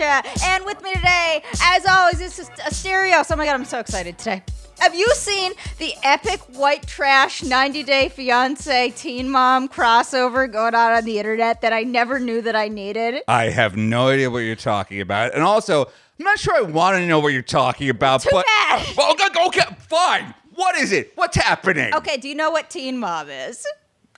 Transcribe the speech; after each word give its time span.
Sriracha, 0.00 0.42
and 0.46 0.64
with 0.64 0.82
me 0.82 0.92
today, 0.94 1.42
as 1.62 1.84
always, 1.86 2.18
this 2.18 2.38
is 2.38 2.48
Asterios. 2.50 3.30
Oh 3.30 3.36
my 3.36 3.44
god, 3.44 3.54
I'm 3.54 3.64
so 3.64 3.80
excited 3.80 4.16
today. 4.16 4.42
Have 4.78 4.94
you 4.94 5.06
seen 5.14 5.52
the 5.78 5.92
epic 6.02 6.40
white 6.56 6.86
trash 6.86 7.42
90 7.42 7.82
Day 7.82 8.08
Fiance 8.08 8.90
Teen 8.92 9.28
Mom 9.28 9.68
crossover 9.68 10.50
going 10.50 10.74
on 10.74 10.92
on 10.92 11.04
the 11.04 11.18
internet 11.18 11.60
that 11.60 11.74
I 11.74 11.82
never 11.82 12.18
knew 12.18 12.40
that 12.40 12.56
I 12.56 12.68
needed? 12.68 13.22
I 13.28 13.50
have 13.50 13.76
no 13.76 14.08
idea 14.08 14.30
what 14.30 14.38
you're 14.38 14.56
talking 14.56 15.02
about, 15.02 15.34
and 15.34 15.42
also 15.42 15.84
I'm 15.84 16.24
not 16.24 16.38
sure 16.38 16.56
I 16.56 16.62
want 16.62 16.96
to 16.96 17.06
know 17.06 17.20
what 17.20 17.34
you're 17.34 17.42
talking 17.42 17.90
about. 17.90 18.22
Too 18.22 18.30
but 18.32 18.46
bad. 18.46 18.96
Well, 18.96 19.14
oh, 19.20 19.26
okay, 19.26 19.46
okay, 19.48 19.76
fine. 19.80 20.34
What 20.54 20.76
is 20.76 20.92
it? 20.92 21.12
What's 21.14 21.36
happening? 21.36 21.94
Okay, 21.94 22.16
do 22.16 22.28
you 22.28 22.34
know 22.34 22.50
what 22.50 22.70
Teen 22.70 22.96
Mom 22.96 23.28
is? 23.28 23.66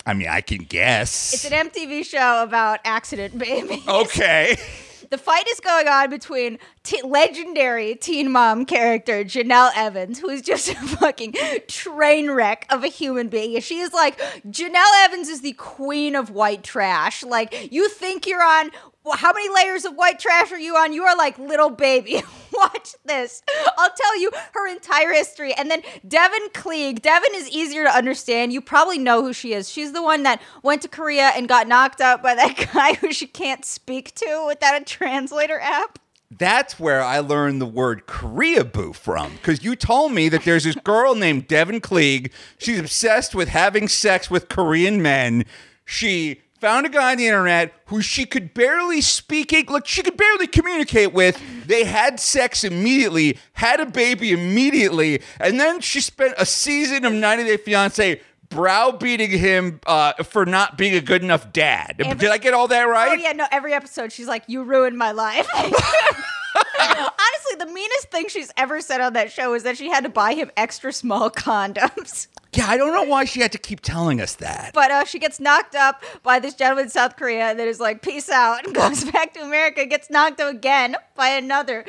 I 0.07 0.15
mean, 0.15 0.29
I 0.29 0.43
can 0.43 0.63
guess. 0.63 1.35
It's 1.35 1.45
an 1.45 1.71
MTV 1.71 2.05
show 2.05 2.43
about 2.43 2.81
accident 2.85 3.37
babies. 3.37 3.87
okay. 3.89 4.57
The 5.13 5.19
fight 5.19 5.47
is 5.47 5.61
going 5.61 5.89
on 5.89 6.09
between 6.09 6.59
legendary 7.05 7.97
teen 7.97 8.33
mom 8.33 8.65
character 8.65 9.25
Jenelle 9.25 9.71
Evans, 9.77 10.19
who 10.19 10.31
is 10.31 10.41
just 10.41 10.69
a 10.71 10.75
fucking 10.75 11.35
train 11.69 12.31
wreck 12.31 12.65
of 12.71 12.83
a 12.83 12.87
human 12.87 13.29
being. 13.29 13.61
She 13.61 13.81
is 13.81 13.93
like 13.93 14.19
Jenelle 14.49 15.05
Evans 15.05 15.29
is 15.29 15.43
the 15.43 15.53
queen 15.53 16.17
of 16.17 16.31
white 16.31 16.63
trash. 16.63 17.23
Like 17.23 17.71
you 17.71 17.91
think 17.91 18.27
you're 18.27 18.43
on 18.43 18.71
well, 19.05 19.17
how 19.17 19.33
many 19.33 19.49
layers 19.49 19.85
of 19.85 19.95
white 19.95 20.19
trash 20.19 20.53
are 20.53 20.59
you 20.59 20.77
on? 20.77 20.93
You 20.93 21.05
are 21.05 21.17
like 21.17 21.39
little 21.39 21.71
baby. 21.71 22.23
Watch 22.53 22.95
this. 23.05 23.43
I'll 23.77 23.93
tell 23.97 24.21
you 24.21 24.31
her 24.53 24.69
entire 24.69 25.13
history. 25.13 25.53
And 25.55 25.71
then 25.71 25.83
Deavan 26.07 26.53
Clegg. 26.53 27.03
Deavan 27.03 27.35
is 27.35 27.49
easier 27.51 27.85
to 27.85 27.91
understand. 27.91 28.53
You 28.53 28.61
probably 28.61 28.99
know 28.99 29.23
who 29.23 29.33
she 29.33 29.55
is. 29.55 29.71
She's 29.71 29.93
the 29.93 30.03
one 30.03 30.23
that 30.23 30.41
went 30.63 30.83
to 30.83 30.89
Korea 30.89 31.33
and 31.35 31.49
got 31.49 31.67
knocked 31.67 32.01
out 32.01 32.23
by 32.23 32.35
that 32.35 32.69
guy 32.75 32.95
who 32.95 33.13
she 33.13 33.27
can't 33.27 33.65
speak 33.65 34.15
to 34.17 34.45
without 34.47 34.81
a 34.81 34.85
translator 34.85 35.59
app. 35.61 35.99
That's 36.31 36.81
where 36.81 37.03
I 37.03 37.19
learned 37.19 37.61
the 37.61 37.67
word 37.67 38.07
Korea 38.07 38.65
boo 38.65 38.93
from. 38.93 39.33
Because 39.35 39.65
you 39.65 39.77
told 39.77 40.13
me 40.13 40.29
that 40.29 40.45
there's 40.45 40.65
this 40.65 40.77
girl 40.77 41.15
named 41.15 41.49
Deavan 41.49 41.83
Clegg. 41.83 42.33
She's 42.59 42.79
obsessed 42.79 43.35
with 43.35 43.49
having 43.49 43.89
sex 43.89 44.31
with 44.31 44.49
Korean 44.49 45.03
men. 45.03 45.45
She 45.85 46.42
found 46.63 46.87
a 46.87 46.89
guy 46.89 47.11
on 47.11 47.19
the 47.19 47.27
internet 47.27 47.75
who 47.87 48.01
she 48.01 48.25
could 48.25 48.55
barely 48.55 49.01
speak 49.01 49.53
English, 49.53 49.83
she 49.87 50.01
could 50.01 50.17
barely 50.17 50.47
communicate 50.47 51.13
with. 51.13 51.43
They 51.67 51.83
had 51.83 52.21
sex 52.21 52.63
immediately, 52.63 53.37
had 53.55 53.81
a 53.81 53.87
baby 53.87 54.31
immediately, 54.31 55.23
and 55.41 55.59
then 55.59 55.81
she 55.81 56.01
spent 56.01 56.35
a 56.39 56.47
season 56.47 57.05
of 57.05 57.13
90 57.13 57.43
Day 57.45 57.57
Fiance 57.57 58.21
browbeating 58.49 59.31
him 59.33 59.81
uh, 59.89 60.13
for 60.23 60.47
not 60.47 60.79
being 60.79 60.95
a 60.95 61.01
good 61.01 61.25
enough 61.25 61.53
dad. 61.53 61.97
Every- 61.99 62.15
Did 62.15 62.31
I 62.31 62.39
get 62.39 62.55
all 62.55 62.69
that 62.69 62.83
right? 62.85 63.11
Oh 63.19 63.21
yeah, 63.21 63.33
no. 63.33 63.47
Every 63.51 63.73
episode, 63.73 64.13
she's 64.13 64.29
like, 64.29 64.45
"You 64.47 64.63
ruined 64.63 64.97
my 64.97 65.11
life." 65.11 65.49
Honestly, 66.81 67.57
the 67.59 67.67
meanest 67.73 68.11
thing 68.11 68.29
she's 68.29 68.51
ever 68.57 68.81
said 68.81 69.01
on 69.01 69.13
that 69.15 69.31
show 69.31 69.55
is 69.55 69.63
that 69.63 69.77
she 69.77 69.89
had 69.89 70.05
to 70.05 70.11
buy 70.11 70.35
him 70.35 70.51
extra 70.57 70.93
small 70.93 71.31
condoms. 71.43 72.29
Yeah, 72.55 72.67
I 72.69 72.77
don't 72.77 72.93
know 72.93 73.05
why 73.05 73.25
she 73.25 73.41
had 73.41 73.51
to 73.53 73.59
keep 73.59 73.81
telling 73.81 74.21
us 74.21 74.35
that. 74.37 74.73
But 74.75 74.91
uh, 74.91 75.05
she 75.05 75.19
gets 75.19 75.41
knocked 75.41 75.75
up 75.75 76.03
by 76.23 76.39
this 76.39 76.53
gentleman 76.55 76.85
in 76.85 76.91
South 76.91 77.17
Korea 77.17 77.45
and 77.45 77.59
then 77.59 77.67
is 77.67 77.81
like, 77.81 78.03
peace 78.03 78.29
out, 78.29 78.67
and 78.67 78.75
goes 78.75 79.05
back 79.11 79.33
to 79.35 79.41
America, 79.41 79.87
gets 79.87 80.11
knocked 80.11 80.39
up 80.39 80.53
again 80.53 80.97
by 81.15 81.29
another 81.29 81.87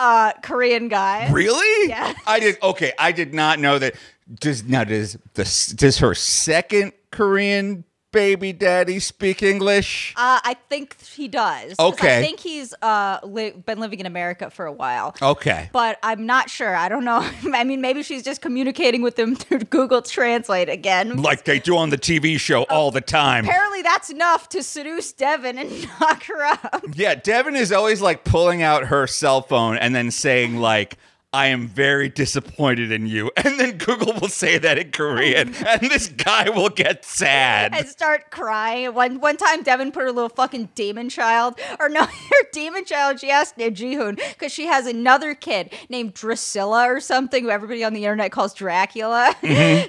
uh, 0.00 0.32
Korean 0.42 0.88
guy. 0.88 1.30
Really? 1.30 1.88
Yeah. 1.90 2.14
I 2.26 2.40
did. 2.40 2.56
Okay, 2.62 2.92
I 2.98 3.12
did 3.12 3.34
not 3.34 3.58
know 3.58 3.78
that. 3.78 3.94
Does 4.40 4.64
now 4.64 4.82
does 4.82 5.16
the 5.34 5.74
does 5.76 5.98
her 5.98 6.12
second 6.12 6.92
Korean 7.12 7.84
baby 8.12 8.52
daddy 8.52 8.98
speak 8.98 9.42
English? 9.42 10.14
Uh, 10.16 10.40
I 10.42 10.56
think 10.68 11.00
he 11.02 11.28
does. 11.28 11.74
Okay. 11.78 12.18
I 12.18 12.22
think 12.22 12.40
he's 12.40 12.74
uh, 12.80 13.18
li- 13.22 13.50
been 13.50 13.78
living 13.80 14.00
in 14.00 14.06
America 14.06 14.50
for 14.50 14.66
a 14.66 14.72
while. 14.72 15.14
Okay. 15.20 15.68
But 15.72 15.98
I'm 16.02 16.26
not 16.26 16.48
sure. 16.48 16.74
I 16.74 16.88
don't 16.88 17.04
know. 17.04 17.28
I 17.52 17.64
mean, 17.64 17.80
maybe 17.80 18.02
she's 18.02 18.22
just 18.22 18.40
communicating 18.40 19.02
with 19.02 19.18
him 19.18 19.34
through 19.36 19.60
Google 19.60 20.02
Translate 20.02 20.68
again. 20.68 21.22
Like 21.22 21.44
they 21.44 21.58
do 21.58 21.76
on 21.76 21.90
the 21.90 21.98
TV 21.98 22.38
show 22.38 22.62
all 22.64 22.90
the 22.90 23.00
time. 23.00 23.44
Apparently, 23.44 23.82
that's 23.82 24.10
enough 24.10 24.48
to 24.50 24.62
seduce 24.62 25.12
Deavan 25.12 25.56
and 25.58 25.88
knock 26.00 26.24
her 26.24 26.44
up. 26.44 26.84
Yeah, 26.94 27.14
Deavan 27.14 27.56
is 27.56 27.72
always 27.72 28.00
like 28.00 28.24
pulling 28.24 28.62
out 28.62 28.84
her 28.86 29.06
cell 29.06 29.42
phone 29.42 29.76
and 29.78 29.94
then 29.94 30.10
saying 30.10 30.56
like. 30.56 30.96
I 31.32 31.48
am 31.48 31.68
very 31.68 32.08
disappointed 32.08 32.90
in 32.90 33.06
you. 33.06 33.30
And 33.46 33.60
then 33.60 33.78
Google 33.78 34.12
will 34.20 34.28
say 34.28 34.58
that 34.58 34.76
in 34.76 34.90
Korean, 34.90 35.54
and 35.66 35.82
this 35.82 36.08
guy 36.08 36.48
will 36.50 36.68
get 36.68 37.04
sad. 37.04 37.74
and 37.76 37.86
start 37.86 38.30
crying. 38.30 38.92
One 38.92 39.20
one 39.20 39.36
time, 39.36 39.62
Deavan 39.62 39.92
put 39.92 40.02
her 40.02 40.10
little 40.10 40.28
fucking 40.30 40.70
demon 40.74 41.08
child, 41.10 41.60
or 41.78 41.88
no, 41.88 42.02
her 42.06 42.46
demon 42.52 42.84
child. 42.84 43.20
She 43.20 43.30
asked 43.30 43.56
Jihoon 43.56 44.16
because 44.16 44.52
she 44.52 44.66
has 44.66 44.86
another 44.86 45.34
kid 45.34 45.72
named 45.88 46.14
Drusilla 46.14 46.90
or 46.90 46.98
something, 47.00 47.44
who 47.44 47.50
everybody 47.50 47.84
on 47.84 47.92
the 47.92 48.04
internet 48.04 48.32
calls 48.32 48.52
Dracula. 48.52 49.34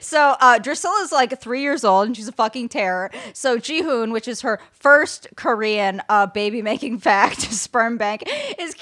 so 0.01 0.35
uh, 0.39 0.59
Drusilla's 0.59 1.11
like 1.11 1.39
three 1.39 1.61
years 1.61 1.83
old 1.83 2.07
and 2.07 2.15
she's 2.15 2.27
a 2.27 2.31
fucking 2.33 2.69
terror. 2.69 3.09
So 3.33 3.57
Jihoon, 3.57 4.11
which 4.11 4.27
is 4.27 4.41
her 4.41 4.59
first 4.71 5.27
Korean 5.35 6.01
uh, 6.09 6.27
baby 6.27 6.61
making 6.61 6.99
fact, 6.99 7.41
sperm 7.41 7.97
bank, 7.97 8.23
is 8.59 8.75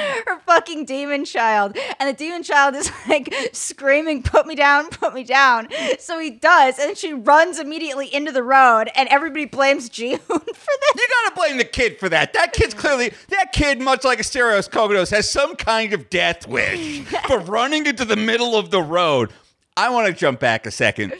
her 0.26 0.38
fucking 0.40 0.84
demon 0.84 1.24
child, 1.24 1.76
and 1.98 2.08
the 2.08 2.12
demon 2.12 2.42
child 2.42 2.74
is 2.74 2.90
like 3.08 3.32
screaming, 3.52 4.22
"Put 4.22 4.46
me 4.46 4.54
down, 4.54 4.88
put 4.90 5.14
me 5.14 5.24
down." 5.24 5.68
So 5.98 6.18
he 6.18 6.30
does, 6.30 6.78
and 6.78 6.96
she 6.96 7.12
runs 7.12 7.58
immediately 7.58 8.12
into 8.12 8.32
the 8.32 8.42
road, 8.42 8.90
and 8.94 9.08
everybody 9.08 9.44
blames 9.44 9.88
Jihoon 9.90 10.18
for 10.26 10.40
this. 10.44 10.94
You 10.94 11.08
gotta 11.24 11.34
blame 11.34 11.58
the 11.58 11.64
kid 11.64 11.98
for 11.98 12.08
that. 12.08 12.32
That 12.32 12.52
kid's 12.52 12.74
clearly 12.74 13.12
that 13.28 13.52
kid, 13.52 13.80
much 13.80 14.04
like 14.04 14.18
Asterios 14.18 14.68
Kogodos, 14.68 15.10
has 15.10 15.30
some 15.30 15.56
kind 15.56 15.92
of 15.92 16.10
death 16.10 16.46
wish 16.46 17.02
for 17.26 17.38
running 17.38 17.86
into 17.86 18.04
the 18.04 18.16
middle 18.16 18.56
of 18.56 18.70
the 18.70 18.82
road. 18.82 19.32
I 19.76 19.90
want 19.90 20.08
to 20.08 20.12
jump 20.12 20.40
back 20.40 20.66
a 20.66 20.70
second, 20.70 21.14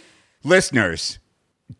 listeners. 0.44 1.18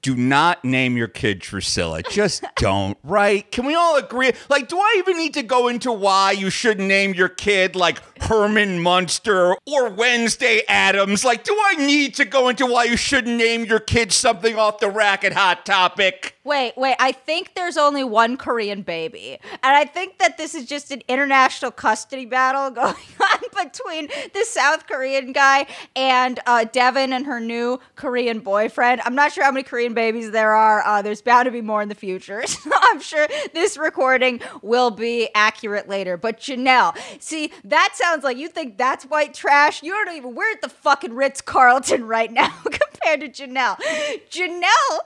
Do 0.03 0.15
not 0.17 0.65
name 0.65 0.97
your 0.97 1.09
kid 1.09 1.41
Drusilla. 1.41 2.03
Just 2.03 2.45
don't, 2.56 2.97
right? 3.03 3.51
Can 3.51 3.67
we 3.67 3.75
all 3.75 3.97
agree? 3.97 4.33
Like, 4.49 4.69
do 4.69 4.78
I 4.78 4.97
even 4.99 5.17
need 5.17 5.34
to 5.34 5.43
go 5.43 5.69
into 5.69 5.91
why 5.91 6.33
you 6.33 6.51
shouldn't 6.51 6.87
name 6.87 7.15
your 7.15 7.28
kid 7.28 7.75
like 7.75 8.01
Herman 8.21 8.81
Munster 8.81 9.55
or 9.67 9.91
Wednesday 9.91 10.63
Addams? 10.69 11.25
Like, 11.25 11.45
do 11.45 11.57
I 11.67 11.75
need 11.77 12.15
to 12.15 12.25
go 12.25 12.49
into 12.49 12.67
why 12.67 12.85
you 12.85 12.97
shouldn't 12.97 13.37
name 13.37 13.65
your 13.65 13.81
kid 13.81 14.13
something 14.13 14.57
off 14.57 14.79
the 14.79 14.91
rack 14.91 15.25
at 15.25 15.33
Hot 15.33 15.65
Topic? 15.67 16.37
Wait, 16.43 16.73
wait. 16.77 16.97
I 16.99 17.13
think 17.13 17.55
there's 17.55 17.77
only 17.77 18.03
one 18.03 18.37
Korean 18.37 18.83
baby. 18.83 19.39
And 19.63 19.77
I 19.77 19.85
think 19.85 20.19
that 20.19 20.39
this 20.39 20.55
is 20.55 20.65
just 20.67 20.91
an 20.91 21.03
international 21.07 21.71
custody 21.71 22.25
battle 22.25 22.71
going 22.83 22.95
on 23.21 23.65
between 23.65 24.09
the 24.33 24.45
South 24.45 24.87
Korean 24.87 25.33
guy 25.33 25.67
and 25.95 26.41
uh, 26.47 26.65
Deavan 26.73 27.11
and 27.13 27.27
her 27.27 27.41
new 27.41 27.79
Korean 27.95 28.41
boyfriend. 28.41 29.03
I'm 29.05 29.15
not 29.15 29.33
sure 29.33 29.45
how 29.45 29.53
many 29.53 29.63
Korean 29.65 29.93
babies 29.93 30.31
there 30.31 30.53
are. 30.53 30.83
Uh, 30.85 31.03
there's 31.03 31.21
bound 31.23 31.45
to 31.45 31.51
be 31.51 31.61
more 31.61 31.83
in 31.83 31.89
the 31.89 31.95
future. 31.95 32.43
So 32.61 32.71
I'm 32.75 33.01
sure 33.01 33.27
this 33.55 33.77
recording 33.77 34.41
will 34.63 34.91
be 34.91 35.29
accurate 35.35 35.89
later. 35.89 36.17
But 36.17 36.39
Jenelle, 36.39 36.97
see, 37.21 37.51
that 37.65 37.95
sounds 38.10 38.25
like 38.25 38.37
you 38.37 38.48
think 38.48 38.76
that's 38.76 39.04
white 39.04 39.34
trash. 39.34 39.82
You 39.82 39.93
don't 39.93 40.16
even, 40.16 40.34
we're 40.34 40.50
at 40.50 40.62
the 40.62 40.69
fucking 40.69 41.15
Ritz 41.15 41.41
Carlton 41.41 42.04
right 42.04 42.31
now 42.32 42.48
compared 42.65 43.21
to 43.21 43.28
Jenelle. 43.28 43.76
Jenelle 44.28 45.00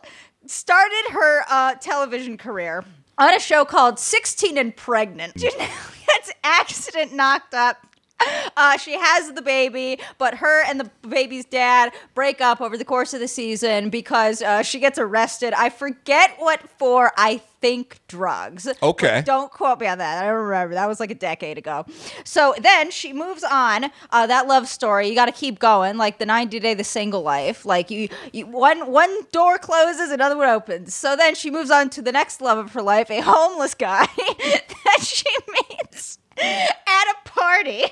started 0.47 1.11
her 1.11 1.45
uh, 1.51 1.75
television 1.75 2.39
career 2.39 2.83
on 3.19 3.35
a 3.35 3.41
show 3.41 3.65
called 3.67 3.99
16 3.99 4.57
and 4.57 4.75
Pregnant. 4.75 5.35
Janelle 5.39 6.07
gets 6.07 6.33
accident 6.43 7.13
knocked 7.13 7.53
up. 7.53 7.87
Uh, 8.57 8.77
she 8.77 8.97
has 8.97 9.33
the 9.33 9.43
baby, 9.43 9.99
but 10.17 10.35
her 10.35 10.63
and 10.65 10.79
the 10.79 10.89
baby's 11.09 11.45
dad 11.45 11.93
break 12.15 12.41
up 12.41 12.61
over 12.61 12.79
the 12.79 12.85
course 12.85 13.13
of 13.13 13.19
the 13.19 13.27
season 13.27 13.91
because 13.91 14.43
uh, 14.43 14.63
she 14.63 14.79
gets 14.79 14.97
arrested. 14.97 15.53
I 15.55 15.71
forget 15.71 16.37
what 16.39 16.61
for. 16.79 17.11
I 17.17 17.43
think 17.65 17.99
drugs. 18.09 18.69
Okay. 18.83 19.17
But 19.17 19.25
don't 19.25 19.51
quote 19.51 19.81
me 19.81 19.87
on 19.87 19.97
that. 19.97 20.23
I 20.23 20.27
don't 20.27 20.37
remember. 20.37 20.75
That 20.75 20.87
was 20.87 21.01
like 21.01 21.11
a 21.11 21.15
decade 21.15 21.57
ago. 21.57 21.87
So 22.23 22.55
then 22.61 22.91
she 22.91 23.15
moves 23.15 23.43
on. 23.43 23.87
Uh, 24.11 24.27
that 24.27 24.47
love 24.47 24.69
story, 24.69 25.09
you 25.09 25.15
got 25.15 25.27
to 25.27 25.33
keep 25.33 25.59
going. 25.59 25.97
Like 25.97 26.19
the 26.19 26.27
90 26.27 26.61
day, 26.61 26.75
the 26.75 26.85
single 26.85 27.23
life. 27.23 27.65
Like 27.65 27.91
you, 27.91 28.11
you, 28.35 28.47
one 28.47 28.93
one 28.93 29.11
door 29.33 29.57
closes, 29.57 30.11
another 30.11 30.37
one 30.37 30.51
opens. 30.51 30.95
So 30.95 31.17
then 31.17 31.35
she 31.35 31.51
moves 31.51 31.71
on 31.71 31.89
to 31.91 32.03
the 32.03 32.13
next 32.13 32.43
love 32.43 32.59
of 32.59 32.73
her 32.75 32.83
life, 32.83 33.11
a 33.11 33.21
homeless 33.21 33.75
guy 33.75 34.07
that 34.17 35.01
she 35.01 35.31
meets 35.71 36.19
at 36.37 36.71
a 36.77 37.29
party. 37.29 37.85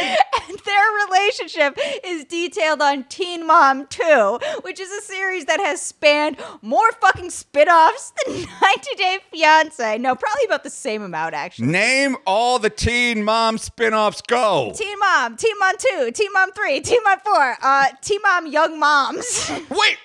And 0.48 0.58
their 0.60 1.06
relationship 1.06 1.78
is 2.04 2.24
detailed 2.24 2.80
on 2.80 3.04
Teen 3.04 3.46
Mom 3.46 3.86
2, 3.88 4.38
which 4.62 4.80
is 4.80 4.90
a 4.90 5.02
series 5.02 5.44
that 5.44 5.60
has 5.60 5.82
spanned 5.82 6.38
more 6.62 6.90
fucking 6.92 7.28
spin 7.28 7.68
offs 7.68 8.14
than 8.24 8.34
90 8.62 8.94
Day 8.96 9.18
Fiance. 9.30 9.98
No, 9.98 10.14
probably 10.14 10.44
about 10.46 10.64
the 10.64 10.70
same 10.70 11.02
amount, 11.02 11.34
actually. 11.34 11.66
Name 11.68 12.16
all 12.26 12.58
the 12.58 12.70
Teen 12.70 13.24
Mom 13.24 13.58
spin-offs. 13.58 14.22
Go. 14.22 14.72
Teen 14.74 14.98
Mom, 14.98 15.36
Teen 15.36 15.54
Mom 15.58 15.74
2, 15.78 16.12
Teen 16.12 16.32
Mom 16.32 16.50
3, 16.52 16.80
Teen 16.80 17.00
Mom 17.04 17.18
4, 17.22 17.56
uh, 17.60 17.86
Teen 18.00 18.20
Mom 18.22 18.46
Young 18.46 18.78
Moms. 18.80 19.50
Wait. 19.70 19.98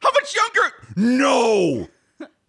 How 0.00 0.10
much 0.12 0.34
younger? 0.34 0.74
No. 0.96 1.88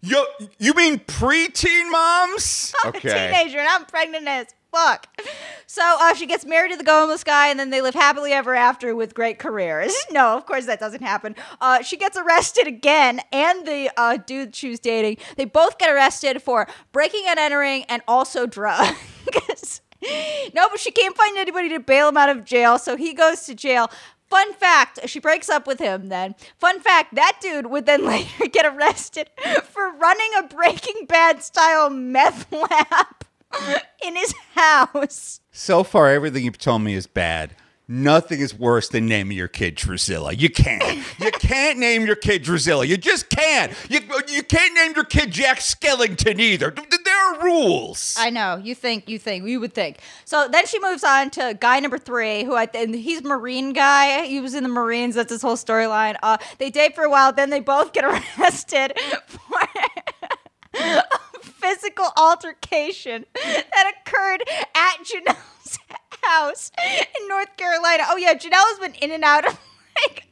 Yo, 0.02 0.24
you 0.58 0.72
mean 0.72 0.98
pre-teen 1.00 1.90
moms? 1.90 2.72
I'm 2.82 2.94
a 2.94 3.00
teenager 3.00 3.58
and 3.58 3.68
I'm 3.68 3.84
pregnant 3.84 4.26
as 4.26 4.46
fuck. 4.70 5.06
So 5.66 5.82
uh, 5.84 6.14
she 6.14 6.26
gets 6.26 6.44
married 6.44 6.72
to 6.72 6.82
the 6.82 6.90
homeless 6.90 7.24
guy, 7.24 7.48
and 7.48 7.58
then 7.58 7.70
they 7.70 7.80
live 7.80 7.94
happily 7.94 8.32
ever 8.32 8.54
after 8.54 8.94
with 8.94 9.14
great 9.14 9.38
careers. 9.38 9.94
No, 10.10 10.36
of 10.36 10.44
course 10.44 10.66
that 10.66 10.80
doesn't 10.80 11.02
happen. 11.02 11.36
Uh, 11.60 11.82
she 11.82 11.96
gets 11.96 12.16
arrested 12.16 12.66
again, 12.66 13.20
and 13.32 13.66
the 13.66 13.90
uh, 13.96 14.16
dude 14.16 14.54
she 14.56 14.70
was 14.70 14.80
dating. 14.80 15.18
They 15.36 15.44
both 15.44 15.78
get 15.78 15.90
arrested 15.90 16.42
for 16.42 16.66
breaking 16.90 17.24
and 17.28 17.38
entering 17.38 17.84
and 17.84 18.02
also 18.08 18.46
drugs. 18.46 18.96
no, 20.54 20.68
but 20.68 20.80
she 20.80 20.90
can't 20.90 21.16
find 21.16 21.36
anybody 21.36 21.68
to 21.70 21.80
bail 21.80 22.08
him 22.08 22.16
out 22.16 22.28
of 22.28 22.44
jail, 22.44 22.78
so 22.78 22.96
he 22.96 23.14
goes 23.14 23.42
to 23.44 23.54
jail. 23.54 23.90
Fun 24.28 24.52
fact, 24.54 25.00
she 25.08 25.18
breaks 25.18 25.48
up 25.48 25.66
with 25.66 25.80
him 25.80 26.08
then. 26.08 26.36
Fun 26.56 26.80
fact, 26.80 27.14
that 27.16 27.38
dude 27.40 27.66
would 27.66 27.86
then 27.86 28.04
later 28.06 28.46
get 28.46 28.64
arrested 28.64 29.28
for 29.64 29.92
running 29.92 30.30
a 30.38 30.42
Breaking 30.44 31.06
Bad 31.06 31.42
style 31.42 31.90
meth 31.90 32.50
lab 32.52 33.24
in 34.04 34.16
his 34.16 34.34
house. 34.54 35.40
So 35.52 35.82
far, 35.84 36.08
everything 36.08 36.44
you've 36.44 36.58
told 36.58 36.82
me 36.82 36.94
is 36.94 37.06
bad. 37.06 37.54
Nothing 37.92 38.38
is 38.38 38.56
worse 38.56 38.88
than 38.88 39.06
naming 39.06 39.36
your 39.36 39.48
kid 39.48 39.74
Drusilla. 39.74 40.32
You 40.32 40.48
can't. 40.48 41.04
You 41.18 41.32
can't 41.32 41.76
name 41.76 42.06
your 42.06 42.14
kid 42.14 42.44
Drusilla. 42.44 42.84
You 42.84 42.96
just 42.96 43.28
can't. 43.30 43.72
You, 43.88 43.98
you 44.28 44.44
can't 44.44 44.74
name 44.74 44.92
your 44.94 45.02
kid 45.02 45.32
Jack 45.32 45.58
Skellington 45.58 46.38
either. 46.38 46.70
There 46.70 47.16
are 47.16 47.42
rules. 47.42 48.14
I 48.16 48.30
know. 48.30 48.60
You 48.62 48.76
think, 48.76 49.08
you 49.08 49.18
think, 49.18 49.44
you 49.44 49.58
would 49.58 49.74
think. 49.74 49.98
So 50.24 50.46
then 50.46 50.66
she 50.66 50.78
moves 50.78 51.02
on 51.02 51.30
to 51.30 51.58
guy 51.60 51.80
number 51.80 51.98
three, 51.98 52.44
who 52.44 52.54
I 52.54 52.66
think 52.66 52.94
he's 52.94 53.24
Marine 53.24 53.72
guy. 53.72 54.24
He 54.24 54.40
was 54.40 54.54
in 54.54 54.62
the 54.62 54.68
Marines. 54.68 55.16
That's 55.16 55.32
his 55.32 55.42
whole 55.42 55.56
storyline. 55.56 56.14
Uh, 56.22 56.38
they 56.58 56.70
date 56.70 56.94
for 56.94 57.02
a 57.02 57.10
while, 57.10 57.32
then 57.32 57.50
they 57.50 57.58
both 57.58 57.92
get 57.92 58.04
arrested 58.38 58.96
for 59.26 59.66
physical 61.70 62.06
altercation 62.16 63.24
that 63.34 63.92
occurred 63.94 64.42
at 64.74 64.96
Jenelle's 65.04 65.78
house 66.22 66.72
in 66.80 67.28
North 67.28 67.56
Carolina. 67.56 68.04
Oh 68.08 68.16
yeah, 68.16 68.34
Janelle 68.34 68.68
has 68.70 68.78
been 68.78 68.94
in 68.94 69.12
and 69.12 69.24
out 69.24 69.46
of 69.46 69.58
like 70.04 70.26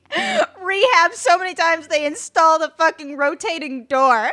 rehab 0.61 1.13
so 1.13 1.39
many 1.39 1.55
times 1.55 1.89
they 1.89 2.05
installed 2.07 2.63
a 2.63 2.71
fucking 2.77 3.17
rotating 3.17 3.85
door 3.85 4.33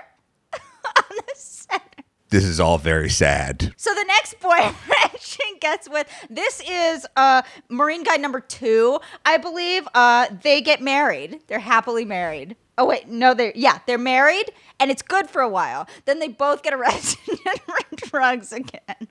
on 0.53 1.03
the 1.09 1.33
center. 1.35 1.83
This 2.29 2.43
is 2.43 2.59
all 2.59 2.77
very 2.77 3.09
sad. 3.09 3.73
So 3.77 3.93
the 3.93 4.05
next 4.05 4.39
boyfriend 4.39 4.75
she 5.19 5.57
gets 5.59 5.87
with 5.87 6.07
this 6.29 6.61
is 6.67 7.05
uh 7.15 7.43
Marine 7.69 8.03
guy 8.03 8.15
number 8.17 8.39
two, 8.39 8.99
I 9.23 9.37
believe. 9.37 9.87
Uh 9.93 10.27
they 10.41 10.61
get 10.61 10.81
married. 10.81 11.41
They're 11.47 11.59
happily 11.59 12.03
married. 12.03 12.55
Oh 12.77 12.85
wait, 12.85 13.07
no, 13.07 13.33
they're 13.33 13.53
yeah, 13.55 13.79
they're 13.87 13.97
married 13.97 14.51
and 14.79 14.91
it's 14.91 15.01
good 15.01 15.29
for 15.29 15.41
a 15.41 15.49
while. 15.49 15.87
Then 16.05 16.19
they 16.19 16.27
both 16.27 16.63
get 16.63 16.73
arrested 16.79 17.19
for 17.57 17.95
drugs 17.95 18.51
again. 18.51 19.07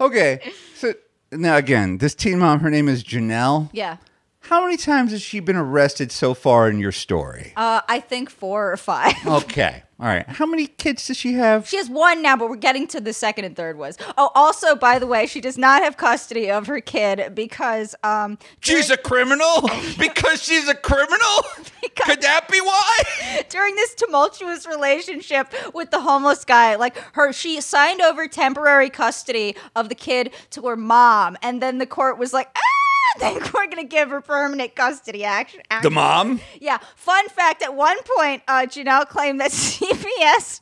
Okay, 0.00 0.52
so 0.74 0.94
now 1.32 1.56
again, 1.56 1.98
this 1.98 2.14
teen 2.14 2.38
mom, 2.38 2.60
her 2.60 2.70
name 2.70 2.88
is 2.88 3.04
Jenelle. 3.04 3.68
Yeah. 3.72 3.96
How 4.40 4.64
many 4.64 4.76
times 4.76 5.12
has 5.12 5.22
she 5.22 5.38
been 5.38 5.54
arrested 5.56 6.10
so 6.10 6.34
far 6.34 6.68
in 6.68 6.78
your 6.80 6.92
story? 6.92 7.52
Uh, 7.56 7.82
I 7.88 8.00
think 8.00 8.30
four 8.30 8.72
or 8.72 8.76
five. 8.76 9.14
Okay. 9.26 9.82
All 10.00 10.06
right. 10.06 10.26
How 10.26 10.46
many 10.46 10.66
kids 10.66 11.06
does 11.06 11.18
she 11.18 11.34
have? 11.34 11.68
She 11.68 11.76
has 11.76 11.90
one 11.90 12.22
now, 12.22 12.34
but 12.34 12.48
we're 12.48 12.56
getting 12.56 12.86
to 12.88 13.00
the 13.02 13.12
second 13.12 13.44
and 13.44 13.54
third 13.54 13.76
ones. 13.76 13.98
Oh, 14.16 14.30
also, 14.34 14.74
by 14.74 14.98
the 14.98 15.06
way, 15.06 15.26
she 15.26 15.42
does 15.42 15.58
not 15.58 15.82
have 15.82 15.98
custody 15.98 16.50
of 16.50 16.66
her 16.68 16.80
kid 16.80 17.34
because 17.34 17.94
um 18.02 18.38
She's 18.60 18.88
a 18.90 18.96
criminal? 18.96 19.68
because 19.98 20.42
she's 20.42 20.68
a 20.68 20.74
criminal? 20.74 21.18
Could 21.96 22.22
that 22.22 22.48
be 22.50 22.60
why? 22.62 23.42
during 23.50 23.76
this 23.76 23.94
tumultuous 23.94 24.66
relationship 24.66 25.52
with 25.74 25.90
the 25.90 26.00
homeless 26.00 26.46
guy, 26.46 26.76
like 26.76 26.96
her 27.12 27.32
she 27.32 27.60
signed 27.60 28.00
over 28.00 28.26
temporary 28.26 28.88
custody 28.88 29.54
of 29.76 29.90
the 29.90 29.94
kid 29.94 30.32
to 30.50 30.62
her 30.62 30.76
mom, 30.76 31.36
and 31.42 31.60
then 31.62 31.76
the 31.76 31.86
court 31.86 32.16
was 32.16 32.32
like, 32.32 32.48
ah, 32.56 32.79
I 33.16 33.18
think 33.18 33.52
we're 33.52 33.66
gonna 33.66 33.84
give 33.84 34.10
her 34.10 34.20
permanent 34.20 34.74
custody. 34.74 35.24
Action. 35.24 35.60
The 35.82 35.90
mom? 35.90 36.40
Yeah. 36.60 36.78
Fun 36.96 37.28
fact: 37.28 37.62
At 37.62 37.74
one 37.74 37.98
point, 38.16 38.42
uh, 38.48 38.66
Jenelle 38.66 39.08
claimed 39.08 39.40
that 39.40 39.50
CPS 39.52 40.60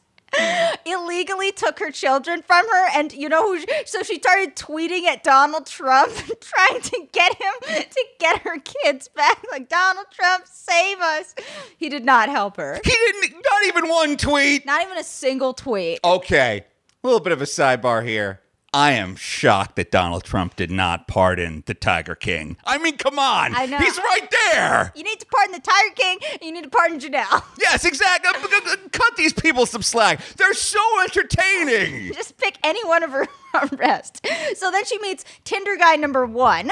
illegally 0.84 1.52
took 1.52 1.78
her 1.78 1.90
children 1.90 2.42
from 2.42 2.66
her, 2.68 2.88
and 2.94 3.12
you 3.12 3.28
know 3.28 3.54
who? 3.54 3.64
So 3.86 4.02
she 4.02 4.18
started 4.18 4.56
tweeting 4.56 5.04
at 5.04 5.22
Donald 5.24 5.66
Trump, 5.66 6.12
trying 6.40 6.80
to 6.80 7.08
get 7.12 7.34
him 7.34 7.84
to 7.90 8.04
get 8.18 8.42
her 8.42 8.58
kids 8.58 9.08
back. 9.08 9.42
Like 9.50 9.68
Donald 9.68 10.06
Trump, 10.12 10.46
save 10.46 10.98
us! 10.98 11.34
He 11.76 11.88
did 11.88 12.04
not 12.04 12.28
help 12.28 12.56
her. 12.56 12.80
He 12.84 12.90
didn't, 12.90 13.32
not 13.32 13.66
even 13.66 13.88
one 13.88 14.16
tweet. 14.16 14.66
Not 14.66 14.82
even 14.82 14.98
a 14.98 15.04
single 15.04 15.54
tweet. 15.54 16.00
Okay. 16.04 16.64
A 17.02 17.06
little 17.06 17.20
bit 17.20 17.32
of 17.32 17.40
a 17.40 17.46
sidebar 17.46 18.06
here. 18.06 18.40
I 18.74 18.92
am 18.92 19.16
shocked 19.16 19.76
that 19.76 19.90
Donald 19.90 20.24
Trump 20.24 20.54
did 20.54 20.70
not 20.70 21.08
pardon 21.08 21.62
the 21.66 21.72
Tiger 21.72 22.14
King. 22.14 22.58
I 22.66 22.76
mean, 22.76 22.98
come 22.98 23.18
on. 23.18 23.54
I 23.54 23.64
know. 23.64 23.78
He's 23.78 23.96
right 23.96 24.28
there. 24.52 24.92
You 24.94 25.02
need 25.04 25.18
to 25.20 25.26
pardon 25.26 25.52
the 25.52 25.60
Tiger 25.60 25.94
King. 25.94 26.18
You 26.42 26.52
need 26.52 26.64
to 26.64 26.70
pardon 26.70 27.00
Jenelle. 27.00 27.42
Yes, 27.58 27.84
exactly. 27.84 28.30
Cut 28.92 29.16
these 29.16 29.32
people 29.32 29.66
some 29.66 29.82
slack. 29.82 30.20
They're 30.36 30.54
so 30.54 30.78
entertaining. 31.02 32.12
Just 32.14 32.36
pick 32.38 32.56
any 32.62 32.84
one 32.86 33.02
of 33.02 33.10
her 33.10 33.26
arrests. 33.72 34.20
So 34.56 34.70
then 34.70 34.84
she 34.84 34.98
meets 35.00 35.24
Tinder 35.44 35.76
guy 35.76 35.96
number 35.96 36.24
one. 36.26 36.70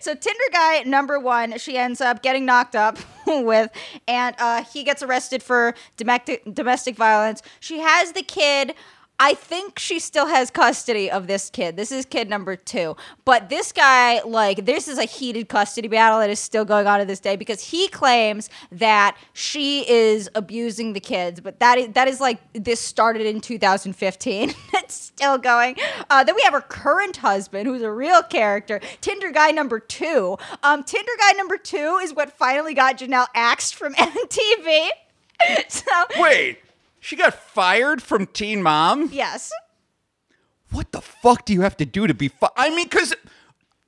so 0.00 0.14
Tinder 0.14 0.44
guy 0.52 0.82
number 0.86 1.18
one, 1.18 1.56
she 1.58 1.76
ends 1.78 2.00
up 2.00 2.22
getting 2.22 2.44
knocked 2.44 2.76
up 2.76 2.98
with, 3.26 3.70
and 4.06 4.36
uh, 4.38 4.64
he 4.64 4.82
gets 4.84 5.02
arrested 5.02 5.42
for 5.42 5.74
domestic 5.96 6.42
domestic 6.52 6.96
violence. 6.96 7.42
She 7.60 7.78
has 7.78 8.12
the 8.12 8.22
kid. 8.22 8.74
I 9.24 9.34
think 9.34 9.78
she 9.78 10.00
still 10.00 10.26
has 10.26 10.50
custody 10.50 11.08
of 11.08 11.28
this 11.28 11.48
kid. 11.48 11.76
This 11.76 11.92
is 11.92 12.04
kid 12.04 12.28
number 12.28 12.56
two. 12.56 12.96
But 13.24 13.50
this 13.50 13.70
guy, 13.70 14.20
like, 14.22 14.66
this 14.66 14.88
is 14.88 14.98
a 14.98 15.04
heated 15.04 15.48
custody 15.48 15.86
battle 15.86 16.18
that 16.18 16.28
is 16.28 16.40
still 16.40 16.64
going 16.64 16.88
on 16.88 16.98
to 16.98 17.04
this 17.04 17.20
day 17.20 17.36
because 17.36 17.62
he 17.62 17.86
claims 17.86 18.50
that 18.72 19.16
she 19.32 19.88
is 19.88 20.28
abusing 20.34 20.92
the 20.92 20.98
kids. 20.98 21.40
But 21.40 21.60
that 21.60 21.78
is 21.78 21.90
that 21.90 22.08
is 22.08 22.20
like 22.20 22.40
this 22.52 22.80
started 22.80 23.24
in 23.24 23.40
2015. 23.40 24.54
it's 24.74 24.94
still 24.94 25.38
going. 25.38 25.76
Uh, 26.10 26.24
then 26.24 26.34
we 26.34 26.42
have 26.42 26.52
her 26.52 26.60
current 26.60 27.18
husband, 27.18 27.68
who's 27.68 27.82
a 27.82 27.92
real 27.92 28.24
character, 28.24 28.80
Tinder 29.02 29.30
guy 29.30 29.52
number 29.52 29.78
two. 29.78 30.36
Um, 30.64 30.82
Tinder 30.82 31.12
guy 31.20 31.30
number 31.36 31.58
two 31.58 32.00
is 32.02 32.12
what 32.12 32.32
finally 32.32 32.74
got 32.74 32.98
Jenelle 32.98 33.28
axed 33.36 33.76
from 33.76 33.94
MTV. 33.94 34.88
so 35.68 35.90
Wait, 36.18 36.58
she 37.02 37.16
got 37.16 37.34
fired 37.34 38.00
from 38.00 38.26
Teen 38.26 38.62
Mom? 38.62 39.10
yes. 39.12 39.50
What 40.70 40.92
the 40.92 41.02
fuck 41.02 41.44
do 41.44 41.52
you 41.52 41.60
have 41.60 41.76
to 41.78 41.84
do 41.84 42.06
to 42.06 42.14
be 42.14 42.28
fi- 42.28 42.48
I 42.56 42.70
mean, 42.70 42.86
because 42.88 43.12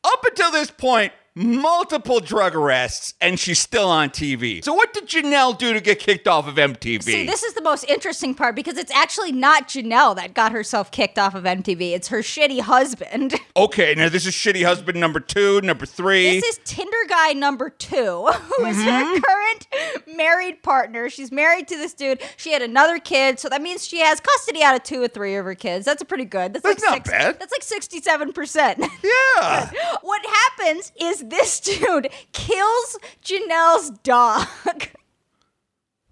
up 0.04 0.24
until 0.24 0.50
this 0.50 0.70
point, 0.70 1.12
multiple 1.36 2.20
drug 2.20 2.54
arrests, 2.54 3.14
and 3.20 3.38
she's 3.38 3.58
still 3.58 3.88
on 3.88 4.10
TV. 4.10 4.64
So 4.64 4.72
what 4.72 4.92
did 4.92 5.06
Jenelle 5.06 5.56
do 5.56 5.72
to 5.72 5.80
get 5.80 5.98
kicked 5.98 6.28
off 6.28 6.46
of 6.46 6.54
MTV? 6.54 7.02
See, 7.02 7.26
this 7.26 7.42
is 7.42 7.54
the 7.54 7.62
most 7.62 7.84
interesting 7.88 8.34
part 8.34 8.54
because 8.54 8.78
it's 8.78 8.92
actually 8.92 9.32
not 9.32 9.68
Jenelle 9.68 10.14
that 10.16 10.34
got 10.34 10.52
herself 10.52 10.90
kicked 10.90 11.18
off 11.18 11.34
of 11.34 11.44
MTV. 11.44 11.92
It's 11.92 12.08
her 12.08 12.18
shitty 12.20 12.60
husband. 12.60 13.34
okay, 13.56 13.94
now 13.96 14.08
this 14.08 14.26
is 14.26 14.34
shitty 14.34 14.64
husband 14.64 14.98
number 15.00 15.20
two, 15.20 15.60
number 15.62 15.86
three. 15.86 16.40
This 16.40 16.56
is 16.56 16.60
Tinder 16.64 16.92
guy 17.08 17.32
number 17.32 17.70
two, 17.70 18.26
who 18.56 18.66
is 18.66 18.74
Mm-hmm. 18.84 19.14
her 19.14 19.20
current 19.20 20.06
married 20.16 20.62
partner. 20.62 21.08
She's 21.08 21.32
married 21.32 21.68
to 21.68 21.76
this 21.76 21.94
dude. 21.94 22.20
She 22.36 22.52
had 22.52 22.60
another 22.60 22.98
kid, 22.98 23.38
so 23.40 23.48
that 23.48 23.62
means 23.62 23.86
she 23.86 24.00
has 24.00 24.20
custody 24.20 24.62
out 24.62 24.74
of 24.76 24.82
two 24.82 25.02
or 25.02 25.08
three 25.08 25.36
of 25.36 25.44
her 25.44 25.54
kids. 25.54 25.84
That's 25.86 26.02
a 26.02 26.04
pretty 26.04 26.24
good. 26.24 26.52
That's, 26.54 26.62
That's 26.62 26.82
like 26.82 26.90
not 26.90 27.06
six, 27.06 27.10
bad. 27.10 27.38
That's 27.40 27.52
like 27.52 27.62
sixty-seven 27.62 28.32
percent. 28.32 28.78
yeah. 29.38 29.70
what 30.02 30.22
happens 30.26 30.92
is 31.00 31.23
this 31.30 31.60
dude 31.60 32.08
kills 32.32 32.98
Jenelle's 33.22 33.90
dog. 34.02 34.46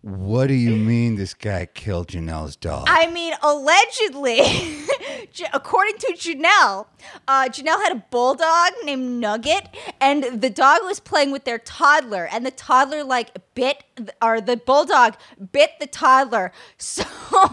What 0.05 0.49
do 0.49 0.55
you 0.55 0.75
mean 0.75 1.15
this 1.15 1.33
guy 1.33 1.65
killed 1.65 2.09
Jenelle's 2.09 2.57
dog? 2.57 2.87
I 2.89 3.07
mean, 3.07 3.35
allegedly, 3.41 4.39
according 5.53 5.99
to 5.99 6.13
Jenelle, 6.15 6.87
uh, 7.29 7.49
Jenelle 7.49 7.83
had 7.83 7.93
a 7.93 8.05
bulldog 8.11 8.73
named 8.85 9.21
Nugget, 9.21 9.69
and 10.01 10.41
the 10.41 10.51
dog 10.51 10.81
was 10.85 11.01
playing 11.01 11.33
with 11.33 11.45
their 11.45 11.59
toddler, 11.59 12.29
and 12.31 12.45
the 12.47 12.51
toddler 12.51 13.05
like 13.05 13.31
bit, 13.55 13.85
or 14.23 14.41
the 14.41 14.57
bulldog 14.57 15.15
bit 15.53 15.73
the 15.81 15.87
toddler. 15.87 16.53
So 16.79 17.05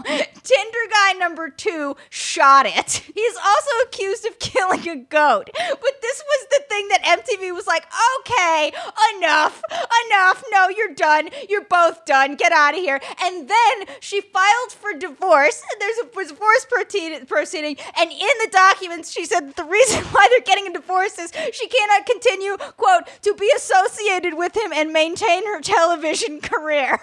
Tinder 0.04 0.78
guy 0.90 1.12
number 1.14 1.48
two 1.48 1.96
shot 2.10 2.66
it. 2.66 2.90
He's 3.14 3.36
also 3.36 3.70
accused 3.86 4.26
of 4.26 4.38
killing 4.38 4.86
a 4.88 4.96
goat, 4.96 5.48
but 5.54 5.92
this 6.02 6.22
was 6.26 6.46
the 6.50 6.64
thing 6.68 6.88
that 6.88 7.02
MTV 7.02 7.54
was 7.54 7.66
like, 7.66 7.86
okay, 8.20 8.72
enough, 9.16 9.62
enough. 10.06 10.44
No, 10.50 10.68
you're 10.68 10.94
done. 10.94 11.30
You're 11.48 11.64
both 11.64 12.04
done. 12.04 12.36
Get 12.36 12.52
out 12.52 12.74
of 12.74 12.80
here. 12.80 13.00
And 13.22 13.48
then 13.48 13.86
she 14.00 14.20
filed 14.20 14.72
for 14.72 14.92
divorce. 14.92 15.62
There's 15.78 15.98
a 15.98 16.04
divorce 16.04 16.66
proceed- 16.66 17.26
proceeding, 17.60 17.84
and 17.98 18.10
in 18.10 18.18
the 18.18 18.48
documents, 18.50 19.10
she 19.10 19.24
said 19.24 19.48
that 19.48 19.56
the 19.56 19.64
reason 19.64 20.02
why 20.12 20.26
they're 20.30 20.40
getting 20.40 20.66
a 20.66 20.72
divorce 20.72 21.18
is 21.18 21.32
she 21.52 21.68
cannot 21.68 22.06
continue, 22.06 22.56
quote, 22.76 23.04
to 23.22 23.34
be 23.34 23.50
associated 23.56 24.34
with 24.34 24.56
him 24.56 24.72
and 24.72 24.92
maintain 24.92 25.46
her 25.46 25.60
television 25.60 26.40
career. 26.42 26.98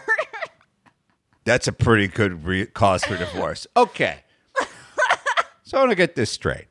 That's 1.46 1.68
a 1.68 1.72
pretty 1.74 2.08
good 2.08 2.44
re- 2.46 2.66
cause 2.66 3.04
for 3.04 3.18
divorce. 3.18 3.66
Okay. 3.78 4.20
so 5.64 5.78
I 5.78 5.82
want 5.82 5.92
to 5.92 5.96
get 5.96 6.16
this 6.16 6.32
straight. 6.32 6.66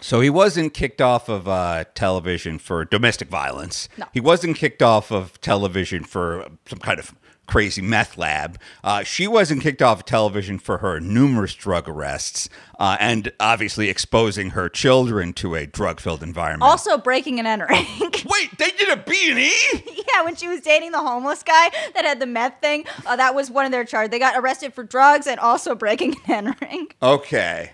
So 0.00 0.20
he 0.20 0.28
wasn't 0.28 0.74
kicked 0.74 1.00
off 1.00 1.28
of 1.28 1.48
uh, 1.48 1.84
television 1.94 2.58
for 2.58 2.84
domestic 2.84 3.28
violence. 3.28 3.88
No. 3.96 4.04
He 4.12 4.20
wasn't 4.20 4.56
kicked 4.56 4.82
off 4.82 5.10
of 5.10 5.40
television 5.40 6.04
for 6.04 6.46
some 6.66 6.78
kind 6.78 6.98
of 6.98 7.14
crazy 7.46 7.82
meth 7.82 8.16
lab. 8.16 8.58
Uh, 8.82 9.02
she 9.02 9.26
wasn't 9.26 9.62
kicked 9.62 9.82
off 9.82 10.00
of 10.00 10.04
television 10.06 10.58
for 10.58 10.78
her 10.78 11.00
numerous 11.00 11.54
drug 11.54 11.88
arrests 11.88 12.48
uh, 12.78 12.96
and 13.00 13.32
obviously 13.40 13.88
exposing 13.88 14.50
her 14.50 14.68
children 14.68 15.32
to 15.34 15.54
a 15.54 15.66
drug-filled 15.66 16.22
environment. 16.22 16.62
Also 16.70 16.98
breaking 16.98 17.38
and 17.38 17.46
entering. 17.46 17.86
Wait, 18.00 18.58
they 18.58 18.70
did 18.70 18.88
a 18.88 18.96
B 18.96 19.30
and 19.30 19.38
E? 19.38 19.52
yeah, 20.14 20.22
when 20.24 20.36
she 20.36 20.48
was 20.48 20.60
dating 20.60 20.92
the 20.92 21.00
homeless 21.00 21.42
guy 21.42 21.70
that 21.94 22.04
had 22.04 22.20
the 22.20 22.26
meth 22.26 22.60
thing, 22.60 22.84
uh, 23.06 23.16
that 23.16 23.34
was 23.34 23.50
one 23.50 23.66
of 23.66 23.72
their 23.72 23.84
charges. 23.84 24.10
They 24.10 24.18
got 24.18 24.36
arrested 24.36 24.74
for 24.74 24.82
drugs 24.84 25.26
and 25.26 25.38
also 25.40 25.74
breaking 25.74 26.16
and 26.26 26.48
entering. 26.48 26.88
Okay. 27.02 27.70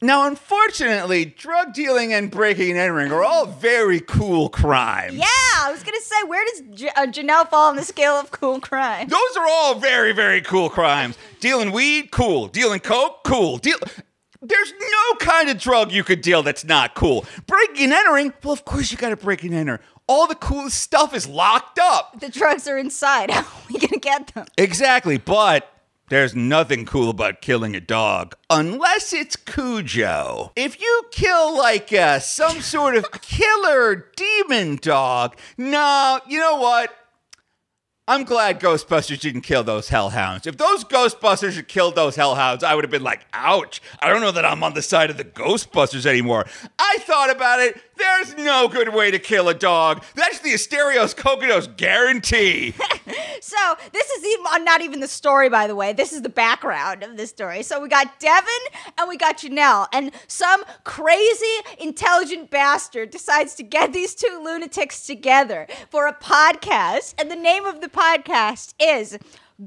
Now, 0.00 0.26
unfortunately, 0.28 1.24
drug 1.24 1.74
dealing 1.74 2.12
and 2.12 2.30
breaking 2.30 2.70
and 2.70 2.78
entering 2.78 3.10
are 3.10 3.24
all 3.24 3.46
very 3.46 3.98
cool 4.00 4.48
crimes. 4.48 5.14
Yeah, 5.14 5.24
I 5.26 5.70
was 5.72 5.82
gonna 5.82 6.00
say, 6.00 6.22
where 6.26 6.44
does 6.46 6.78
J- 6.80 6.90
uh, 6.96 7.06
Jenelle 7.06 7.48
fall 7.50 7.68
on 7.70 7.76
the 7.76 7.82
scale 7.84 8.12
of 8.14 8.30
cool 8.30 8.60
crime? 8.60 9.08
Those 9.08 9.36
are 9.36 9.46
all 9.48 9.74
very, 9.74 10.12
very 10.12 10.40
cool 10.40 10.70
crimes. 10.70 11.18
Dealing 11.40 11.72
weed, 11.72 12.10
cool. 12.12 12.46
Dealing 12.46 12.78
coke, 12.80 13.24
cool. 13.24 13.58
Deal. 13.58 13.76
There's 14.40 14.72
no 14.72 15.16
kind 15.18 15.50
of 15.50 15.58
drug 15.58 15.90
you 15.90 16.04
could 16.04 16.20
deal 16.20 16.44
that's 16.44 16.64
not 16.64 16.94
cool. 16.94 17.24
Breaking 17.48 17.84
and 17.86 17.92
entering, 17.92 18.32
well, 18.44 18.52
of 18.52 18.64
course 18.64 18.92
you 18.92 18.96
got 18.98 19.08
to 19.08 19.16
break 19.16 19.42
and 19.42 19.52
enter. 19.52 19.80
All 20.06 20.28
the 20.28 20.36
coolest 20.36 20.80
stuff 20.80 21.12
is 21.12 21.26
locked 21.26 21.80
up. 21.82 22.20
The 22.20 22.28
drugs 22.28 22.68
are 22.68 22.78
inside. 22.78 23.30
How 23.32 23.40
are 23.40 23.46
we 23.68 23.80
gonna 23.80 23.98
get 23.98 24.28
them? 24.28 24.46
Exactly, 24.56 25.18
but 25.18 25.70
there's 26.08 26.34
nothing 26.34 26.86
cool 26.86 27.10
about 27.10 27.40
killing 27.40 27.76
a 27.76 27.80
dog 27.80 28.34
unless 28.48 29.12
it's 29.12 29.36
Cujo. 29.36 30.52
If 30.56 30.80
you 30.80 31.02
kill 31.10 31.56
like 31.56 31.92
uh, 31.92 32.18
some 32.20 32.60
sort 32.60 32.96
of 32.96 33.10
killer 33.22 34.10
demon 34.16 34.76
dog, 34.76 35.36
no, 35.56 36.20
you 36.26 36.40
know 36.40 36.56
what? 36.56 36.94
I'm 38.08 38.24
glad 38.24 38.58
Ghostbusters 38.58 39.20
didn't 39.20 39.42
kill 39.42 39.62
those 39.62 39.90
hellhounds. 39.90 40.46
If 40.46 40.56
those 40.56 40.82
Ghostbusters 40.82 41.56
had 41.56 41.68
killed 41.68 41.94
those 41.94 42.16
hellhounds, 42.16 42.64
I 42.64 42.74
would 42.74 42.82
have 42.82 42.90
been 42.90 43.02
like, 43.02 43.26
ouch. 43.34 43.82
I 44.00 44.08
don't 44.08 44.22
know 44.22 44.30
that 44.30 44.46
I'm 44.46 44.64
on 44.64 44.72
the 44.72 44.80
side 44.80 45.10
of 45.10 45.18
the 45.18 45.24
Ghostbusters 45.24 46.06
anymore. 46.06 46.46
I 46.78 46.96
thought 47.00 47.30
about 47.30 47.60
it. 47.60 47.78
There's 47.98 48.36
no 48.36 48.68
good 48.68 48.94
way 48.94 49.10
to 49.10 49.18
kill 49.18 49.48
a 49.48 49.54
dog. 49.54 50.04
That's 50.14 50.38
the 50.40 50.52
Asterios 50.52 51.14
Kokodos 51.14 51.76
guarantee. 51.76 52.74
So 53.40 53.56
this 53.92 54.10
is 54.10 54.24
even, 54.26 54.46
uh, 54.50 54.58
not 54.58 54.82
even 54.82 55.00
the 55.00 55.08
story, 55.08 55.48
by 55.48 55.68
the 55.68 55.74
way. 55.74 55.92
This 55.92 56.12
is 56.12 56.22
the 56.22 56.28
background 56.28 57.02
of 57.02 57.16
this 57.16 57.30
story. 57.30 57.62
So 57.62 57.80
we 57.80 57.88
got 57.88 58.18
Deavan 58.20 58.44
and 58.98 59.08
we 59.08 59.16
got 59.16 59.38
Jenelle, 59.38 59.86
and 59.92 60.10
some 60.26 60.64
crazy, 60.84 61.46
intelligent 61.78 62.50
bastard 62.50 63.10
decides 63.10 63.54
to 63.54 63.62
get 63.62 63.92
these 63.92 64.14
two 64.14 64.40
lunatics 64.42 65.06
together 65.06 65.66
for 65.88 66.06
a 66.06 66.14
podcast, 66.14 67.14
and 67.16 67.30
the 67.30 67.36
name 67.36 67.64
of 67.64 67.80
the 67.80 67.88
podcast 67.88 68.74
is 68.80 69.18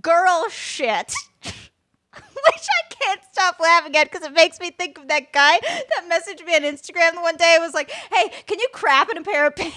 Girl 0.01 0.47
Shit. 0.49 1.13
Which 2.15 2.67
I 2.67 2.93
can't 2.93 3.21
stop 3.31 3.59
laughing 3.59 3.95
at 3.95 4.11
because 4.11 4.25
it 4.25 4.33
makes 4.33 4.59
me 4.59 4.71
think 4.71 4.97
of 4.97 5.07
that 5.07 5.31
guy 5.31 5.59
that 5.61 6.09
messaged 6.09 6.45
me 6.45 6.55
on 6.55 6.61
Instagram 6.61 7.13
the 7.15 7.21
one 7.21 7.37
day. 7.37 7.55
It 7.55 7.61
was 7.61 7.73
like, 7.73 7.89
"Hey, 7.91 8.31
can 8.47 8.59
you 8.59 8.67
crap 8.73 9.09
in 9.09 9.17
a 9.17 9.21
pair 9.23 9.47
of 9.47 9.55
panties 9.57 9.73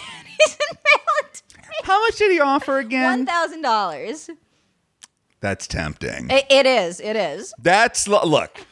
and 0.68 0.78
mail 0.84 1.14
it 1.20 1.42
to 1.48 1.58
me?" 1.58 1.64
How 1.84 2.00
much 2.00 2.16
did 2.16 2.32
he 2.32 2.40
offer 2.40 2.78
again? 2.78 3.24
thousand 3.26 3.62
dollars. 3.62 4.30
That's 5.40 5.66
tempting. 5.66 6.30
It, 6.30 6.46
it 6.50 6.66
is. 6.66 7.00
It 7.00 7.16
is. 7.16 7.52
That's 7.58 8.08
lo- 8.08 8.24
look. 8.24 8.66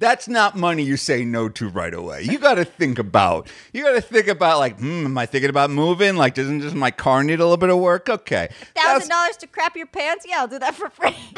That's 0.00 0.28
not 0.28 0.56
money 0.56 0.84
you 0.84 0.96
say 0.96 1.24
no 1.24 1.48
to 1.48 1.68
right 1.68 1.92
away. 1.92 2.22
You 2.22 2.38
got 2.38 2.54
to 2.54 2.64
think 2.64 3.00
about. 3.00 3.48
You 3.72 3.82
got 3.82 3.92
to 3.92 4.00
think 4.00 4.28
about 4.28 4.60
like, 4.60 4.78
hmm, 4.78 5.06
am 5.06 5.18
I 5.18 5.26
thinking 5.26 5.50
about 5.50 5.70
moving? 5.70 6.14
Like, 6.16 6.34
doesn't 6.34 6.60
just 6.60 6.76
my 6.76 6.92
car 6.92 7.24
need 7.24 7.40
a 7.40 7.42
little 7.42 7.56
bit 7.56 7.70
of 7.70 7.78
work? 7.78 8.08
Okay, 8.08 8.48
Thousand 8.76 9.08
dollars 9.08 9.36
to 9.38 9.48
crap 9.48 9.76
your 9.76 9.86
pants? 9.86 10.24
Yeah, 10.28 10.38
I'll 10.38 10.46
do 10.48 10.58
that 10.60 10.74
for 10.76 10.88
free. 10.90 11.16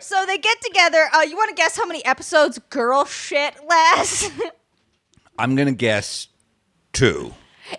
So 0.00 0.24
they 0.26 0.38
get 0.38 0.60
together. 0.60 1.08
Uh, 1.14 1.22
you 1.22 1.36
want 1.36 1.48
to 1.48 1.54
guess 1.54 1.76
how 1.76 1.86
many 1.86 2.04
episodes 2.04 2.58
girl 2.70 3.04
shit 3.04 3.54
lasts? 3.66 4.30
I'm 5.38 5.56
gonna 5.56 5.72
guess 5.72 6.28
two. 6.92 7.32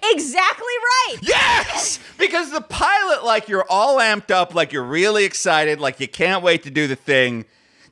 exactly 0.04 0.66
right. 0.66 1.16
Yes, 1.22 2.00
because 2.18 2.52
the 2.52 2.62
pilot, 2.62 3.24
like 3.24 3.48
you're 3.48 3.66
all 3.70 3.98
amped 4.00 4.32
up, 4.32 4.54
like 4.54 4.74
you're 4.74 4.84
really 4.84 5.24
excited, 5.24 5.80
like 5.80 6.00
you 6.00 6.08
can't 6.08 6.44
wait 6.44 6.64
to 6.64 6.70
do 6.70 6.88
the 6.88 6.96
thing. 6.96 7.46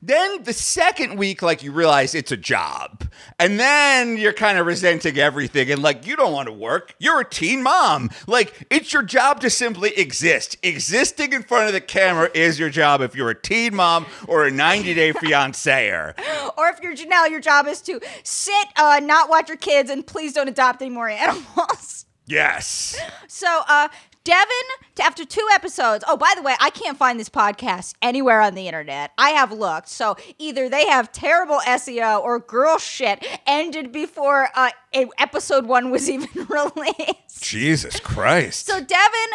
Then 0.06 0.44
the 0.44 0.52
second 0.52 1.16
week, 1.16 1.42
like 1.42 1.64
you 1.64 1.72
realize 1.72 2.14
it's 2.14 2.34
a 2.34 2.36
job. 2.36 3.10
And 3.40 3.58
then 3.58 4.18
you're 4.18 4.34
kind 4.34 4.58
of 4.58 4.66
resenting 4.66 5.18
everything 5.18 5.72
and 5.72 5.82
like 5.82 6.06
you 6.06 6.18
don't 6.18 6.34
want 6.34 6.48
to 6.48 6.52
work. 6.52 6.94
You're 7.00 7.22
a 7.22 7.26
teen 7.30 7.64
mom. 7.64 8.10
Like 8.28 8.68
it's 8.70 8.92
your 8.92 9.04
job 9.04 9.40
to 9.40 9.50
simply 9.50 9.92
exist. 9.98 10.58
Existing 10.62 11.32
in 11.32 11.44
front 11.44 11.68
of 11.68 11.74
the 11.74 11.80
camera 11.80 12.30
is 12.34 12.60
your 12.60 12.70
job 12.70 13.00
if 13.00 13.16
you're 13.16 13.30
a 13.30 13.42
teen 13.42 13.76
mom 13.76 14.06
or 14.28 14.46
a 14.46 14.52
90 14.52 14.94
day 14.94 15.14
fianceer. 15.14 16.14
Or 16.58 16.68
if 16.68 16.82
you're 16.82 16.96
Jenelle, 16.96 17.30
your 17.30 17.40
job 17.40 17.66
is 17.68 17.80
to 17.84 18.02
sit, 18.24 18.68
uh, 18.76 19.00
not 19.02 19.30
watch 19.30 19.48
your 19.48 19.58
kids, 19.58 19.90
and 19.90 20.06
please 20.06 20.34
don't 20.34 20.50
adopt 20.50 20.82
any 20.82 20.92
more 20.92 21.08
animals. 21.08 22.06
Yes. 22.26 23.00
So, 23.28 23.62
uh, 23.68 23.88
Deavan, 24.26 25.02
after 25.02 25.26
two 25.26 25.46
episodes, 25.54 26.04
oh, 26.08 26.16
by 26.16 26.34
the 26.36 26.42
way, 26.42 26.56
I 26.62 26.70
can't 26.70 26.98
find 26.98 27.20
this 27.20 27.28
podcast 27.28 27.96
anywhere 28.02 28.40
on 28.40 28.56
the 28.56 28.68
internet. 28.68 29.12
I 29.18 29.32
have 29.32 29.52
looked. 29.52 29.90
So 29.90 30.16
either 30.38 30.70
they 30.70 30.86
have 30.88 31.12
terrible 31.12 31.60
SEO 31.66 32.22
or 32.22 32.40
girl 32.40 32.78
shit 32.78 33.26
ended 33.46 33.92
before 33.92 34.48
uh, 34.56 34.70
episode 35.18 35.66
one 35.66 35.92
was 35.92 36.10
even 36.10 36.30
released. 36.48 37.44
Jesus 37.44 38.00
Christ. 38.00 38.66
So 38.66 38.80
Deavan 38.80 39.28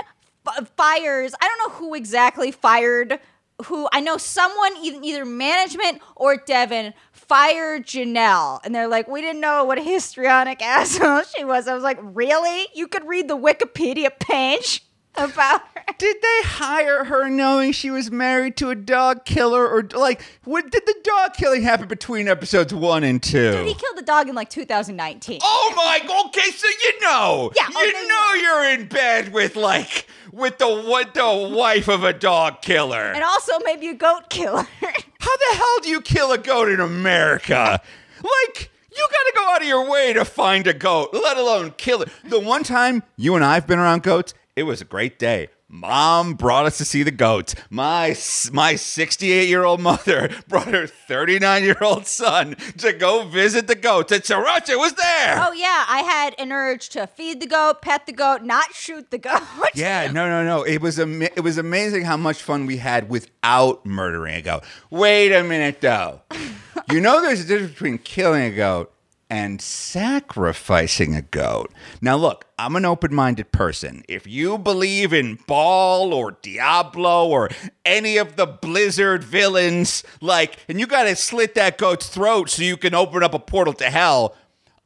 f- 0.47 0.71
fires, 0.75 1.35
I 1.39 1.49
don't 1.49 1.59
know 1.71 1.77
who 1.77 1.95
exactly 1.95 2.51
fired 2.51 3.19
who. 3.67 3.89
I 3.93 4.01
know 4.01 4.17
someone, 4.17 4.73
either, 4.83 5.01
either 5.03 5.25
management 5.25 6.01
or 6.17 6.37
Deavan, 6.37 6.95
fired 7.29 7.87
Jenelle. 7.87 8.61
And 8.65 8.75
they're 8.75 8.89
like, 8.89 9.07
we 9.09 9.21
didn't 9.21 9.41
know 9.41 9.65
what 9.65 9.79
a 9.79 9.83
histrionic 9.83 10.63
asshole 10.65 11.23
she 11.37 11.45
was. 11.45 11.69
I 11.69 11.75
was 11.75 11.83
like, 11.83 11.99
really? 12.03 12.67
You 12.75 12.89
could 12.89 13.07
read 13.07 13.29
the 13.29 13.37
Wikipedia 13.37 14.19
page 14.19 14.83
about 15.15 15.61
her. 15.75 15.83
Did 15.99 16.17
they 16.23 16.41
hire 16.45 17.05
her 17.05 17.29
knowing 17.29 17.73
she 17.73 17.91
was 17.91 18.11
married 18.11 18.57
to 18.59 18.71
a 18.71 18.75
dog 18.77 19.25
killer, 19.25 19.67
or 19.67 19.83
like, 19.95 20.23
what 20.45 20.71
did 20.71 20.83
the 20.87 20.95
dog 21.03 21.35
killing 21.35 21.63
happen 21.63 21.89
between 21.89 22.29
episodes 22.29 22.73
one 22.73 23.03
and 23.03 23.21
two? 23.21 23.51
Dude, 23.51 23.67
he 23.67 23.75
killed 23.75 23.97
the 23.97 24.03
dog 24.03 24.29
in 24.29 24.35
like 24.37 24.49
2019. 24.49 25.41
oh 25.43 25.73
my! 25.75 25.99
Okay, 26.27 26.51
so 26.51 26.67
you 26.69 27.01
know, 27.01 27.51
Yeah, 27.57 27.67
you 27.69 27.89
okay, 27.89 28.07
know 28.07 28.33
you're 28.35 28.65
in 28.75 28.87
bed 28.87 29.33
with 29.33 29.57
like 29.57 30.07
with 30.31 30.59
the 30.59 30.69
what 30.69 31.15
the 31.15 31.51
wife 31.53 31.89
of 31.89 32.05
a 32.05 32.13
dog 32.13 32.63
killer. 32.63 33.11
And 33.13 33.25
also 33.25 33.53
maybe 33.65 33.89
a 33.89 33.95
goat 33.95 34.31
killer. 34.31 34.69
How 35.21 35.37
the 35.37 35.57
hell 35.57 35.81
do 35.83 35.89
you 35.89 36.01
kill 36.01 36.33
a 36.33 36.39
goat 36.39 36.69
in 36.69 36.81
America? 36.81 37.81
Like. 38.23 38.71
You 38.91 39.07
gotta 39.09 39.33
go 39.37 39.55
out 39.55 39.63
of 39.63 39.69
your 39.69 39.89
way 39.89 40.13
to 40.15 40.25
find 40.25 40.67
a 40.67 40.75
goat, 40.75 41.11
let 41.13 41.37
alone 41.37 41.73
kill 41.77 42.03
it. 42.03 42.09
The 42.25 42.41
one 42.41 42.65
time 42.65 43.05
you 43.17 43.37
and 43.37 43.45
I've 43.45 43.65
been 43.65 43.79
around 43.79 44.03
goats, 44.03 44.35
it 44.57 44.65
was 44.65 44.81
a 44.81 44.85
great 44.85 45.21
day. 45.21 45.51
Mom 45.71 46.33
brought 46.33 46.65
us 46.65 46.79
to 46.79 46.85
see 46.87 47.03
the 47.03 47.11
goats. 47.11 47.55
My 47.69 48.17
my 48.53 48.75
68 48.75 49.49
year 49.49 49.65
old 49.65 49.81
mother 49.81 50.31
brought 50.49 50.69
her 50.69 50.87
39 50.87 51.63
year 51.63 51.77
old 51.83 52.07
son 52.07 52.55
to 52.79 52.95
go 52.95 53.25
visit 53.25 53.67
the 53.67 53.75
goats, 53.75 54.11
and 54.11 54.23
Sriracha 54.23 54.79
was 54.79 54.95
there. 54.95 55.47
oh, 55.47 55.53
yeah. 55.53 55.85
I 55.87 56.01
had 56.01 56.35
an 56.39 56.53
urge 56.53 56.89
to 56.91 57.07
feed 57.07 57.41
the 57.41 57.47
goat, 57.47 57.83
pet 57.83 58.07
the 58.07 58.13
goat, 58.13 58.43
not 58.43 58.73
shoot 58.75 59.11
the 59.11 59.19
goat. 59.19 59.43
Yeah, 59.75 60.11
no, 60.11 60.27
no, 60.27 60.43
no. 60.43 60.63
It 60.63 60.81
was 60.81 60.99
ama- 60.99 61.29
it 61.37 61.41
was 61.41 61.59
amazing 61.59 62.05
how 62.05 62.17
much 62.17 62.43
fun 62.43 62.65
we 62.65 62.79
had 62.79 63.11
without 63.11 63.85
murdering 63.85 64.35
a 64.37 64.43
goat. 64.43 64.65
Wait 64.91 65.33
a 65.33 65.45
minute, 65.45 65.83
though. 65.83 66.23
you 66.91 67.01
know, 67.01 67.21
there's 67.21 67.41
a 67.43 67.45
difference 67.45 67.73
between 67.73 67.99
killing 67.99 68.43
a 68.45 68.51
goat 68.57 68.93
and 69.31 69.61
sacrificing 69.61 71.15
a 71.15 71.23
goat. 71.23 71.73
Now, 72.01 72.17
look, 72.17 72.47
I'm 72.59 72.77
an 72.77 72.85
open-minded 72.85 73.53
person. 73.53 74.03
If 74.09 74.27
you 74.27 74.57
believe 74.59 75.13
in 75.13 75.39
Baal 75.47 76.15
or 76.15 76.39
Diablo 76.43 77.29
or 77.29 77.51
any 77.85 78.17
of 78.17 78.37
the 78.37 78.47
Blizzard 78.47 79.23
villains, 79.23 80.03
like, 80.21 80.59
and 80.69 80.81
you 80.81 80.87
got 80.87 81.05
to 81.05 81.15
slit 81.15 81.55
that 81.57 81.79
goat's 81.79 82.09
throat 82.09 82.51
so 82.51 82.63
you 82.63 82.77
can 82.77 82.95
open 82.95 83.23
up 83.23 83.35
a 83.35 83.39
portal 83.39 83.75
to 83.75 83.91
hell. 83.91 84.35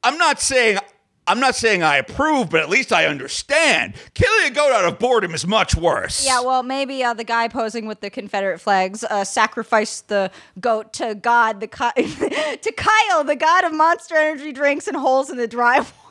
I'm 0.02 0.18
not 0.18 0.40
saying 0.40 0.78
I'm 1.26 1.38
not 1.38 1.54
saying 1.54 1.84
I 1.84 1.98
approve, 1.98 2.50
but 2.50 2.60
at 2.60 2.68
least 2.68 2.92
I 2.92 3.06
understand. 3.06 3.94
Killing 4.14 4.50
a 4.50 4.54
goat 4.54 4.72
out 4.72 4.84
of 4.84 4.98
boredom 4.98 5.34
is 5.34 5.46
much 5.46 5.76
worse. 5.76 6.26
Yeah, 6.26 6.40
well, 6.40 6.64
maybe 6.64 7.04
uh, 7.04 7.14
the 7.14 7.24
guy 7.24 7.46
posing 7.46 7.86
with 7.86 8.00
the 8.00 8.10
Confederate 8.10 8.58
flags 8.58 9.04
uh, 9.04 9.22
sacrificed 9.22 10.08
the 10.08 10.32
goat 10.58 10.92
to 10.94 11.14
God, 11.14 11.60
the 11.60 11.68
to 12.62 12.72
Kyle, 12.72 13.22
the 13.22 13.36
god 13.36 13.64
of 13.64 13.72
monster 13.72 14.16
energy 14.16 14.52
drinks 14.52 14.88
and 14.88 14.96
holes 14.96 15.30
in 15.30 15.36
the 15.36 15.48
drywall. 15.48 15.92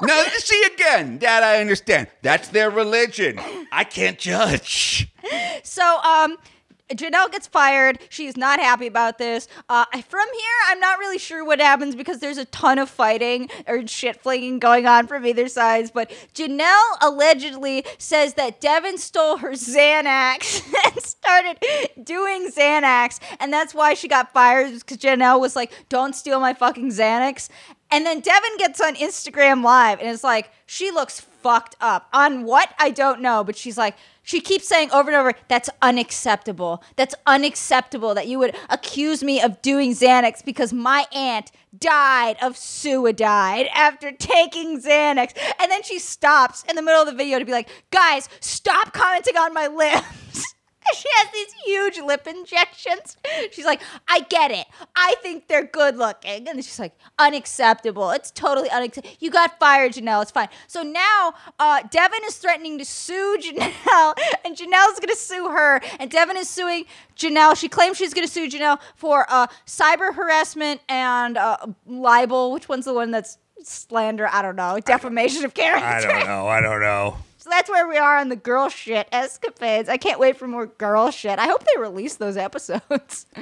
Now, 0.00 0.24
see 0.38 0.60
again, 0.74 1.18
that 1.18 1.42
I 1.42 1.60
understand. 1.60 2.08
That's 2.22 2.48
their 2.48 2.70
religion. 2.70 3.38
I 3.70 3.84
can't 3.84 4.18
judge. 4.18 5.12
So, 5.62 6.00
um, 6.00 6.36
Jenelle 6.94 7.30
gets 7.30 7.46
fired. 7.46 7.98
She's 8.08 8.36
not 8.36 8.60
happy 8.60 8.86
about 8.86 9.18
this. 9.18 9.48
Uh, 9.68 9.84
from 9.84 10.26
here, 10.32 10.58
I'm 10.68 10.80
not 10.80 10.98
really 10.98 11.18
sure 11.18 11.44
what 11.44 11.60
happens 11.60 11.94
because 11.94 12.20
there's 12.20 12.38
a 12.38 12.44
ton 12.46 12.78
of 12.78 12.88
fighting 12.88 13.50
or 13.66 13.86
shit 13.86 14.20
flinging 14.20 14.58
going 14.58 14.86
on 14.86 15.06
from 15.06 15.26
either 15.26 15.48
sides. 15.48 15.90
But 15.90 16.10
Jenelle 16.34 16.96
allegedly 17.00 17.84
says 17.98 18.34
that 18.34 18.60
Deavan 18.60 18.98
stole 18.98 19.38
her 19.38 19.52
Xanax 19.52 20.62
and 20.84 21.02
started 21.02 21.58
doing 22.02 22.50
Xanax, 22.50 23.20
and 23.40 23.52
that's 23.52 23.74
why 23.74 23.94
she 23.94 24.08
got 24.08 24.32
fired 24.32 24.72
because 24.72 24.98
Jenelle 24.98 25.40
was 25.40 25.56
like, 25.56 25.72
"Don't 25.88 26.14
steal 26.14 26.40
my 26.40 26.54
fucking 26.54 26.90
Xanax." 26.90 27.48
And 27.92 28.06
then 28.06 28.22
Deavan 28.22 28.58
gets 28.58 28.80
on 28.80 28.94
Instagram 28.94 29.62
Live 29.62 30.00
and 30.00 30.08
is 30.08 30.24
like, 30.24 30.50
she 30.64 30.90
looks 30.90 31.20
fucked 31.42 31.76
up. 31.80 32.08
On 32.12 32.44
what? 32.44 32.72
I 32.78 32.90
don't 32.90 33.20
know. 33.20 33.44
But 33.44 33.56
she's 33.56 33.76
like, 33.76 33.96
she 34.22 34.40
keeps 34.40 34.68
saying 34.68 34.90
over 34.92 35.10
and 35.10 35.16
over, 35.18 35.34
that's 35.48 35.68
unacceptable. 35.80 36.82
That's 36.96 37.14
unacceptable 37.26 38.14
that 38.14 38.28
you 38.28 38.38
would 38.38 38.56
accuse 38.70 39.22
me 39.22 39.40
of 39.40 39.60
doing 39.62 39.92
Xanax 39.92 40.44
because 40.44 40.72
my 40.72 41.06
aunt 41.12 41.50
died 41.76 42.36
of 42.40 42.56
suicide 42.56 43.68
after 43.74 44.12
taking 44.12 44.80
Xanax. 44.80 45.36
And 45.58 45.70
then 45.70 45.82
she 45.82 45.98
stops 45.98 46.64
in 46.68 46.76
the 46.76 46.82
middle 46.82 47.00
of 47.00 47.06
the 47.06 47.14
video 47.14 47.38
to 47.38 47.44
be 47.44 47.52
like, 47.52 47.68
guys, 47.90 48.28
stop 48.40 48.92
commenting 48.92 49.36
on 49.36 49.52
my 49.52 49.66
lips. 49.66 50.51
she 50.94 51.08
has 51.16 51.28
these 51.32 51.52
huge 51.64 51.98
lip 51.98 52.26
injections. 52.26 53.16
She's 53.50 53.64
like, 53.64 53.80
I 54.08 54.20
get 54.20 54.50
it. 54.50 54.66
I 54.96 55.14
think 55.22 55.48
they're 55.48 55.64
good 55.64 55.96
looking. 55.96 56.48
And 56.48 56.64
she's 56.64 56.78
like, 56.78 56.94
unacceptable. 57.18 58.10
It's 58.10 58.30
totally 58.30 58.70
unacceptable. 58.70 59.16
You 59.20 59.30
got 59.30 59.58
fired, 59.58 59.92
Jenelle. 59.92 60.22
It's 60.22 60.30
fine. 60.30 60.48
So 60.66 60.82
now 60.82 61.34
uh, 61.58 61.82
Deavan 61.82 62.26
is 62.26 62.36
threatening 62.36 62.78
to 62.78 62.84
sue 62.84 63.38
Jenelle, 63.42 64.14
and 64.44 64.56
Jenelle's 64.56 64.98
going 64.98 65.08
to 65.08 65.16
sue 65.16 65.48
her. 65.48 65.80
And 65.98 66.10
Deavan 66.10 66.36
is 66.36 66.48
suing 66.48 66.84
Jenelle. 67.16 67.56
She 67.56 67.68
claims 67.68 67.96
she's 67.96 68.14
going 68.14 68.26
to 68.26 68.32
sue 68.32 68.48
Jenelle 68.48 68.78
for 68.96 69.26
uh, 69.28 69.46
cyber 69.66 70.14
harassment 70.14 70.80
and 70.88 71.36
uh, 71.36 71.58
libel. 71.86 72.52
Which 72.52 72.68
one's 72.68 72.84
the 72.84 72.94
one 72.94 73.10
that's 73.10 73.38
slander? 73.62 74.28
I 74.28 74.42
don't 74.42 74.56
know. 74.56 74.78
Defamation 74.80 75.44
of 75.44 75.54
character. 75.54 75.86
I 75.86 76.00
don't 76.00 76.26
know. 76.26 76.46
I 76.46 76.60
don't 76.60 76.80
know. 76.80 77.16
So 77.42 77.50
that's 77.50 77.68
where 77.68 77.88
we 77.88 77.96
are 77.96 78.18
on 78.18 78.28
the 78.28 78.36
girl 78.36 78.68
shit 78.68 79.08
escapades. 79.10 79.88
I 79.88 79.96
can't 79.96 80.20
wait 80.20 80.36
for 80.36 80.46
more 80.46 80.66
girl 80.66 81.10
shit. 81.10 81.40
I 81.40 81.46
hope 81.46 81.64
they 81.64 81.80
release 81.80 82.14
those 82.14 82.36
episodes. 82.36 83.26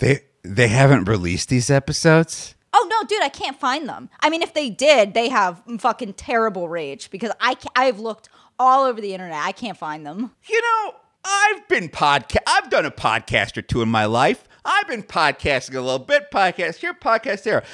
They 0.00 0.20
they 0.42 0.68
haven't 0.68 1.08
released 1.08 1.48
these 1.48 1.70
episodes. 1.70 2.54
Oh 2.72 2.86
no, 2.88 3.04
dude, 3.08 3.20
I 3.20 3.28
can't 3.28 3.58
find 3.58 3.88
them. 3.88 4.10
I 4.20 4.30
mean, 4.30 4.42
if 4.42 4.54
they 4.54 4.70
did, 4.70 5.12
they 5.12 5.28
have 5.28 5.60
fucking 5.80 6.12
terrible 6.12 6.68
rage 6.68 7.10
because 7.10 7.32
I 7.40 7.56
I've 7.74 7.98
looked 7.98 8.28
all 8.60 8.84
over 8.84 9.00
the 9.00 9.12
internet. 9.12 9.42
I 9.42 9.50
can't 9.50 9.76
find 9.76 10.06
them. 10.06 10.30
You 10.48 10.60
know, 10.60 10.94
I've 11.24 11.66
been 11.66 11.88
podcast. 11.88 12.44
I've 12.46 12.70
done 12.70 12.86
a 12.86 12.92
podcast 12.92 13.56
or 13.56 13.62
two 13.62 13.82
in 13.82 13.88
my 13.88 14.04
life. 14.04 14.44
I've 14.64 14.86
been 14.86 15.02
podcasting 15.02 15.74
a 15.74 15.80
little 15.80 15.98
bit. 15.98 16.30
Podcast 16.30 16.76
here, 16.76 16.94
podcast 16.94 17.42
there. 17.42 17.64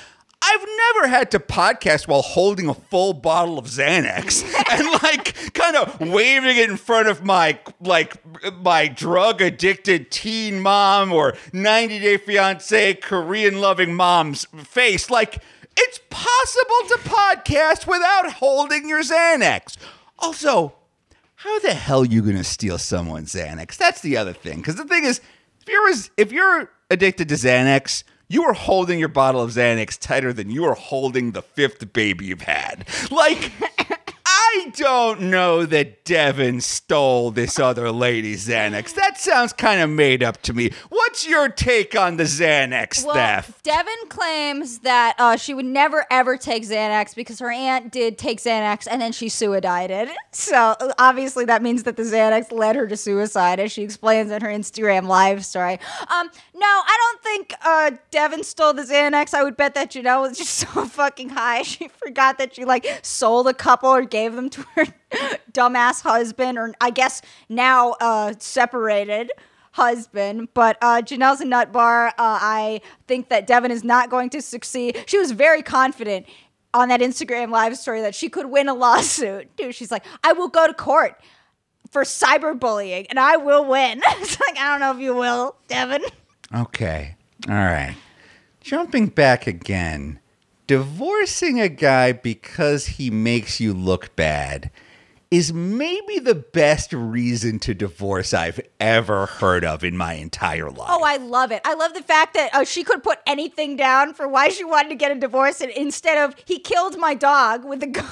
I've 0.46 0.66
never 0.94 1.08
had 1.08 1.30
to 1.30 1.38
podcast 1.38 2.06
while 2.06 2.20
holding 2.20 2.68
a 2.68 2.74
full 2.74 3.14
bottle 3.14 3.58
of 3.58 3.64
Xanax 3.64 4.44
and 4.70 5.02
like 5.02 5.54
kind 5.54 5.76
of 5.76 6.00
waving 6.00 6.56
it 6.58 6.68
in 6.68 6.76
front 6.76 7.08
of 7.08 7.24
my 7.24 7.58
like 7.80 8.14
my 8.62 8.88
drug 8.88 9.40
addicted 9.40 10.10
teen 10.10 10.60
mom 10.60 11.12
or 11.12 11.34
90 11.52 11.98
Day 11.98 12.16
Fiance 12.18 12.94
Korean 12.94 13.60
loving 13.60 13.94
mom's 13.94 14.44
face. 14.56 15.08
Like 15.08 15.38
it's 15.76 16.00
possible 16.10 16.88
to 16.88 16.98
podcast 17.04 17.86
without 17.86 18.34
holding 18.34 18.88
your 18.88 19.02
Xanax. 19.02 19.76
Also, 20.18 20.74
how 21.36 21.58
the 21.60 21.74
hell 21.74 22.02
are 22.02 22.06
you 22.06 22.20
gonna 22.20 22.44
steal 22.44 22.76
someone's 22.76 23.32
Xanax? 23.34 23.76
That's 23.76 24.02
the 24.02 24.18
other 24.18 24.34
thing. 24.34 24.58
Because 24.58 24.76
the 24.76 24.84
thing 24.84 25.04
is, 25.04 25.20
if 25.62 25.68
you're 25.68 25.90
if 26.18 26.32
you're 26.32 26.70
addicted 26.90 27.28
to 27.30 27.34
Xanax, 27.34 28.04
you 28.28 28.44
are 28.44 28.54
holding 28.54 28.98
your 28.98 29.08
bottle 29.08 29.42
of 29.42 29.50
Xanax 29.50 29.98
tighter 29.98 30.32
than 30.32 30.50
you 30.50 30.64
are 30.64 30.74
holding 30.74 31.32
the 31.32 31.42
fifth 31.42 31.92
baby 31.92 32.26
you've 32.26 32.42
had. 32.42 32.86
Like. 33.10 33.52
I 34.26 34.70
don't 34.76 35.20
know 35.22 35.66
that 35.66 36.04
Deavan 36.04 36.62
stole 36.62 37.32
this 37.32 37.58
other 37.58 37.90
lady's 37.90 38.46
Xanax. 38.48 38.94
That 38.94 39.18
sounds 39.18 39.52
kind 39.52 39.80
of 39.80 39.90
made 39.90 40.22
up 40.22 40.42
to 40.42 40.52
me. 40.52 40.70
What's 40.90 41.26
your 41.26 41.48
take 41.48 41.96
on 41.96 42.18
the 42.18 42.24
Xanax 42.24 43.04
Well, 43.04 43.14
theft? 43.14 43.64
Deavan 43.64 44.08
claims 44.08 44.80
that 44.80 45.16
uh, 45.18 45.36
she 45.36 45.54
would 45.54 45.64
never 45.64 46.06
ever 46.08 46.36
take 46.36 46.62
Xanax 46.62 47.16
because 47.16 47.40
her 47.40 47.50
aunt 47.50 47.92
did 47.92 48.16
take 48.16 48.38
Xanax 48.38 48.86
and 48.88 49.02
then 49.02 49.10
she 49.12 49.28
suicided. 49.28 50.08
So 50.30 50.76
obviously 50.98 51.44
that 51.46 51.60
means 51.62 51.82
that 51.82 51.96
the 51.96 52.04
Xanax 52.04 52.52
led 52.52 52.76
her 52.76 52.86
to 52.86 52.96
suicide, 52.96 53.58
as 53.58 53.72
she 53.72 53.82
explains 53.82 54.30
in 54.30 54.40
her 54.40 54.48
Instagram 54.48 55.06
live 55.06 55.44
story. 55.44 55.78
Um, 56.08 56.30
no, 56.54 56.66
I 56.66 56.96
don't 57.00 57.22
think 57.22 57.54
uh, 57.64 57.90
Deavan 58.12 58.44
stole 58.44 58.72
the 58.72 58.82
Xanax. 58.82 59.34
I 59.34 59.42
would 59.42 59.56
bet 59.56 59.74
that 59.74 59.90
Jenelle 59.90 60.22
was 60.22 60.38
just 60.38 60.54
so 60.54 60.86
fucking 60.86 61.30
high 61.30 61.62
she 61.62 61.88
forgot 61.88 62.38
that 62.38 62.54
she 62.54 62.64
like 62.64 62.86
sold 63.02 63.48
a 63.48 63.54
couple 63.54 63.90
or 63.90 64.02
gave 64.02 64.34
them 64.34 64.48
to 64.50 64.62
her 64.74 64.84
dumbass 65.52 66.02
husband, 66.02 66.58
or 66.58 66.72
I 66.80 66.90
guess 66.90 67.22
now 67.48 67.96
uh, 68.00 68.34
separated 68.38 69.32
husband. 69.72 70.48
But 70.54 70.78
uh, 70.80 71.02
Jenelle's 71.02 71.40
a 71.40 71.44
nut 71.44 71.72
bar. 71.72 72.08
Uh, 72.08 72.12
I 72.18 72.80
think 73.08 73.28
that 73.30 73.48
Deavan 73.48 73.70
is 73.70 73.82
not 73.82 74.08
going 74.08 74.30
to 74.30 74.40
succeed. 74.40 75.04
She 75.06 75.18
was 75.18 75.32
very 75.32 75.62
confident 75.62 76.26
on 76.72 76.88
that 76.88 77.00
Instagram 77.00 77.50
live 77.50 77.76
story 77.76 78.00
that 78.00 78.14
she 78.14 78.28
could 78.28 78.46
win 78.46 78.68
a 78.68 78.74
lawsuit. 78.74 79.56
Dude, 79.56 79.74
she's 79.74 79.90
like, 79.90 80.04
I 80.22 80.32
will 80.32 80.48
go 80.48 80.68
to 80.68 80.74
court 80.74 81.20
for 81.90 82.02
cyberbullying 82.02 83.06
and 83.10 83.18
I 83.18 83.36
will 83.36 83.64
win. 83.64 84.02
it's 84.06 84.40
like, 84.40 84.56
I 84.56 84.68
don't 84.68 84.80
know 84.80 84.92
if 84.92 84.98
you 84.98 85.14
will, 85.14 85.56
Deavan. 85.68 86.02
Okay. 86.52 87.16
All 87.48 87.54
right. 87.54 87.96
Jumping 88.60 89.08
back 89.08 89.46
again. 89.46 90.18
Divorcing 90.66 91.60
a 91.60 91.68
guy 91.68 92.12
because 92.12 92.86
he 92.86 93.10
makes 93.10 93.60
you 93.60 93.74
look 93.74 94.16
bad 94.16 94.70
is 95.30 95.52
maybe 95.52 96.18
the 96.18 96.34
best 96.34 96.92
reason 96.92 97.58
to 97.60 97.74
divorce 97.74 98.32
I've 98.32 98.60
ever 98.78 99.26
heard 99.26 99.64
of 99.64 99.82
in 99.82 99.96
my 99.96 100.14
entire 100.14 100.70
life. 100.70 100.88
Oh, 100.90 101.02
I 101.04 101.16
love 101.16 101.50
it. 101.50 101.60
I 101.64 101.74
love 101.74 101.94
the 101.94 102.02
fact 102.02 102.34
that 102.34 102.54
uh, 102.54 102.64
she 102.64 102.84
could 102.84 103.02
put 103.02 103.18
anything 103.26 103.76
down 103.76 104.14
for 104.14 104.28
why 104.28 104.48
she 104.48 104.64
wanted 104.64 104.90
to 104.90 104.94
get 104.94 105.10
a 105.10 105.14
divorce, 105.16 105.60
and 105.60 105.70
instead 105.72 106.18
of 106.18 106.34
he 106.44 106.58
killed 106.58 106.98
my 106.98 107.14
dog 107.14 107.64
with 107.64 107.82
a 107.82 107.86
gun. 107.88 108.04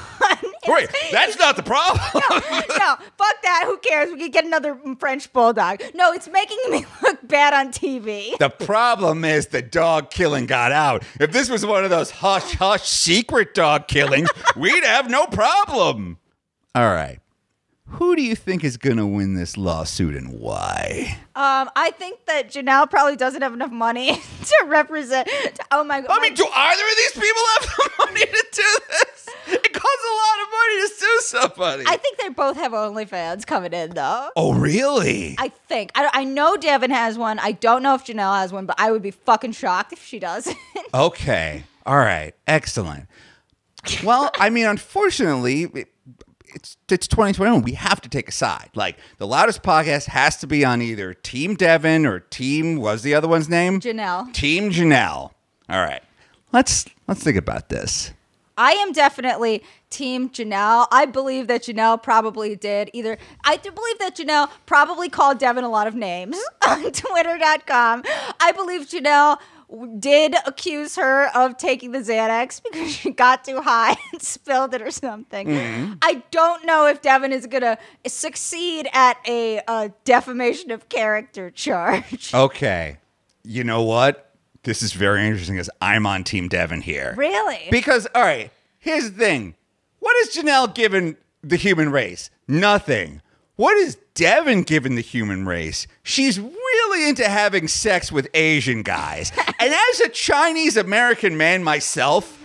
Wait, 0.66 0.88
that's 1.11 1.38
not 1.38 1.57
the 1.57 1.62
problem. 1.62 2.01
no, 2.14 2.96
fuck 3.16 3.42
that. 3.42 3.64
Who 3.66 3.79
cares? 3.79 4.12
We 4.12 4.18
could 4.18 4.33
get 4.33 4.44
another 4.44 4.79
French 4.98 5.33
bulldog. 5.33 5.83
No, 5.94 6.12
it's 6.12 6.29
making 6.29 6.59
me 6.70 6.87
look 7.03 7.27
bad 7.27 7.53
on 7.53 7.72
TV. 7.72 8.37
The 8.38 8.51
problem 8.51 9.25
is 9.25 9.48
the 9.48 9.62
dog 9.62 10.11
killing 10.11 10.46
got 10.46 10.72
out. 10.72 11.05
If 11.20 11.33
this 11.33 11.51
was 11.51 11.66
one 11.66 11.85
of 11.85 11.90
those 11.90 12.11
hush 12.11 12.55
hush 12.55 12.88
secret 12.88 13.55
dog 13.55 13.88
killings, 13.88 14.29
we'd 14.57 14.85
have 14.85 15.11
no 15.11 15.27
problem. 15.27 16.18
All 16.74 16.88
right. 16.92 17.18
Who 17.87 18.16
do 18.16 18.22
you 18.22 18.35
think 18.35 18.64
is 18.64 18.78
going 18.78 18.96
to 18.96 19.06
win 19.06 19.35
this 19.35 19.58
lawsuit 19.58 20.14
and 20.16 20.40
why? 20.40 21.18
Um, 21.37 21.68
I 21.76 21.90
think 21.90 22.24
that 22.24 22.48
Jenelle 22.50 22.88
probably 22.88 23.16
doesn't 23.16 23.42
have 23.42 23.52
enough 23.52 23.70
money 23.72 24.14
to 24.44 24.64
represent. 24.66 25.28
oh 25.70 25.85
my 25.85 26.00
god! 26.00 26.08
I 26.11 26.22
mean, 26.22 26.32
do 26.32 26.46
either 26.46 26.82
of 26.82 26.96
these 26.96 27.12
people 27.12 27.42
have 27.58 27.62
the 27.76 27.90
money 28.06 28.20
to 28.24 28.46
do 28.52 28.78
this? 28.88 29.28
It 29.48 29.72
costs 29.74 30.04
a 30.11 30.14
lot 30.14 30.42
of 30.42 30.52
money 30.52 30.80
to 30.80 30.88
sue 30.94 31.20
somebody. 31.20 31.85
I 31.87 31.96
think 31.98 32.16
they 32.18 32.30
both 32.30 32.56
have 32.56 32.72
OnlyFans 32.72 33.46
coming 33.46 33.74
in 33.74 33.90
though. 33.90 34.30
oh, 34.37 34.54
really? 34.54 35.35
I 35.38 35.48
think 35.48 35.90
I, 35.94 36.08
I 36.14 36.24
know 36.24 36.56
Deavan 36.56 36.90
has 36.90 37.18
one. 37.18 37.38
I 37.40 37.52
don't 37.52 37.82
know 37.82 37.94
if 37.94 38.06
Jenelle 38.06 38.38
has 38.38 38.54
one, 38.54 38.64
but 38.64 38.76
I 38.78 38.90
would 38.90 39.02
be 39.02 39.11
fucking 39.11 39.52
shocked 39.52 39.92
if 39.92 40.02
she 40.02 40.18
does. 40.18 40.48
Okay. 40.94 41.64
All 41.87 41.96
right. 41.96 42.35
Excellent. 42.46 43.06
Well, 44.04 44.30
I 44.38 44.50
mean, 44.50 44.66
unfortunately, 44.66 45.62
it, 45.62 45.88
it's 46.55 46.77
it's 46.88 47.07
2021. 47.07 47.62
We 47.62 47.73
have 47.73 48.01
to 48.03 48.09
take 48.09 48.29
a 48.29 48.33
side. 48.33 48.71
Like 48.75 48.99
the 49.19 49.27
loudest 49.27 49.62
podcast 49.62 50.07
has 50.07 50.37
to 50.38 50.47
be 50.47 50.65
on 50.65 50.83
either 50.83 51.15
Team 51.15 51.57
Deavan 51.57 52.07
or 52.07 52.21
Team 52.21 52.77
was 52.77 53.03
the 53.03 53.15
other 53.15 53.29
one's 53.29 53.49
name? 53.49 53.81
Jenelle. 53.81 54.33
Team 54.33 54.71
Jenelle. 54.71 55.33
All 55.69 55.81
right. 55.81 56.03
Let's 56.53 56.87
let's 57.09 57.23
think 57.23 57.37
about 57.37 57.69
this. 57.69 58.12
I 58.59 58.73
am 58.73 58.93
definitely 58.93 59.62
Team 59.88 60.29
Jenelle. 60.29 60.87
I 60.93 61.07
believe 61.07 61.47
that 61.47 61.62
Jenelle 61.62 62.03
probably 62.03 62.55
did 62.55 62.91
either. 62.93 63.17
I 63.45 63.57
do 63.57 63.71
believe 63.71 63.99
that 63.99 64.17
Jenelle 64.17 64.51
probably 64.67 65.09
called 65.09 65.38
Deavan 65.38 65.65
a 65.65 65.69
lot 65.69 65.87
of 65.87 65.95
names 65.95 66.38
on 66.69 66.93
Twitter.com. 66.93 68.03
I 68.41 68.53
believe 68.53 68.88
Jenelle 68.88 69.38
did 69.98 70.35
accuse 70.46 70.96
her 70.96 71.28
of 71.35 71.56
taking 71.56 71.92
the 71.92 72.00
Xanax 72.00 72.62
because 72.70 72.90
she 72.94 73.11
got 73.11 73.44
too 73.44 73.61
high 73.61 73.96
and 74.12 74.20
spilled 74.22 74.74
it 74.74 74.82
or 74.82 74.90
something. 74.90 75.96
I 76.02 76.22
don't 76.30 76.64
know 76.66 76.87
if 76.87 77.00
Deavan 77.02 77.30
is 77.30 77.46
going 77.46 77.62
to 77.62 77.78
succeed 78.06 78.88
at 78.92 79.16
a, 79.26 79.61
uh 79.66 79.88
defamation 80.04 80.70
of 80.70 80.88
character 80.88 81.50
charge. 81.54 82.32
Okay. 82.35 82.98
You 83.44 83.64
know 83.64 83.82
what? 83.82 84.28
This 84.64 84.82
is 84.82 84.92
very 84.92 85.26
interesting 85.26 85.56
because 85.56 85.70
I'm 85.80 86.06
on 86.06 86.22
Team 86.24 86.48
Deavan 86.48 86.82
here. 86.82 87.14
Really? 87.16 87.66
Because, 87.70 88.06
all 88.14 88.22
right, 88.22 88.50
here's 88.78 89.11
the 89.11 89.18
thing. 89.18 89.54
What 89.98 90.14
has 90.24 90.35
Jenelle 90.37 90.72
given 90.72 91.16
the 91.42 91.56
human 91.56 91.90
race? 91.90 92.30
Nothing. 92.46 93.22
what 93.56 93.76
is 93.76 93.96
Deavan 94.14 94.64
given 94.66 94.94
the 94.94 95.00
human 95.02 95.46
race? 95.46 95.87
She's 96.02 96.38
really 96.92 97.09
into 97.09 97.28
having 97.28 97.68
sex 97.68 98.12
with 98.12 98.28
Asian 98.35 98.83
guys. 98.83 99.33
and 99.59 99.72
as 99.72 100.00
a 100.00 100.09
Chinese 100.09 100.76
American 100.76 101.37
man 101.37 101.64
myself, 101.64 102.38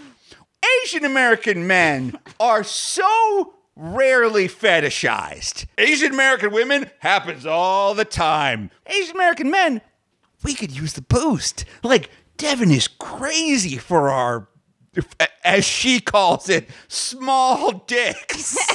Asian 0.84 1.06
American 1.06 1.68
men 1.68 2.18
are 2.40 2.64
so 2.64 3.54
rarely 3.76 4.48
fetishized. 4.48 5.66
Asian 5.78 6.14
American 6.14 6.52
women 6.52 6.90
happens 7.00 7.46
all 7.46 7.94
the 7.94 8.06
time. 8.06 8.72
Asian 8.88 9.16
American 9.16 9.52
men, 9.52 9.82
we 10.44 10.54
could 10.54 10.72
use 10.72 10.94
the 10.94 11.02
boost. 11.02 11.66
Like, 11.84 12.10
Deavan 12.38 12.72
is 12.72 12.88
crazy 12.88 13.78
for 13.78 14.10
our, 14.10 14.48
as 15.44 15.66
she 15.66 16.00
calls 16.00 16.50
it, 16.50 16.70
small 16.88 17.84
dicks. 17.86 18.58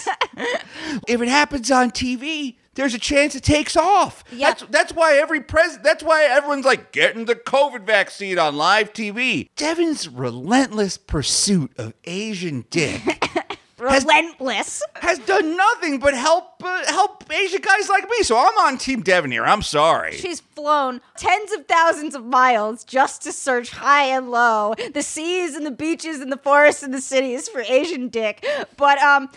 if 1.09 1.21
it 1.21 1.29
happens 1.29 1.71
on 1.71 1.91
TV, 1.91 2.57
there's 2.75 2.95
a 2.95 2.99
chance 2.99 3.35
it 3.35 3.43
takes 3.43 3.77
off. 3.77 4.25
Yeah. 4.33 4.49
That's 4.51 4.63
that's 4.71 4.93
why 4.95 5.17
every 5.17 5.41
pres 5.41 5.79
that's 5.83 6.03
why 6.03 6.25
everyone's 6.25 6.65
like 6.65 6.93
getting 6.93 7.27
the 7.27 7.35
COVID 7.35 7.85
vaccine 7.85 8.39
on 8.39 8.57
live 8.57 8.93
TV. 8.93 9.51
Deavan's 9.57 10.09
relentless 10.09 10.97
pursuit 10.99 11.73
of 11.79 11.95
Asian 12.05 12.65
dick 12.71 13.01
Relentless. 13.79 14.81
has 14.95 15.19
done 15.21 15.57
nothing 15.57 15.99
but 15.99 16.15
help 16.15 16.63
uh, 16.63 16.85
help 16.87 17.25
Asian 17.33 17.61
guys 17.61 17.89
like 17.89 18.05
me. 18.09 18.23
So 18.23 18.39
I'm 18.39 18.57
on 18.59 18.79
Team 18.79 19.03
Deavan 19.03 19.33
here. 19.33 19.45
I'm 19.45 19.63
sorry. 19.63 20.13
She's 20.17 20.39
flown 20.41 21.01
tens 21.17 21.51
of 21.53 21.67
thousands 21.67 22.15
of 22.15 22.25
miles 22.25 22.85
just 22.85 23.23
to 23.23 23.33
search 23.33 23.71
high 23.71 24.05
and 24.05 24.31
low, 24.31 24.75
the 24.95 25.03
seas 25.03 25.57
and 25.57 25.67
the 25.67 25.73
beaches 25.73 26.21
and 26.21 26.31
the 26.31 26.37
forests 26.37 26.85
and 26.85 26.95
the 26.95 27.01
cities 27.01 27.49
for 27.49 27.61
Asian 27.63 28.09
dick. 28.09 28.47
But 28.77 28.99
um 29.03 29.31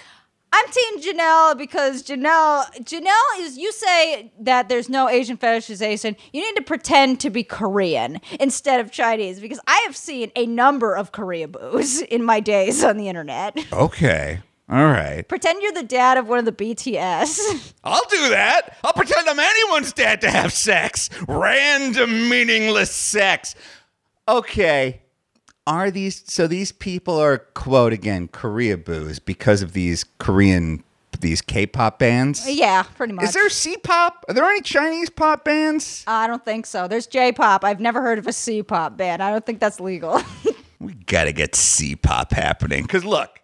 I'm 0.58 0.72
Team 0.72 1.02
Jenelle 1.02 1.58
because 1.58 2.02
Jenelle 2.02 2.64
Jenelle 2.80 3.40
is 3.40 3.58
you 3.58 3.74
say 3.74 4.32
that 4.40 4.70
there's 4.70 4.88
no 4.88 5.10
Asian 5.10 5.36
fetishization. 5.36 6.16
You 6.32 6.42
need 6.42 6.56
to 6.56 6.62
pretend 6.62 7.20
to 7.22 7.30
be 7.30 7.44
Korean 7.44 8.22
instead 8.40 8.80
of 8.80 8.90
Chinese 8.90 9.42
because 9.42 9.60
I 9.68 9.84
have 9.86 9.98
seen 9.98 10.32
a 10.34 10.46
number 10.46 10.96
of 10.96 11.12
Korea 11.12 11.50
boos 11.50 12.02
in 12.16 12.24
my 12.24 12.40
days 12.40 12.86
on 12.86 12.96
the 12.96 13.10
internet. 13.10 13.58
okay. 13.74 14.40
All 14.70 14.86
right. 14.86 15.28
pretend 15.28 15.62
you're 15.62 15.74
the 15.74 15.84
dad 15.84 16.18
of 16.18 16.30
one 16.30 16.40
of 16.40 16.46
the 16.46 16.54
BTS. 16.54 17.74
I'll 17.84 18.08
do 18.10 18.30
that. 18.30 18.78
I'll 18.84 18.94
pretend 18.94 19.28
I'm 19.28 19.40
anyone's 19.40 19.92
dad 19.92 20.22
to 20.22 20.32
have 20.32 20.54
sex. 20.54 21.10
Random, 21.28 22.30
meaningless 22.30 22.92
sex. 22.92 23.56
Okay. 24.26 25.02
Are 25.68 25.90
these 25.90 26.24
so 26.28 26.48
these 26.48 26.72
people 26.72 27.20
are 27.20 27.40
quote 27.40 27.94
again 27.94 28.28
Korea 28.28 28.78
boos 28.78 29.20
because 29.20 29.62
of 29.62 29.74
these 29.74 30.04
Korean 30.20 30.84
these 31.22 31.42
K-pop 31.42 31.98
bands? 31.98 32.48
yeah, 32.48 32.84
pretty 32.84 33.14
much. 33.14 33.26
Is 33.26 33.34
there 33.34 33.50
C-pop? 33.50 34.26
Are 34.28 34.34
there 34.34 34.44
any 34.46 34.62
Chinese 34.62 35.10
pop 35.10 35.46
bands? 35.46 36.04
I 36.08 36.28
don't 36.28 36.44
think 36.44 36.66
so. 36.66 36.88
There's 36.88 37.08
J-pop. 37.08 37.64
I've 37.64 37.80
never 37.80 38.02
heard 38.02 38.20
of 38.20 38.28
a 38.28 38.34
C-pop 38.34 38.98
band. 38.98 39.24
I 39.24 39.32
don't 39.32 39.46
think 39.46 39.60
that's 39.60 39.80
legal. 39.80 40.22
We 40.78 40.94
gotta 40.94 41.32
get 41.32 41.56
C-pop 41.56 42.32
happening. 42.34 42.86
Cause 42.86 43.04
look, 43.06 43.40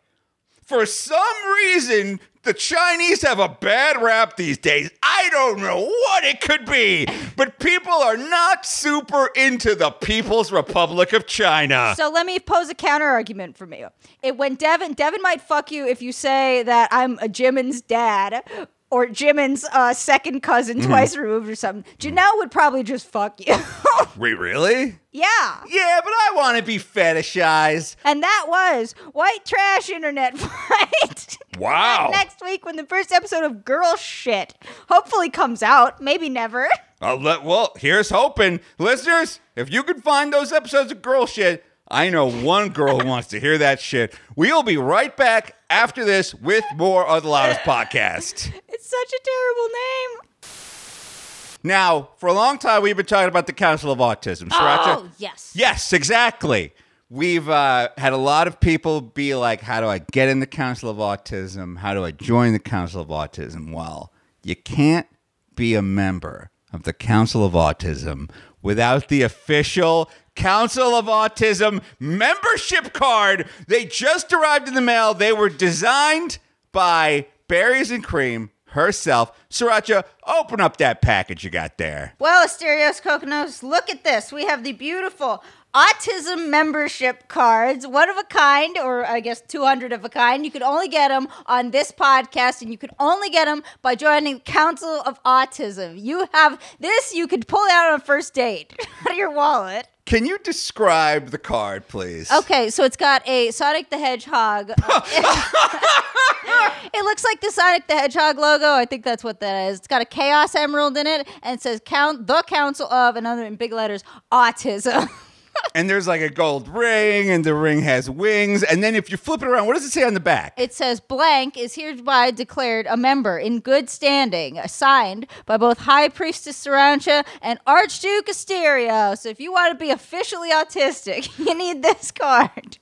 for 0.64 0.86
some 0.86 1.18
reason, 1.56 2.20
the 2.44 2.54
Chinese 2.54 3.22
have 3.22 3.40
a 3.40 3.50
bad 3.50 4.02
rap 4.02 4.36
these 4.38 4.58
days. 4.58 4.90
I 5.04 5.30
don't 5.32 5.60
know 5.60 5.82
what 5.82 6.24
it 6.24 6.42
could 6.42 6.66
be, 6.66 7.08
but 7.36 7.60
people 7.60 7.94
are 7.94 8.18
not 8.18 8.66
super 8.66 9.30
into 9.36 9.76
the 9.76 9.92
People's 9.92 10.52
Republic 10.52 11.14
of 11.14 11.28
China. 11.28 11.94
so 11.96 12.10
let 12.10 12.26
me 12.26 12.40
pose 12.40 12.70
a 12.70 12.76
counter 12.76 13.06
argument 13.06 13.58
from 13.58 13.74
you. 13.74 13.88
It 14.24 14.38
when 14.38 14.58
Deavan 14.58 14.96
Deavan 14.96 15.22
might 15.22 15.42
fuck 15.42 15.72
you 15.72 15.88
if 15.88 16.02
you 16.02 16.12
say 16.12 16.64
that 16.64 16.90
I'm 16.92 17.20
a 17.20 17.28
Jimin's 17.28 17.82
dad 17.82 18.44
or 18.92 19.08
Jimin's 19.08 19.66
uh, 19.74 19.94
second 19.94 20.42
cousin 20.42 20.78
Mm-hmm. 20.80 20.88
twice 20.90 21.18
removed 21.18 21.50
or 21.50 21.56
something. 21.56 21.84
Jenelle 21.98 22.36
would 22.38 22.52
probably 22.52 22.84
just 22.84 23.08
fuck 23.08 23.40
you. 23.46 23.56
Wait, 24.18 24.34
really? 24.38 25.00
yeah. 25.12 25.64
Yeah, 25.68 26.00
but 26.04 26.12
I 26.14 26.32
want 26.36 26.58
to 26.58 26.64
be 26.64 26.78
fetishized. 26.78 27.96
And 28.04 28.22
that 28.22 28.46
was 28.48 28.94
White 29.14 29.46
Trash 29.46 29.90
Internet 29.90 30.38
Fight. 30.38 31.38
Wow. 31.58 32.10
Next 32.12 32.42
week 32.44 32.66
when 32.66 32.76
the 32.76 32.86
first 32.86 33.12
episode 33.12 33.44
of 33.44 33.64
Girl 33.66 33.96
Shit 33.96 34.54
hopefully 34.90 35.30
comes 35.30 35.64
out. 35.64 36.02
Maybe 36.02 36.30
never. 36.30 36.70
I'll 37.02 37.20
let, 37.20 37.44
well, 37.44 37.74
here's 37.78 38.10
hoping. 38.10 38.60
Listeners, 38.78 39.40
if 39.56 39.72
you 39.72 39.84
can 39.84 40.02
find 40.02 40.32
those 40.32 40.52
episodes 40.52 40.92
of 40.92 41.02
girl 41.02 41.26
shit, 41.26 41.64
I 41.90 42.10
know 42.10 42.30
one 42.30 42.70
girl 42.70 43.00
who 43.00 43.08
wants 43.08 43.28
to 43.30 43.40
hear 43.40 43.58
that 43.58 43.80
shit. 43.82 44.14
We'll 44.36 44.64
be 44.64 44.78
right 44.78 45.16
back 45.18 45.56
after 45.70 46.06
this 46.06 46.34
with 46.34 46.64
more 46.76 47.06
of 47.06 47.24
the 47.24 47.30
Loudest 47.30 47.62
Podcast. 47.62 48.54
Such 48.92 49.14
a 49.14 49.20
terrible 49.24 49.70
name. 49.70 51.62
Now, 51.64 52.10
for 52.18 52.28
a 52.28 52.34
long 52.34 52.58
time, 52.58 52.82
we've 52.82 52.98
been 52.98 53.06
talking 53.06 53.30
about 53.30 53.48
the 53.48 53.54
Council 53.54 53.90
of 53.90 54.00
Autism. 54.00 54.50
Sriracha? 54.50 54.98
Oh, 54.98 55.10
yes. 55.18 55.54
Yes, 55.56 55.94
exactly. 55.94 56.74
We've 57.10 57.48
uh, 57.48 57.88
had 57.98 58.12
a 58.12 58.18
lot 58.18 58.48
of 58.48 58.60
people 58.60 59.00
be 59.00 59.34
like, 59.34 59.62
How 59.62 59.80
do 59.80 59.88
I 59.88 60.00
get 60.00 60.28
in 60.28 60.42
the 60.42 60.46
Council 60.46 60.90
of 60.90 60.98
Autism? 60.98 61.78
How 61.78 61.94
do 61.94 62.04
I 62.04 62.12
join 62.12 62.52
the 62.52 62.60
Council 62.60 63.02
of 63.02 63.08
Autism? 63.08 63.72
Well, 63.72 64.12
you 64.44 64.58
can't 64.58 65.08
be 65.56 65.74
a 65.74 65.82
member 65.82 66.52
of 66.74 66.84
the 66.84 66.92
Council 66.92 67.46
of 67.46 67.54
Autism 67.54 68.30
without 68.62 69.08
the 69.08 69.22
official 69.22 70.10
Council 70.36 70.96
of 70.96 71.06
Autism 71.06 71.82
membership 71.98 72.92
card. 72.92 73.48
They 73.70 73.86
just 73.86 74.34
arrived 74.34 74.68
in 74.68 74.74
the 74.74 74.82
mail. 74.82 75.14
They 75.14 75.32
were 75.32 75.48
designed 75.48 76.40
by 76.74 77.28
Berries 77.48 77.90
and 77.90 78.04
Cream 78.04 78.50
herself. 78.72 79.32
Sriracha, 79.50 80.04
open 80.26 80.60
up 80.60 80.78
that 80.78 81.02
package 81.02 81.44
you 81.44 81.50
got 81.50 81.78
there. 81.78 82.14
Well, 82.20 82.46
Asterios 82.46 83.02
Coconuts, 83.02 83.64
look 83.64 83.90
at 83.90 84.04
this. 84.04 84.32
We 84.32 84.46
have 84.46 84.64
the 84.64 84.72
beautiful 84.74 85.44
autism 85.74 86.50
membership 86.50 87.28
cards, 87.28 87.88
one 87.88 88.10
of 88.10 88.18
a 88.18 88.24
kind, 88.24 88.78
or 88.78 89.06
I 89.06 89.20
guess 89.20 89.42
200 89.42 89.94
of 89.94 90.04
a 90.04 90.10
kind. 90.10 90.46
You 90.46 90.52
could 90.52 90.62
only 90.62 90.88
get 90.88 91.10
them 91.10 91.28
on 91.46 91.72
this 91.72 91.92
podcast, 91.92 92.62
and 92.62 92.72
you 92.72 92.78
could 92.78 92.92
only 93.00 93.30
get 93.30 93.46
them 93.46 93.64
by 93.82 93.96
joining 93.96 94.40
Council 94.42 95.02
of 95.06 95.22
Autism. 95.24 96.02
You 96.02 96.28
have 96.34 96.60
this, 96.80 97.14
you 97.14 97.28
could 97.28 97.48
pull 97.48 97.64
it 97.66 97.72
out 97.72 97.94
on 97.94 98.00
a 98.00 98.04
first 98.04 98.34
date 98.34 98.74
out 99.02 99.12
of 99.12 99.18
your 99.18 99.32
wallet. 99.32 99.88
Can 100.12 100.26
you 100.26 100.38
describe 100.40 101.30
the 101.30 101.38
card, 101.38 101.88
please? 101.88 102.30
Okay, 102.30 102.70
so 102.70 102.84
it's 102.84 102.98
got 102.98 103.26
a 103.26 103.50
Sonic 103.52 103.90
the 103.90 103.98
Hedgehog. 103.98 104.72
Uh, 104.72 105.02
it 106.94 107.06
looks 107.06 107.24
like 107.24 107.40
the 107.40 107.50
Sonic 107.50 107.88
the 107.88 107.94
Hedgehog 107.94 108.38
logo. 108.38 108.74
I 108.74 108.84
think 108.84 109.06
that's 109.06 109.24
what 109.24 109.40
that 109.40 109.70
is. 109.70 109.78
It's 109.78 109.88
got 109.88 110.02
a 110.02 110.06
Chaos 110.06 110.54
Emerald 110.54 110.98
in 110.98 111.08
it, 111.08 111.30
and 111.44 111.58
it 111.58 111.62
says 111.62 111.80
"Count 111.86 112.28
the 112.28 112.44
Council 112.46 112.92
of," 112.92 113.16
another 113.16 113.46
in 113.46 113.56
big 113.56 113.72
letters, 113.72 114.04
autism. 114.34 115.10
And 115.74 115.90
there's 115.90 116.08
like 116.08 116.22
a 116.22 116.30
gold 116.30 116.68
ring, 116.68 117.30
and 117.30 117.44
the 117.44 117.54
ring 117.54 117.82
has 117.82 118.10
wings. 118.10 118.64
And 118.64 118.84
then 118.84 118.96
if 118.96 119.10
you 119.10 119.18
flip 119.18 119.42
it 119.42 119.48
around, 119.48 119.68
what 119.68 119.76
does 119.76 119.86
it 119.86 119.92
say 119.92 120.04
on 120.04 120.14
the 120.14 120.20
back? 120.20 120.54
It 120.58 120.74
says 120.74 121.00
blank 121.00 121.58
is 121.58 121.76
hereby 121.76 122.32
declared 122.32 122.88
a 122.88 122.98
member 122.98 123.38
in 123.38 123.60
good 123.60 123.90
standing, 123.90 124.60
signed 124.68 125.28
by 125.46 125.58
both 125.58 125.80
High 125.80 126.10
Priestess 126.10 126.64
Sarancha 126.64 127.26
and 127.42 127.60
Archduke 127.66 128.28
Asterio. 128.28 129.18
So 129.18 129.30
if 129.30 129.40
you 129.40 129.52
want 129.52 129.78
to 129.78 129.84
be 129.84 129.92
officially 129.92 130.52
autistic, 130.52 131.38
you 131.46 131.56
need 131.56 131.84
this 131.84 132.12
card. 132.12 132.78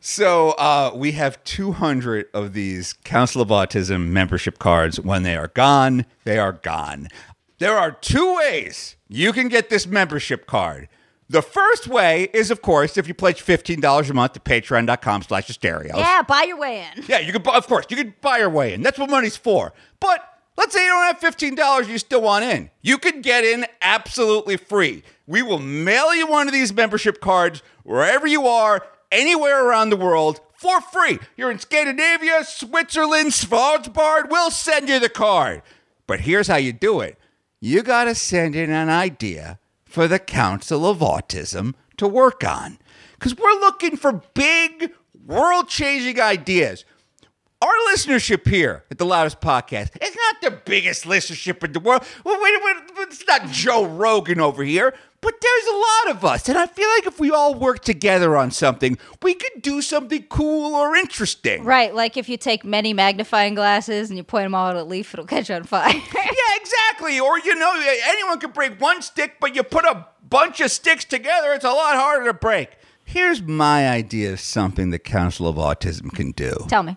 So 0.00 0.50
uh, 0.52 0.92
we 0.94 1.12
have 1.12 1.42
200 1.44 2.26
of 2.32 2.52
these 2.52 2.92
Council 3.04 3.42
of 3.42 3.48
Autism 3.48 4.08
membership 4.08 4.58
cards. 4.58 5.00
When 5.00 5.22
they 5.22 5.36
are 5.36 5.48
gone, 5.48 6.06
they 6.24 6.38
are 6.38 6.52
gone. 6.52 7.08
There 7.58 7.76
are 7.76 7.90
two 7.90 8.36
ways 8.36 8.96
you 9.08 9.32
can 9.32 9.48
get 9.48 9.68
this 9.68 9.86
membership 9.86 10.46
card. 10.46 10.88
The 11.30 11.42
first 11.42 11.86
way 11.86 12.30
is, 12.32 12.50
of 12.50 12.62
course, 12.62 12.96
if 12.96 13.06
you 13.06 13.12
pledge 13.12 13.44
$15 13.44 14.10
a 14.10 14.14
month 14.14 14.32
to 14.32 14.40
patreon.com 14.40 15.22
slash 15.22 15.48
asterios. 15.48 15.96
Yeah, 15.96 16.22
buy 16.22 16.44
your 16.44 16.56
way 16.56 16.86
in. 16.96 17.04
Yeah, 17.06 17.18
you 17.18 17.32
could, 17.32 17.42
bu- 17.42 17.50
of 17.50 17.66
course, 17.66 17.84
you 17.90 17.96
could 17.98 18.18
buy 18.22 18.38
your 18.38 18.48
way 18.48 18.72
in. 18.72 18.82
That's 18.82 18.98
what 18.98 19.10
money's 19.10 19.36
for. 19.36 19.74
But 20.00 20.26
let's 20.56 20.72
say 20.72 20.84
you 20.84 20.90
don't 20.90 21.20
have 21.20 21.20
$15, 21.20 21.88
you 21.88 21.98
still 21.98 22.22
want 22.22 22.44
in. 22.44 22.70
You 22.80 22.96
could 22.96 23.22
get 23.22 23.44
in 23.44 23.66
absolutely 23.82 24.56
free. 24.56 25.02
We 25.26 25.42
will 25.42 25.58
mail 25.58 26.14
you 26.14 26.26
one 26.26 26.46
of 26.46 26.54
these 26.54 26.72
membership 26.72 27.20
cards 27.20 27.62
wherever 27.82 28.26
you 28.26 28.46
are, 28.46 28.86
anywhere 29.12 29.66
around 29.66 29.90
the 29.90 29.96
world, 29.96 30.40
for 30.54 30.80
free. 30.80 31.18
You're 31.36 31.50
in 31.50 31.58
Scandinavia, 31.58 32.42
Switzerland, 32.44 33.28
Svalbard, 33.32 34.30
we'll 34.30 34.50
send 34.50 34.88
you 34.88 34.98
the 34.98 35.08
card. 35.10 35.60
But 36.06 36.20
here's 36.20 36.46
how 36.48 36.56
you 36.56 36.72
do 36.72 37.00
it 37.00 37.18
you 37.60 37.82
got 37.82 38.04
to 38.04 38.14
send 38.14 38.56
in 38.56 38.70
an 38.70 38.88
idea 38.88 39.58
for 39.88 40.06
the 40.06 40.18
Council 40.18 40.86
of 40.86 40.98
Autism 40.98 41.74
to 41.96 42.06
work 42.06 42.44
on. 42.44 42.78
Because 43.14 43.36
we're 43.36 43.58
looking 43.60 43.96
for 43.96 44.22
big, 44.34 44.92
world 45.26 45.68
changing 45.68 46.20
ideas. 46.20 46.84
our 47.60 47.72
listenership 47.92 48.46
here 48.46 48.84
at 48.90 48.98
the 48.98 49.04
Loudest 49.04 49.40
Podcast, 49.40 49.90
it's 50.00 50.16
not 50.16 50.40
the 50.42 50.60
biggest 50.64 51.04
listenership 51.04 51.64
in 51.64 51.72
the 51.72 51.80
world. 51.80 52.04
It's 52.24 53.26
not 53.26 53.48
Joe 53.50 53.84
Rogan 53.84 54.40
over 54.40 54.62
here. 54.62 54.94
But 55.20 55.34
there's 55.40 55.66
a 55.66 55.76
lot 55.76 56.16
of 56.16 56.24
us, 56.24 56.48
and 56.48 56.56
I 56.56 56.66
feel 56.66 56.88
like 56.96 57.06
if 57.06 57.18
we 57.18 57.30
all 57.32 57.54
work 57.54 57.80
together 57.80 58.36
on 58.36 58.52
something, 58.52 58.96
we 59.20 59.34
could 59.34 59.62
do 59.62 59.82
something 59.82 60.22
cool 60.28 60.76
or 60.76 60.94
interesting. 60.94 61.64
Right, 61.64 61.92
like 61.92 62.16
if 62.16 62.28
you 62.28 62.36
take 62.36 62.64
many 62.64 62.92
magnifying 62.92 63.54
glasses 63.54 64.10
and 64.10 64.16
you 64.16 64.22
point 64.22 64.44
them 64.44 64.54
all 64.54 64.68
at 64.70 64.76
a 64.76 64.84
leaf, 64.84 65.12
it'll 65.12 65.26
catch 65.26 65.50
on 65.50 65.64
fire. 65.64 65.92
Yeah, 66.14 66.56
exactly. 66.56 67.18
Or, 67.18 67.38
you 67.38 67.54
know, 67.56 67.72
anyone 68.08 68.38
can 68.38 68.50
break 68.52 68.80
one 68.80 69.02
stick, 69.02 69.36
but 69.40 69.56
you 69.56 69.62
put 69.62 69.84
a 69.84 70.06
bunch 70.28 70.60
of 70.60 70.70
sticks 70.70 71.04
together, 71.04 71.52
it's 71.52 71.64
a 71.64 71.70
lot 71.70 71.96
harder 71.96 72.26
to 72.26 72.34
break. 72.34 72.70
Here's 73.04 73.42
my 73.42 73.88
idea 73.88 74.32
of 74.32 74.40
something 74.40 74.90
the 74.90 74.98
Council 74.98 75.48
of 75.48 75.56
Autism 75.56 76.12
can 76.12 76.30
do. 76.32 76.52
Tell 76.68 76.82
me. 76.82 76.96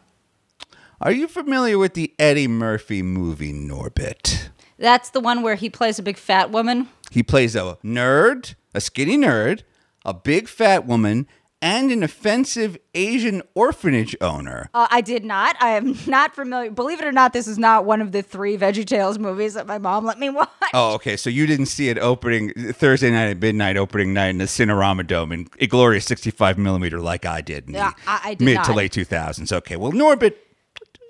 Are 1.00 1.12
you 1.12 1.28
familiar 1.28 1.78
with 1.78 1.96
the 1.96 2.14
Eddie 2.20 2.48
Murphy 2.48 3.02
movie 3.02 3.54
Norbit? 3.54 4.50
That's 4.78 5.10
the 5.10 5.20
one 5.20 5.42
where 5.42 5.56
he 5.56 5.70
plays 5.70 5.98
a 6.00 6.04
big 6.04 6.18
fat 6.18 6.52
woman. 6.52 6.90
He 7.12 7.22
plays 7.22 7.56
a 7.56 7.78
nerd, 7.84 8.56
a 8.74 8.82
skinny 8.82 9.18
nerd, 9.18 9.62
a 10.04 10.14
big 10.14 10.48
fat 10.48 10.88
woman, 10.88 11.28
and 11.64 11.92
an 11.92 12.02
offensive 12.02 12.76
Asian 12.96 13.44
orphanage 13.54 14.16
owner. 14.20 14.72
Uh, 14.74 14.88
I 14.90 15.02
did 15.02 15.24
not. 15.24 15.56
I 15.60 15.72
am 15.78 15.96
not 16.08 16.34
familiar. 16.34 16.72
Believe 16.72 17.00
it 17.00 17.06
or 17.06 17.12
not, 17.12 17.34
this 17.34 17.48
is 17.48 17.60
not 17.60 17.86
one 17.86 18.02
of 18.02 18.12
the 18.12 18.24
three 18.24 18.58
VeggieTales 18.58 19.20
movies 19.20 19.54
that 19.54 19.68
my 19.68 19.78
mom 19.78 20.04
let 20.04 20.18
me 20.18 20.30
watch. 20.32 20.50
Oh, 20.74 20.94
okay. 20.96 21.16
So 21.18 21.30
you 21.30 21.46
didn't 21.46 21.68
see 21.68 21.90
it 21.90 22.00
opening 22.00 22.52
Thursday 22.74 23.12
night 23.12 23.28
at 23.30 23.40
midnight, 23.40 23.78
opening 23.78 24.12
night 24.14 24.30
in 24.30 24.40
the 24.40 24.46
Cinerama 24.46 25.06
Dome 25.06 25.32
in 25.34 25.48
a 25.60 25.68
glorious 25.68 26.06
65 26.06 26.58
millimeter, 26.58 27.00
like 27.00 27.28
I 27.28 27.42
did 27.42 27.68
in 27.68 27.76
Yeah, 27.76 27.92
I- 28.08 28.22
I 28.24 28.34
did 28.34 28.44
mid 28.46 28.56
not. 28.56 28.66
to 28.66 28.74
late 28.74 28.94
2000s. 28.94 29.52
Okay. 29.52 29.76
Well, 29.76 29.92
Norbit, 29.92 30.34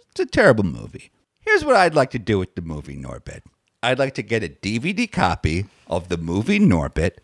it's 0.10 0.20
a 0.20 0.26
terrible 0.26 0.66
movie. 0.66 1.12
Here's 1.40 1.64
what 1.64 1.78
I'd 1.78 1.96
like 1.96 2.12
to 2.12 2.20
do 2.20 2.38
with 2.38 2.56
the 2.56 2.62
movie 2.62 2.98
Norbit. 2.98 3.42
I'd 3.84 4.00
like 4.00 4.14
to 4.16 4.24
get 4.24 4.44
a 4.44 4.50
DVD 4.50 5.12
copy 5.12 5.66
of 5.88 6.10
the 6.10 6.18
movie 6.18 6.60
Norbit 6.60 7.18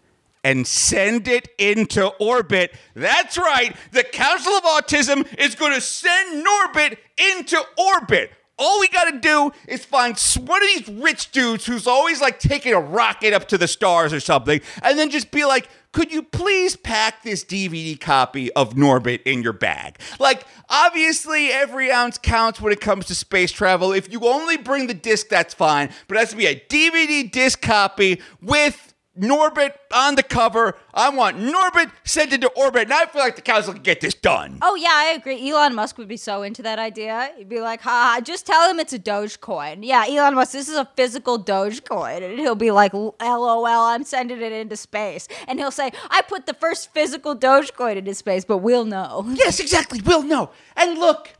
and 0.44 0.66
send 0.66 1.28
it 1.28 1.50
into 1.58 2.08
orbit. 2.20 2.74
That's 2.96 3.38
right. 3.38 3.76
The 3.92 4.04
Council 4.04 4.54
of 4.54 4.64
Autism 4.64 5.28
is 5.38 5.56
going 5.56 5.74
to 5.74 5.82
send 5.82 6.46
Norbit 6.46 6.98
into 7.36 7.62
orbit. 7.78 8.32
All 8.58 8.80
we 8.80 8.88
got 8.88 9.12
to 9.12 9.20
do 9.20 9.52
is 9.68 9.86
find 9.86 10.18
one 10.46 10.62
of 10.64 10.68
these 10.68 10.90
rich 11.02 11.32
dudes 11.32 11.66
who's 11.66 11.86
always 11.86 12.22
like 12.22 12.40
taking 12.40 12.74
a 12.74 12.80
rocket 12.80 13.34
up 13.34 13.48
to 13.50 13.58
the 13.58 13.68
stars 13.68 14.14
or 14.14 14.20
something, 14.20 14.62
and 14.82 14.98
then 14.98 15.10
just 15.10 15.32
be 15.32 15.46
like, 15.46 15.70
could 15.92 16.12
you 16.12 16.22
please 16.22 16.76
pack 16.76 17.24
this 17.24 17.44
DVD 17.44 18.00
copy 18.00 18.52
of 18.54 18.74
Norbit 18.74 19.24
in 19.24 19.42
your 19.42 19.54
bag? 19.54 20.00
Like, 20.20 20.46
obviously, 20.70 21.50
every 21.52 21.92
ounce 21.92 22.18
counts 22.18 22.62
when 22.62 22.72
it 22.72 22.82
comes 22.82 23.06
to 23.08 23.16
space 23.16 23.52
travel. 23.52 23.94
If 23.94 24.12
you 24.12 24.28
only 24.28 24.58
bring 24.58 24.88
the 24.88 24.94
disc, 24.94 25.28
that's 25.30 25.54
fine, 25.54 25.90
but 26.08 26.18
it 26.18 26.20
has 26.20 26.30
to 26.32 26.36
be 26.36 26.48
a 26.48 26.60
DVD 26.70 27.32
disc 27.32 27.62
copy 27.62 28.22
with 28.42 28.94
Norbit 29.20 29.74
on 29.94 30.16
the 30.16 30.24
cover. 30.24 30.76
I 30.94 31.10
want 31.10 31.38
Norbit 31.38 31.92
sent 32.04 32.34
into 32.34 32.50
orbit, 32.50 32.84
and 32.84 32.94
I 32.94 33.06
feel 33.06 33.22
like 33.22 33.36
the 33.36 33.42
council 33.42 33.74
can 33.74 33.84
get 33.84 34.02
this 34.02 34.14
done. 34.14 34.60
Oh 34.62 34.76
yeah, 34.76 34.92
I 34.94 35.14
agree. 35.16 35.50
Elon 35.50 35.76
Musk 35.76 35.98
would 35.98 36.08
be 36.08 36.18
so 36.18 36.44
into 36.44 36.62
that 36.64 36.80
idea. 36.80 37.32
He'd 37.38 37.50
be 37.50 37.60
like, 37.60 37.82
"Ha, 37.82 38.20
just 38.24 38.46
tell 38.46 38.70
him 38.70 38.80
it's 38.80 38.94
a 38.94 39.00
Dogecoin." 39.00 39.80
Yeah, 39.82 40.06
Elon 40.08 40.36
Musk, 40.36 40.52
this 40.52 40.68
is 40.68 40.76
a 40.76 40.90
physical 40.96 41.44
Dogecoin, 41.44 42.24
and 42.24 42.40
he'll 42.40 42.56
be 42.56 42.72
like, 42.72 42.94
"LOL, 42.94 43.66
I'm 43.66 44.04
sending 44.04 44.42
it 44.42 44.52
into 44.52 44.76
space," 44.76 45.28
and 45.48 45.60
he'll 45.60 45.72
say, 45.72 45.92
"I 46.10 46.22
put 46.22 46.46
the 46.46 46.54
first 46.54 46.94
physical 46.94 47.36
Dogecoin 47.36 47.98
into 47.98 48.14
space, 48.14 48.46
but 48.46 48.58
we'll 48.58 48.86
know." 48.86 49.26
Yes, 49.30 49.60
exactly. 49.60 50.02
We'll 50.02 50.24
know. 50.24 50.52
And 50.76 50.98
look, 50.98 51.34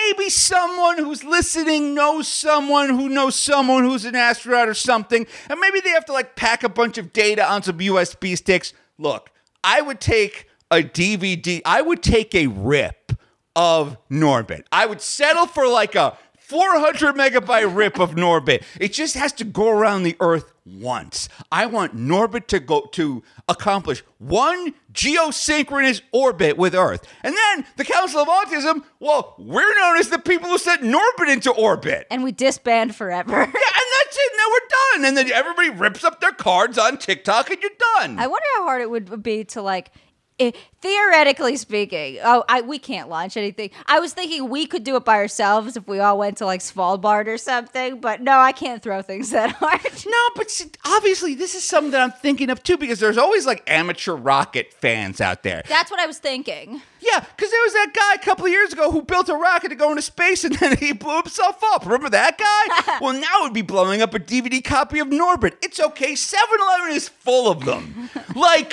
maybe 0.00 0.30
someone 0.30 0.98
who's 0.98 1.24
listening 1.24 1.94
knows 1.94 2.28
someone 2.28 2.90
who 2.90 3.08
knows 3.08 3.34
someone 3.34 3.84
who's 3.84 4.04
an 4.04 4.16
astronaut 4.16 4.68
or 4.68 4.74
something, 4.74 5.26
and 5.48 5.60
maybe 5.60 5.80
they 5.80 5.90
have 5.90 6.04
to 6.06 6.12
like 6.12 6.36
pack 6.36 6.62
a 6.62 6.68
bunch 6.68 6.98
of 6.98 7.12
data 7.12 7.44
on 7.44 7.62
some 7.62 7.78
USB 7.78 8.36
sticks. 8.36 8.72
Look, 8.98 9.30
I 9.62 9.80
would 9.80 10.00
take 10.00 10.48
a 10.70 10.76
DVD, 10.76 11.60
I 11.64 11.82
would 11.82 12.02
take 12.02 12.34
a 12.34 12.46
rip 12.46 13.12
of 13.56 13.96
Norbit. 14.10 14.64
I 14.72 14.86
would 14.86 15.00
settle 15.00 15.46
for 15.46 15.66
like 15.68 15.94
a 15.94 16.18
400 16.44 17.14
megabyte 17.14 17.74
rip 17.74 17.98
of 17.98 18.10
Norbit. 18.12 18.62
It 18.78 18.92
just 18.92 19.14
has 19.14 19.32
to 19.34 19.44
go 19.44 19.70
around 19.70 20.02
the 20.02 20.14
Earth 20.20 20.52
once. 20.66 21.28
I 21.50 21.64
want 21.64 21.96
Norbit 21.96 22.46
to 22.48 22.60
go 22.60 22.82
to 22.92 23.22
accomplish 23.48 24.02
one 24.18 24.74
geosynchronous 24.92 26.02
orbit 26.12 26.58
with 26.58 26.74
Earth. 26.74 27.06
And 27.22 27.34
then 27.34 27.64
the 27.76 27.84
Council 27.84 28.20
of 28.20 28.28
Autism, 28.28 28.84
well, 29.00 29.34
we're 29.38 29.74
known 29.80 29.96
as 29.96 30.10
the 30.10 30.18
people 30.18 30.48
who 30.50 30.58
sent 30.58 30.82
Norbit 30.82 31.32
into 31.32 31.50
orbit. 31.50 32.06
And 32.10 32.22
we 32.22 32.32
disband 32.32 32.94
forever. 32.94 33.32
Yeah, 33.54 33.70
and 33.80 33.90
that's 34.04 34.16
it. 34.16 34.32
Now 34.36 34.44
we're 34.50 34.68
done. 34.98 35.04
And 35.06 35.16
then 35.16 35.32
everybody 35.32 35.70
rips 35.70 36.04
up 36.04 36.20
their 36.20 36.32
cards 36.32 36.76
on 36.76 36.98
TikTok 36.98 37.50
and 37.50 37.60
you're 37.62 37.70
done. 37.98 38.18
I 38.18 38.26
wonder 38.26 38.46
how 38.56 38.64
hard 38.64 38.82
it 38.82 38.90
would 38.90 39.22
be 39.22 39.44
to 39.44 39.62
like. 39.62 39.90
Eh, 40.38 40.52
theoretically 40.80 41.56
speaking, 41.56 42.18
oh, 42.22 42.44
I 42.48 42.60
we 42.60 42.78
can't 42.78 43.08
launch 43.08 43.36
anything. 43.36 43.70
I 43.86 44.00
was 44.00 44.12
thinking 44.12 44.48
we 44.48 44.66
could 44.66 44.84
do 44.84 44.96
it 44.96 45.04
by 45.04 45.16
ourselves 45.16 45.76
if 45.76 45.86
we 45.88 45.98
all 46.00 46.18
went 46.18 46.38
to 46.38 46.46
like 46.46 46.60
Svalbard 46.60 47.26
or 47.26 47.38
something, 47.38 48.00
but 48.00 48.20
no, 48.20 48.38
I 48.38 48.52
can't 48.52 48.82
throw 48.82 49.02
things 49.02 49.30
that 49.32 49.52
hard. 49.52 49.80
No, 50.06 50.18
but 50.36 50.50
see, 50.50 50.70
obviously 50.84 51.34
this 51.34 51.54
is 51.54 51.64
something 51.64 51.90
that 51.92 52.00
I'm 52.00 52.12
thinking 52.12 52.50
of 52.50 52.62
too 52.62 52.76
because 52.76 53.00
there's 53.00 53.18
always 53.18 53.46
like 53.46 53.62
amateur 53.66 54.14
rocket 54.14 54.72
fans 54.74 55.20
out 55.20 55.42
there. 55.42 55.62
That's 55.68 55.90
what 55.90 56.00
I 56.00 56.06
was 56.06 56.18
thinking. 56.18 56.82
Yeah, 57.00 57.20
because 57.20 57.50
there 57.50 57.62
was 57.62 57.72
that 57.74 57.92
guy 57.94 58.14
a 58.14 58.24
couple 58.24 58.46
of 58.46 58.50
years 58.50 58.72
ago 58.72 58.90
who 58.90 59.02
built 59.02 59.28
a 59.28 59.34
rocket 59.34 59.68
to 59.68 59.74
go 59.74 59.90
into 59.90 60.02
space 60.02 60.44
and 60.44 60.54
then 60.56 60.76
he 60.78 60.92
blew 60.92 61.16
himself 61.16 61.62
up. 61.72 61.84
Remember 61.84 62.08
that 62.10 62.38
guy? 62.38 62.98
well, 63.00 63.12
now 63.12 63.44
we'd 63.44 63.52
be 63.52 63.62
blowing 63.62 64.00
up 64.02 64.14
a 64.14 64.18
DVD 64.18 64.62
copy 64.64 64.98
of 65.00 65.08
Norbit. 65.08 65.54
It's 65.62 65.80
okay. 65.80 66.14
7 66.14 66.44
Eleven 66.60 66.96
is 66.96 67.08
full 67.08 67.50
of 67.50 67.64
them. 67.64 68.08
like, 68.34 68.72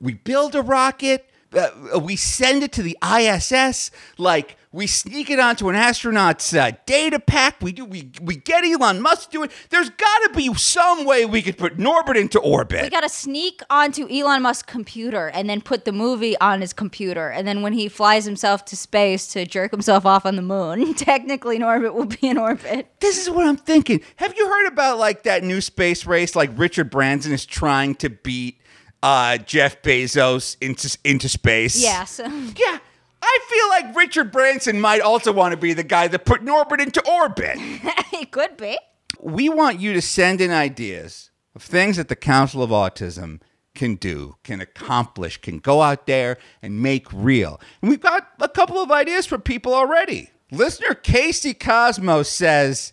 we 0.00 0.14
build 0.14 0.54
a 0.54 0.62
rocket, 0.62 1.28
uh, 1.52 1.98
we 2.00 2.16
send 2.16 2.62
it 2.62 2.72
to 2.72 2.82
the 2.82 2.96
ISS, 3.02 3.90
like, 4.18 4.56
we 4.76 4.86
sneak 4.86 5.30
it 5.30 5.40
onto 5.40 5.70
an 5.70 5.74
astronaut's 5.74 6.52
uh, 6.54 6.72
data 6.84 7.18
pack. 7.18 7.62
We 7.62 7.72
do. 7.72 7.86
We 7.86 8.10
we 8.20 8.36
get 8.36 8.62
Elon 8.62 9.00
Musk 9.00 9.30
to 9.30 9.38
do 9.38 9.42
it. 9.44 9.50
There's 9.70 9.88
got 9.88 10.18
to 10.24 10.30
be 10.36 10.52
some 10.54 11.06
way 11.06 11.24
we 11.24 11.40
could 11.40 11.56
put 11.56 11.78
Norbit 11.78 12.16
into 12.16 12.38
orbit. 12.38 12.82
We 12.82 12.90
got 12.90 13.00
to 13.00 13.08
sneak 13.08 13.62
onto 13.70 14.06
Elon 14.08 14.42
Musk's 14.42 14.70
computer 14.70 15.28
and 15.28 15.48
then 15.48 15.62
put 15.62 15.86
the 15.86 15.92
movie 15.92 16.38
on 16.40 16.60
his 16.60 16.74
computer. 16.74 17.28
And 17.28 17.48
then 17.48 17.62
when 17.62 17.72
he 17.72 17.88
flies 17.88 18.26
himself 18.26 18.66
to 18.66 18.76
space 18.76 19.28
to 19.28 19.46
jerk 19.46 19.70
himself 19.70 20.04
off 20.04 20.26
on 20.26 20.36
the 20.36 20.42
moon, 20.42 20.92
technically 20.94 21.58
Norbit 21.58 21.94
will 21.94 22.04
be 22.04 22.28
in 22.28 22.36
orbit. 22.36 22.92
This 23.00 23.18
is 23.18 23.30
what 23.30 23.46
I'm 23.46 23.56
thinking. 23.56 24.02
Have 24.16 24.36
you 24.36 24.46
heard 24.46 24.66
about 24.66 24.98
like 24.98 25.22
that 25.22 25.42
new 25.42 25.62
space 25.62 26.04
race? 26.04 26.36
Like 26.36 26.50
Richard 26.54 26.90
Branson 26.90 27.32
is 27.32 27.46
trying 27.46 27.94
to 27.96 28.10
beat 28.10 28.60
uh, 29.06 29.38
Jeff 29.38 29.82
Bezos 29.82 30.56
into 30.60 30.98
into 31.04 31.28
space. 31.28 31.80
Yes. 31.80 32.20
Yeah. 32.56 32.78
I 33.22 33.38
feel 33.48 33.68
like 33.68 33.96
Richard 33.96 34.30
Branson 34.30 34.80
might 34.80 35.00
also 35.00 35.32
want 35.32 35.52
to 35.52 35.56
be 35.56 35.72
the 35.72 35.82
guy 35.82 36.06
that 36.08 36.24
put 36.24 36.42
Norbit 36.44 36.80
into 36.80 37.02
orbit. 37.08 37.56
it 38.12 38.30
could 38.30 38.56
be. 38.56 38.78
we 39.20 39.48
want 39.48 39.80
you 39.80 39.92
to 39.94 40.02
send 40.02 40.40
in 40.40 40.50
ideas 40.50 41.30
of 41.54 41.62
things 41.62 41.96
that 41.96 42.08
the 42.08 42.16
Council 42.16 42.62
of 42.62 42.70
Autism 42.70 43.40
can 43.74 43.94
do, 43.96 44.36
can 44.44 44.60
accomplish, 44.60 45.40
can 45.40 45.58
go 45.58 45.82
out 45.82 46.06
there 46.06 46.36
and 46.62 46.82
make 46.82 47.12
real. 47.12 47.60
And 47.80 47.90
we've 47.90 48.00
got 48.00 48.28
a 48.40 48.48
couple 48.48 48.78
of 48.78 48.90
ideas 48.92 49.26
for 49.26 49.38
people 49.38 49.74
already. 49.74 50.30
Listener 50.52 50.94
Casey 50.94 51.54
Cosmos 51.54 52.28
says 52.28 52.92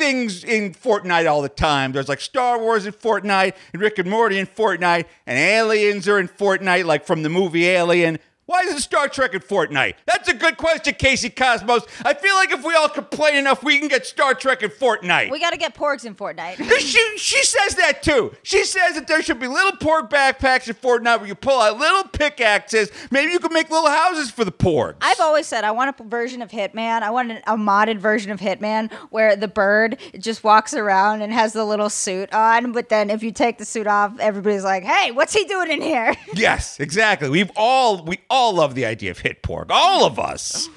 everything's 0.00 0.44
in 0.44 0.72
Fortnite 0.72 1.30
all 1.30 1.42
the 1.42 1.48
time. 1.48 1.92
There's 1.92 2.08
like 2.08 2.22
Star 2.22 2.58
Wars 2.58 2.86
in 2.86 2.92
Fortnite, 2.92 3.54
and 3.72 3.82
Rick 3.82 3.98
and 3.98 4.08
Morty 4.08 4.38
in 4.38 4.46
Fortnite, 4.46 5.04
and 5.26 5.38
aliens 5.38 6.08
are 6.08 6.18
in 6.18 6.26
Fortnite, 6.26 6.86
like 6.86 7.04
from 7.04 7.22
the 7.22 7.28
movie 7.28 7.66
Alien. 7.66 8.18
Why 8.50 8.62
isn't 8.62 8.80
Star 8.80 9.06
Trek 9.06 9.32
in 9.32 9.42
Fortnite? 9.42 9.94
That's 10.06 10.28
a 10.28 10.34
good 10.34 10.56
question, 10.56 10.94
Casey 10.94 11.30
Cosmos. 11.30 11.84
I 12.04 12.14
feel 12.14 12.34
like 12.34 12.50
if 12.50 12.64
we 12.64 12.74
all 12.74 12.88
complain 12.88 13.36
enough, 13.36 13.62
we 13.62 13.78
can 13.78 13.86
get 13.86 14.04
Star 14.04 14.34
Trek 14.34 14.64
in 14.64 14.70
Fortnite. 14.70 15.30
We 15.30 15.38
got 15.38 15.50
to 15.50 15.56
get 15.56 15.72
porgs 15.72 16.04
in 16.04 16.16
Fortnite. 16.16 16.56
She 16.80 17.18
she 17.18 17.44
says 17.44 17.76
that 17.76 18.02
too. 18.02 18.34
She 18.42 18.64
says 18.64 18.94
that 18.94 19.06
there 19.06 19.22
should 19.22 19.38
be 19.38 19.46
little 19.46 19.72
porg 19.72 20.10
backpacks 20.10 20.66
in 20.66 20.74
Fortnite 20.74 21.18
where 21.18 21.28
you 21.28 21.34
pull 21.36 21.60
out 21.60 21.78
little 21.78 22.04
pickaxes. 22.04 22.90
Maybe 23.12 23.30
you 23.30 23.38
can 23.38 23.52
make 23.52 23.70
little 23.70 23.88
houses 23.88 24.30
for 24.30 24.44
the 24.44 24.50
porgs. 24.50 24.96
I've 25.02 25.20
always 25.20 25.46
said 25.46 25.62
I 25.62 25.70
want 25.70 25.94
a 26.00 26.02
version 26.02 26.42
of 26.42 26.50
Hitman. 26.50 27.02
I 27.02 27.10
want 27.10 27.30
an, 27.30 27.42
a 27.46 27.56
modded 27.56 27.98
version 27.98 28.32
of 28.32 28.40
Hitman 28.40 28.90
where 29.10 29.36
the 29.36 29.46
bird 29.46 29.98
just 30.18 30.42
walks 30.42 30.74
around 30.74 31.22
and 31.22 31.32
has 31.32 31.52
the 31.52 31.64
little 31.64 31.90
suit 31.90 32.32
on, 32.32 32.72
but 32.72 32.88
then 32.88 33.10
if 33.10 33.22
you 33.22 33.30
take 33.30 33.58
the 33.58 33.64
suit 33.64 33.86
off, 33.86 34.18
everybody's 34.18 34.64
like, 34.64 34.82
"Hey, 34.82 35.12
what's 35.12 35.34
he 35.34 35.44
doing 35.44 35.70
in 35.70 35.82
here?" 35.82 36.16
yes, 36.34 36.80
exactly. 36.80 37.28
We've 37.28 37.52
all 37.54 38.02
we 38.04 38.18
all 38.30 38.39
love 38.48 38.74
the 38.74 38.86
idea 38.86 39.10
of 39.10 39.18
hit 39.18 39.42
porg. 39.42 39.66
All 39.70 40.04
of 40.04 40.18
us. 40.18 40.68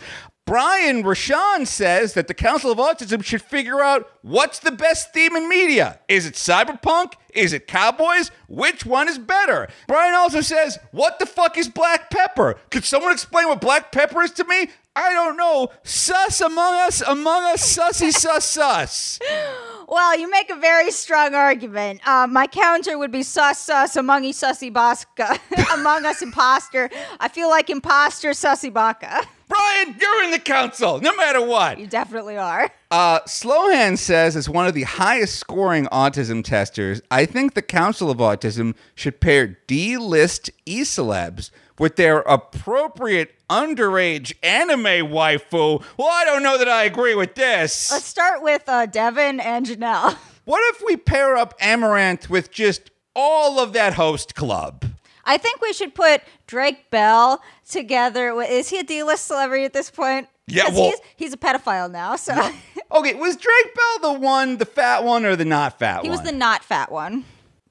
Brian 0.45 1.03
Rashan 1.03 1.65
says 1.65 2.15
that 2.15 2.27
the 2.27 2.33
Council 2.33 2.69
of 2.69 2.77
Autism 2.77 3.23
should 3.23 3.41
figure 3.41 3.81
out 3.81 4.09
what's 4.23 4.59
the 4.59 4.73
best 4.73 5.13
theme 5.13 5.37
in 5.37 5.47
media. 5.47 5.99
Is 6.09 6.25
it 6.25 6.33
cyberpunk? 6.33 7.13
Is 7.33 7.53
it 7.53 7.65
cowboys? 7.65 8.29
Which 8.49 8.85
one 8.85 9.07
is 9.07 9.17
better? 9.17 9.69
Brian 9.87 10.13
also 10.13 10.41
says, 10.41 10.79
What 10.91 11.19
the 11.19 11.25
fuck 11.25 11.57
is 11.57 11.69
black 11.69 12.09
pepper? 12.09 12.59
Could 12.71 12.83
someone 12.83 13.13
explain 13.13 13.47
what 13.47 13.61
black 13.61 13.93
pepper 13.93 14.21
is 14.21 14.31
to 14.31 14.43
me? 14.43 14.67
I 14.95 15.13
don't 15.13 15.37
know, 15.37 15.69
sus 15.83 16.41
among 16.41 16.75
us, 16.75 17.01
among 17.01 17.43
us, 17.45 17.77
sussy 17.77 18.11
sus 18.11 18.45
sus. 18.45 19.19
Well, 19.87 20.17
you 20.17 20.29
make 20.29 20.49
a 20.49 20.55
very 20.55 20.91
strong 20.91 21.35
argument. 21.35 22.07
Uh, 22.07 22.27
my 22.27 22.47
counter 22.47 22.97
would 22.97 23.11
be 23.11 23.23
sus 23.23 23.59
sus 23.59 23.95
among 23.95 24.25
us 24.25 24.41
sussy 24.41 24.71
baska 24.71 25.39
among 25.73 26.05
us 26.05 26.21
imposter. 26.21 26.89
I 27.19 27.27
feel 27.27 27.49
like 27.49 27.69
imposter 27.69 28.31
sussy 28.31 28.71
baka. 28.71 29.21
Brian, 29.47 29.95
you're 29.99 30.23
in 30.23 30.31
the 30.31 30.39
council, 30.39 30.99
no 30.99 31.15
matter 31.15 31.45
what. 31.45 31.77
You 31.77 31.85
definitely 31.85 32.37
are. 32.37 32.71
Uh, 32.89 33.19
Slohan 33.21 33.97
says, 33.97 34.35
as 34.35 34.49
one 34.49 34.65
of 34.65 34.73
the 34.73 34.83
highest 34.83 35.35
scoring 35.35 35.85
autism 35.91 36.43
testers, 36.43 37.01
I 37.11 37.25
think 37.25 37.53
the 37.53 37.61
Council 37.61 38.09
of 38.09 38.17
Autism 38.17 38.75
should 38.95 39.19
pair 39.19 39.59
D 39.67 39.97
list 39.97 40.49
e 40.65 40.81
celebs 40.81 41.51
with 41.79 41.95
their 41.95 42.19
appropriate 42.19 43.35
underage 43.49 44.33
anime 44.43 44.83
waifu. 45.11 45.83
Well, 45.97 46.07
I 46.11 46.25
don't 46.25 46.43
know 46.43 46.57
that 46.57 46.69
I 46.69 46.83
agree 46.83 47.15
with 47.15 47.35
this. 47.35 47.91
Let's 47.91 48.05
start 48.05 48.41
with 48.41 48.63
uh, 48.67 48.87
Deavan 48.87 49.41
and 49.43 49.65
Jenelle. 49.65 50.17
What 50.45 50.61
if 50.75 50.83
we 50.85 50.97
pair 50.97 51.37
up 51.37 51.53
Amaranth 51.61 52.29
with 52.29 52.51
just 52.51 52.91
all 53.15 53.61
of 53.61 53.71
that 53.71 53.93
host 53.93 54.35
club? 54.35 54.83
I 55.23 55.37
think 55.37 55.61
we 55.61 55.71
should 55.71 55.95
put 55.95 56.21
Drake 56.47 56.89
Bell 56.91 57.41
together. 57.69 58.35
with- 58.35 58.49
Is 58.49 58.67
he 58.67 58.79
a 58.79 58.83
D-list 58.83 59.25
celebrity 59.25 59.63
at 59.63 59.71
this 59.71 59.89
point? 59.89 60.27
Yeah, 60.47 60.65
well- 60.67 60.89
he's, 60.89 60.99
he's 61.15 61.33
a 61.33 61.37
pedophile 61.37 61.89
now. 61.89 62.17
So 62.17 62.33
Okay, 62.91 63.13
was 63.13 63.37
Drake 63.37 63.73
Bell 64.01 64.13
the 64.13 64.19
one, 64.19 64.57
the 64.57 64.65
fat 64.65 65.05
one, 65.05 65.25
or 65.25 65.37
the 65.37 65.45
not 65.45 65.79
fat 65.79 66.01
he 66.01 66.09
one? 66.09 66.17
He 66.17 66.21
was 66.21 66.21
the 66.29 66.37
not 66.37 66.61
fat 66.61 66.91
one. 66.91 67.23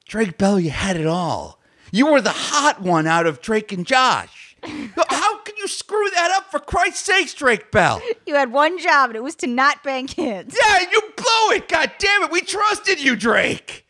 Drake 0.06 0.38
Bell, 0.38 0.58
you 0.58 0.70
had 0.70 0.96
it 0.96 1.06
all. 1.06 1.60
You 1.94 2.06
were 2.06 2.22
the 2.22 2.30
hot 2.30 2.80
one 2.80 3.06
out 3.06 3.26
of 3.26 3.42
Drake 3.42 3.70
and 3.70 3.86
Josh. 3.86 4.56
How 4.62 5.38
can 5.38 5.54
you 5.58 5.68
screw 5.68 6.08
that 6.14 6.30
up 6.30 6.50
for 6.50 6.58
Christ's 6.58 7.04
sakes, 7.04 7.34
Drake 7.34 7.70
Bell? 7.70 8.00
You 8.26 8.34
had 8.34 8.50
one 8.50 8.78
job, 8.78 9.10
and 9.10 9.16
it 9.16 9.22
was 9.22 9.34
to 9.36 9.46
not 9.46 9.82
bang 9.84 10.06
kids. 10.06 10.56
Yeah, 10.64 10.80
you 10.90 11.00
blew 11.00 11.56
it. 11.56 11.68
God 11.68 11.92
damn 11.98 12.22
it. 12.22 12.30
We 12.30 12.40
trusted 12.40 12.98
you, 12.98 13.14
Drake. 13.14 13.86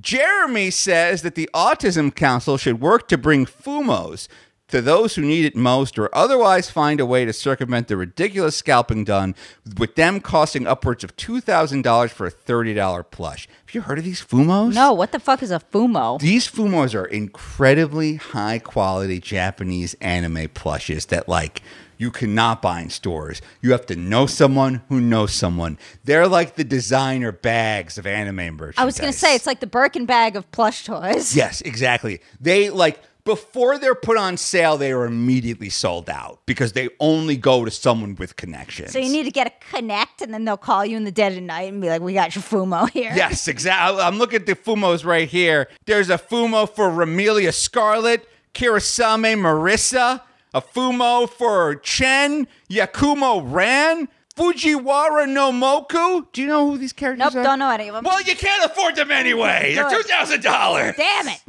Jeremy 0.00 0.70
says 0.70 1.22
that 1.22 1.34
the 1.34 1.50
Autism 1.52 2.14
Council 2.14 2.56
should 2.56 2.80
work 2.80 3.08
to 3.08 3.18
bring 3.18 3.44
FUMOs 3.44 4.28
to 4.72 4.80
those 4.80 5.14
who 5.14 5.22
need 5.22 5.44
it 5.44 5.54
most 5.54 5.98
or 5.98 6.12
otherwise 6.14 6.70
find 6.70 6.98
a 6.98 7.06
way 7.06 7.26
to 7.26 7.32
circumvent 7.32 7.88
the 7.88 7.96
ridiculous 7.96 8.56
scalping 8.56 9.04
done 9.04 9.34
with 9.76 9.96
them 9.96 10.18
costing 10.18 10.66
upwards 10.66 11.04
of 11.04 11.14
$2,000 11.16 12.10
for 12.10 12.26
a 12.26 12.30
$30 12.30 13.10
plush. 13.10 13.46
Have 13.66 13.74
you 13.74 13.82
heard 13.82 13.98
of 13.98 14.04
these 14.04 14.22
FUMOs? 14.22 14.74
No, 14.74 14.94
what 14.94 15.12
the 15.12 15.20
fuck 15.20 15.42
is 15.42 15.50
a 15.50 15.60
fumo? 15.60 16.18
These 16.18 16.48
Fumos 16.48 16.94
are 16.94 17.04
incredibly 17.04 18.16
high 18.16 18.58
quality 18.58 19.20
Japanese 19.20 19.94
anime 20.00 20.48
plushes 20.48 21.06
that 21.06 21.28
like 21.28 21.60
you 21.98 22.10
cannot 22.10 22.62
buy 22.62 22.80
in 22.80 22.90
stores. 22.90 23.40
You 23.60 23.72
have 23.72 23.86
to 23.86 23.94
know 23.94 24.26
someone 24.26 24.82
who 24.88 25.00
knows 25.00 25.32
someone. 25.32 25.78
They're 26.04 26.26
like 26.26 26.56
the 26.56 26.64
designer 26.64 27.30
bags 27.30 27.96
of 27.96 28.06
anime 28.06 28.56
merchandise. 28.56 28.74
I 28.78 28.84
was 28.84 28.98
gonna 28.98 29.12
say 29.12 29.36
it's 29.36 29.46
like 29.46 29.60
the 29.60 29.66
Birkin 29.66 30.04
bag 30.04 30.34
of 30.34 30.50
plush 30.50 30.84
toys. 30.84 31.36
Yes, 31.36 31.60
exactly. 31.60 32.20
They 32.40 32.70
like 32.70 33.00
before 33.24 33.78
they're 33.78 33.94
put 33.94 34.16
on 34.16 34.36
sale, 34.36 34.76
they 34.76 34.92
are 34.92 35.04
immediately 35.04 35.70
sold 35.70 36.10
out 36.10 36.40
because 36.46 36.72
they 36.72 36.88
only 36.98 37.36
go 37.36 37.64
to 37.64 37.70
someone 37.70 38.16
with 38.16 38.36
connections. 38.36 38.92
So 38.92 38.98
you 38.98 39.10
need 39.10 39.24
to 39.24 39.30
get 39.30 39.46
a 39.46 39.52
connect, 39.74 40.22
and 40.22 40.34
then 40.34 40.44
they'll 40.44 40.56
call 40.56 40.84
you 40.84 40.96
in 40.96 41.04
the 41.04 41.12
dead 41.12 41.32
of 41.32 41.42
night 41.42 41.72
and 41.72 41.80
be 41.80 41.88
like, 41.88 42.00
"We 42.00 42.14
got 42.14 42.34
your 42.34 42.42
fumo 42.42 42.90
here." 42.90 43.12
Yes, 43.14 43.46
exactly. 43.48 44.00
I'm 44.00 44.18
looking 44.18 44.40
at 44.40 44.46
the 44.46 44.56
Fumos 44.56 45.04
right 45.04 45.28
here. 45.28 45.68
There's 45.86 46.10
a 46.10 46.18
Fumo 46.18 46.68
for 46.68 46.90
Remilia 46.90 47.52
Scarlet, 47.52 48.28
Kirisame 48.54 49.36
Marisa, 49.36 50.22
a 50.54 50.60
Fumo 50.60 51.28
for 51.28 51.76
Chen, 51.76 52.46
Yakumo 52.70 53.42
Ran, 53.44 54.08
Fujiwara 54.36 55.28
no 55.28 55.52
Mokou. 55.52 56.26
Do 56.32 56.40
you 56.40 56.46
know 56.46 56.70
who 56.70 56.78
these 56.78 56.92
characters 56.92 57.24
Nope, 57.24 57.34
are? 57.34 57.36
Nope, 57.36 57.44
don't 57.44 57.58
know 57.58 57.70
any 57.70 57.88
of 57.88 57.94
them. 57.94 58.04
Well, 58.04 58.20
you 58.22 58.34
can't 58.34 58.64
afford 58.70 58.96
them 58.96 59.10
anyway. 59.10 59.74
They're 59.74 59.84
$2,000. 59.88 60.96
Damn 60.96 61.28
it! 61.28 61.40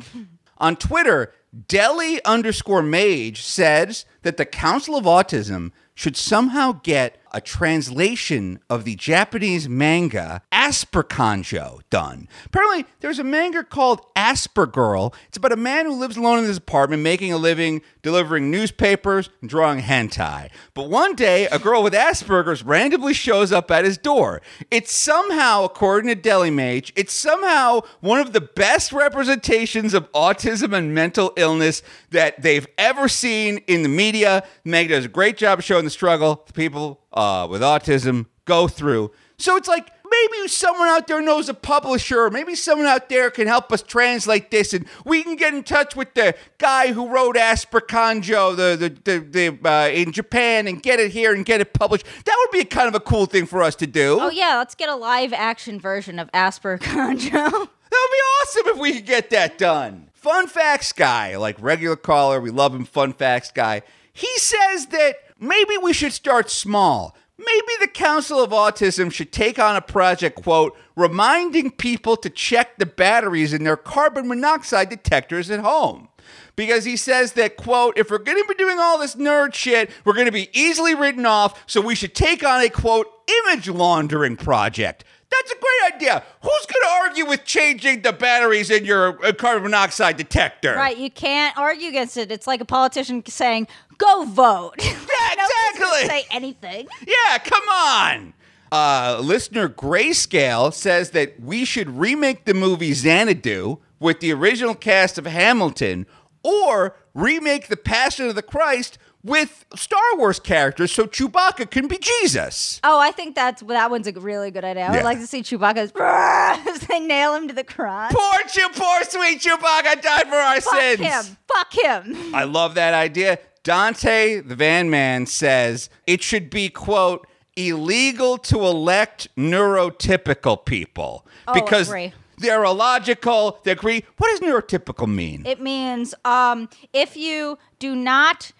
On 0.57 0.75
Twitter, 0.75 1.33
Deli 1.67 2.23
underscore 2.25 2.81
Mage 2.81 3.41
says 3.41 4.05
that 4.23 4.37
the 4.37 4.45
Council 4.45 4.95
of 4.95 5.05
Autism 5.05 5.71
should 5.93 6.17
somehow 6.17 6.79
get 6.83 7.17
a 7.33 7.41
translation 7.41 8.59
of 8.69 8.85
the 8.85 8.95
Japanese 8.95 9.67
manga 9.67 10.41
Asperkanojo 10.51 11.81
done. 11.89 12.27
Apparently, 12.45 12.85
there's 12.99 13.19
a 13.19 13.23
manga 13.23 13.63
called 13.63 14.01
Aspergirl. 14.15 15.13
It's 15.27 15.37
about 15.37 15.51
a 15.51 15.57
man 15.57 15.85
who 15.85 15.99
lives 15.99 16.17
alone 16.17 16.39
in 16.39 16.45
his 16.45 16.57
apartment, 16.57 17.01
making 17.01 17.33
a 17.33 17.37
living 17.37 17.81
delivering 18.01 18.51
newspapers 18.51 19.29
and 19.41 19.49
drawing 19.49 19.81
hentai. 19.81 20.49
But 20.73 20.89
one 20.89 21.15
day, 21.15 21.47
a 21.47 21.57
girl 21.57 21.81
with 21.81 21.93
Asperger's 21.93 22.63
randomly 22.63 23.13
shows 23.13 23.51
up 23.51 23.71
at 23.71 23.85
his 23.85 23.97
door. 23.97 24.41
It's 24.69 24.93
somehow, 24.93 25.63
according 25.63 26.09
to 26.09 26.15
Deli 26.15 26.51
Mage, 26.51 26.93
it's 26.95 27.13
somehow 27.13 27.81
one 28.01 28.19
of 28.19 28.33
the 28.33 28.41
best 28.41 28.91
representations 28.91 29.93
of 29.93 30.11
autism 30.11 30.73
and 30.73 30.93
mental 30.93 31.33
illness 31.35 31.81
that 32.11 32.41
they've 32.41 32.67
ever 32.77 33.07
seen 33.07 33.57
in 33.67 33.83
the 33.83 33.89
media. 33.89 34.43
Meg 34.63 34.89
does 34.89 35.05
a 35.05 35.09
great 35.09 35.37
job 35.37 35.61
showing 35.61 35.85
the 35.85 35.91
struggle 35.91 36.43
the 36.47 36.53
people 36.53 37.02
uh, 37.13 37.47
with 37.49 37.61
autism 37.61 38.25
go 38.45 38.67
through. 38.67 39.11
So 39.37 39.55
it's 39.55 39.67
like 39.67 39.91
maybe 40.09 40.47
someone 40.47 40.87
out 40.87 41.07
there 41.07 41.21
knows 41.21 41.49
a 41.49 41.53
publisher, 41.53 42.29
maybe 42.29 42.55
someone 42.55 42.87
out 42.87 43.09
there 43.09 43.29
can 43.31 43.47
help 43.47 43.71
us 43.71 43.81
translate 43.81 44.51
this, 44.51 44.73
and 44.73 44.85
we 45.05 45.23
can 45.23 45.35
get 45.35 45.53
in 45.53 45.63
touch 45.63 45.95
with 45.95 46.13
the 46.13 46.35
guy 46.57 46.93
who 46.93 47.09
wrote 47.09 47.35
Asperkanojo 47.35 48.55
the, 48.55 48.77
the, 48.77 49.19
the, 49.19 49.57
the, 49.57 49.69
uh, 49.69 49.89
in 49.89 50.11
Japan 50.11 50.67
and 50.67 50.81
get 50.81 50.99
it 50.99 51.11
here 51.11 51.33
and 51.33 51.45
get 51.45 51.61
it 51.61 51.73
published. 51.73 52.05
That 52.25 52.35
would 52.39 52.57
be 52.57 52.65
kind 52.65 52.87
of 52.87 52.95
a 52.95 52.99
cool 52.99 53.25
thing 53.25 53.45
for 53.45 53.63
us 53.63 53.75
to 53.77 53.87
do. 53.87 54.19
Oh 54.21 54.29
yeah, 54.29 54.57
let's 54.57 54.75
get 54.75 54.89
a 54.89 54.95
live 54.95 55.33
action 55.33 55.79
version 55.79 56.19
of 56.19 56.29
Asper 56.33 56.77
Conjo. 56.77 57.69
That 57.93 58.09
would 58.09 58.15
be 58.15 58.71
awesome 58.71 58.75
if 58.75 58.81
we 58.81 58.93
could 58.93 59.05
get 59.05 59.29
that 59.29 59.59
done. 59.59 60.09
Fun 60.13 60.47
facts 60.47 60.91
guy, 60.93 61.37
like 61.37 61.61
regular 61.61 61.95
caller, 61.95 62.41
we 62.41 62.49
love 62.49 62.73
him. 62.73 62.85
Fun 62.85 63.13
facts 63.13 63.51
guy. 63.51 63.83
He 64.11 64.35
says 64.39 64.87
that 64.87 65.17
maybe 65.43 65.77
we 65.81 65.93
should 65.93 66.13
start 66.13 66.49
small. 66.49 67.15
Maybe 67.37 67.73
the 67.79 67.87
Council 67.87 68.41
of 68.41 68.51
Autism 68.51 69.11
should 69.11 69.31
take 69.31 69.59
on 69.59 69.75
a 69.75 69.81
project, 69.81 70.41
quote, 70.41 70.77
reminding 70.95 71.71
people 71.71 72.15
to 72.17 72.29
check 72.29 72.77
the 72.77 72.85
batteries 72.85 73.53
in 73.53 73.63
their 73.63 73.75
carbon 73.75 74.27
monoxide 74.27 74.89
detectors 74.89 75.49
at 75.49 75.59
home. 75.59 76.09
Because 76.55 76.85
he 76.85 76.95
says 76.95 77.33
that, 77.33 77.57
quote, 77.57 77.97
if 77.97 78.11
we're 78.11 78.19
going 78.19 78.41
to 78.41 78.47
be 78.47 78.53
doing 78.55 78.79
all 78.79 78.99
this 78.99 79.15
nerd 79.15 79.55
shit, 79.55 79.89
we're 80.05 80.13
going 80.13 80.27
to 80.27 80.31
be 80.31 80.49
easily 80.53 80.93
written 80.93 81.25
off, 81.25 81.63
so 81.65 81.81
we 81.81 81.95
should 81.95 82.13
take 82.15 82.45
on 82.45 82.61
a, 82.61 82.69
quote, 82.69 83.07
image 83.45 83.67
laundering 83.67 84.37
project. 84.37 85.03
That's 85.35 85.51
a 85.51 85.55
great 85.55 85.95
idea. 85.95 86.23
Who's 86.41 86.65
going 86.65 86.83
to 86.83 86.89
argue 87.01 87.25
with 87.25 87.45
changing 87.45 88.01
the 88.01 88.13
batteries 88.13 88.69
in 88.69 88.85
your 88.85 89.23
uh, 89.25 89.33
carbon 89.33 89.63
monoxide 89.63 90.17
detector? 90.17 90.75
right, 90.75 90.97
you 90.97 91.09
can't 91.09 91.57
argue 91.57 91.89
against 91.89 92.17
it. 92.17 92.31
It's 92.31 92.47
like 92.47 92.61
a 92.61 92.65
politician 92.65 93.25
saying, 93.25 93.67
"Go 93.97 94.25
vote." 94.25 94.75
Yeah, 95.13 95.45
exactly. 95.45 96.07
Say 96.07 96.25
anything. 96.31 96.87
Yeah, 97.07 97.37
come 97.37 97.63
on. 97.69 98.33
Uh, 98.71 99.19
listener 99.21 99.69
Grayscale 99.69 100.73
says 100.73 101.11
that 101.11 101.39
we 101.39 101.63
should 101.63 101.89
remake 101.97 102.45
the 102.45 102.53
movie 102.55 102.93
Xanadu 102.93 103.77
with 103.99 104.19
the 104.19 104.33
original 104.33 104.73
cast 104.75 105.17
of 105.19 105.25
Hamilton 105.25 106.07
or 106.43 106.95
remake 107.13 107.67
The 107.67 107.77
Passion 107.77 108.27
of 108.27 108.35
the 108.35 108.41
Christ 108.41 108.97
with 109.23 109.65
Star 109.75 110.01
Wars 110.17 110.39
characters 110.39 110.91
so 110.91 111.05
Chewbacca 111.05 111.69
can 111.69 111.87
be 111.87 111.97
Jesus. 111.97 112.81
Oh, 112.83 112.99
I 112.99 113.11
think 113.11 113.35
that's 113.35 113.61
that 113.63 113.89
one's 113.89 114.07
a 114.07 114.11
really 114.13 114.51
good 114.51 114.65
idea. 114.65 114.83
I 114.85 114.89
would 114.89 114.97
Yeah. 114.97 115.03
like 115.03 115.19
to 115.19 115.27
see 115.27 115.41
Chewbacca's 115.41 115.91
as 115.95 116.79
they 116.87 116.99
nail 116.99 117.33
him 117.35 117.47
to 117.47 117.53
the 117.53 117.63
cross. 117.63 118.11
Poor 118.13 118.39
Chew, 118.49 118.67
poor 118.73 119.03
sweet 119.03 119.39
Chewbacca 119.41 120.01
died 120.01 120.27
for 120.27 120.35
our 120.35 120.59
Fuck 120.61 120.73
sins. 120.79 120.99
him. 120.99 121.37
Fuck 121.47 121.73
him. 121.73 122.35
I 122.35 122.43
love 122.43 122.75
that 122.75 122.93
idea. 122.93 123.39
Dante 123.63 124.41
the 124.41 124.55
Van 124.57 124.89
Man 124.89 125.25
says 125.25 125.89
it 126.05 126.21
should 126.21 126.49
be, 126.49 126.67
quote, 126.69 127.25
illegal 127.55 128.37
to 128.39 128.59
elect 128.59 129.29
neurotypical 129.37 130.65
people 130.65 131.25
Oh, 131.47 131.53
because 131.53 131.87
agree. 131.87 132.13
they're 132.39 132.63
illogical, 132.63 133.59
they 133.63 133.71
agree. 133.71 134.03
What 134.17 134.29
does 134.31 134.39
neurotypical 134.41 135.07
mean? 135.07 135.45
It 135.45 135.61
means 135.61 136.13
um, 136.25 136.67
if 136.93 137.15
you 137.15 137.57
do 137.79 137.95
not 137.95 138.51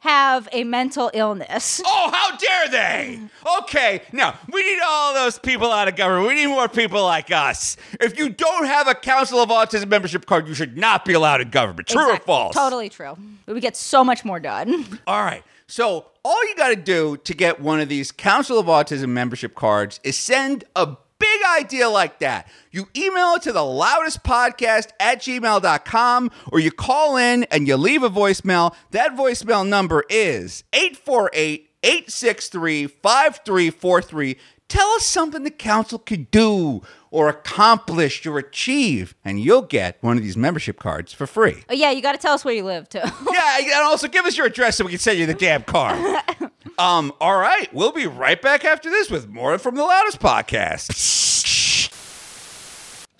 have 0.00 0.48
a 0.52 0.64
mental 0.64 1.10
illness. 1.14 1.80
Oh, 1.84 2.10
how 2.12 2.36
dare 2.36 2.68
they? 2.68 3.20
Okay, 3.60 4.02
now 4.12 4.38
we 4.52 4.62
need 4.62 4.80
all 4.84 5.14
those 5.14 5.38
people 5.38 5.70
out 5.70 5.88
of 5.88 5.96
government. 5.96 6.28
We 6.28 6.34
need 6.34 6.48
more 6.48 6.68
people 6.68 7.02
like 7.02 7.30
us. 7.30 7.76
If 8.00 8.18
you 8.18 8.30
don't 8.30 8.66
have 8.66 8.88
a 8.88 8.94
Council 8.94 9.40
of 9.40 9.50
Autism 9.50 9.88
membership 9.88 10.26
card, 10.26 10.48
you 10.48 10.54
should 10.54 10.76
not 10.76 11.04
be 11.04 11.12
allowed 11.12 11.40
in 11.40 11.50
government. 11.50 11.88
True 11.88 12.12
or 12.12 12.16
false? 12.16 12.54
Totally 12.54 12.88
true. 12.88 13.16
We 13.46 13.60
get 13.60 13.76
so 13.76 14.02
much 14.02 14.24
more 14.24 14.40
done. 14.40 15.00
All 15.06 15.22
right. 15.22 15.42
So 15.66 16.06
all 16.24 16.48
you 16.48 16.56
got 16.56 16.68
to 16.68 16.76
do 16.76 17.16
to 17.18 17.34
get 17.34 17.60
one 17.60 17.78
of 17.78 17.88
these 17.88 18.10
Council 18.10 18.58
of 18.58 18.66
Autism 18.66 19.10
membership 19.10 19.54
cards 19.54 20.00
is 20.02 20.16
send 20.16 20.64
a 20.74 20.96
big 21.40 21.64
idea 21.64 21.88
like 21.88 22.18
that. 22.20 22.48
You 22.70 22.88
email 22.96 23.34
it 23.34 23.42
to 23.42 23.52
the 23.52 23.64
loudest 23.64 24.22
podcast 24.22 24.90
at 24.98 25.20
gmail.com 25.20 26.30
or 26.52 26.60
you 26.60 26.70
call 26.70 27.16
in 27.16 27.44
and 27.44 27.66
you 27.66 27.76
leave 27.76 28.02
a 28.02 28.10
voicemail. 28.10 28.74
That 28.90 29.16
voicemail 29.16 29.66
number 29.66 30.04
is 30.08 30.64
848 30.72 31.70
863 31.82 32.86
5343. 32.86 34.36
Tell 34.68 34.88
us 34.90 35.04
something 35.04 35.42
the 35.42 35.50
council 35.50 35.98
could 35.98 36.30
do 36.30 36.82
or 37.10 37.28
accomplish 37.28 38.24
or 38.24 38.38
achieve, 38.38 39.16
and 39.24 39.40
you'll 39.40 39.62
get 39.62 39.98
one 40.00 40.16
of 40.16 40.22
these 40.22 40.36
membership 40.36 40.78
cards 40.78 41.12
for 41.12 41.26
free. 41.26 41.64
Oh, 41.68 41.74
yeah, 41.74 41.90
you 41.90 42.00
got 42.00 42.12
to 42.12 42.18
tell 42.18 42.34
us 42.34 42.44
where 42.44 42.54
you 42.54 42.62
live, 42.62 42.88
too. 42.88 42.98
yeah, 43.32 43.58
and 43.58 43.82
also 43.82 44.06
give 44.06 44.26
us 44.26 44.36
your 44.36 44.46
address 44.46 44.76
so 44.76 44.84
we 44.84 44.92
can 44.92 45.00
send 45.00 45.18
you 45.18 45.26
the 45.26 45.34
damn 45.34 45.64
card. 45.64 46.22
um, 46.78 47.12
all 47.20 47.36
right, 47.36 47.68
we'll 47.74 47.90
be 47.90 48.06
right 48.06 48.40
back 48.40 48.64
after 48.64 48.90
this 48.90 49.10
with 49.10 49.28
more 49.28 49.58
from 49.58 49.74
the 49.74 49.82
Loudest 49.82 50.20
Podcast. 50.20 51.26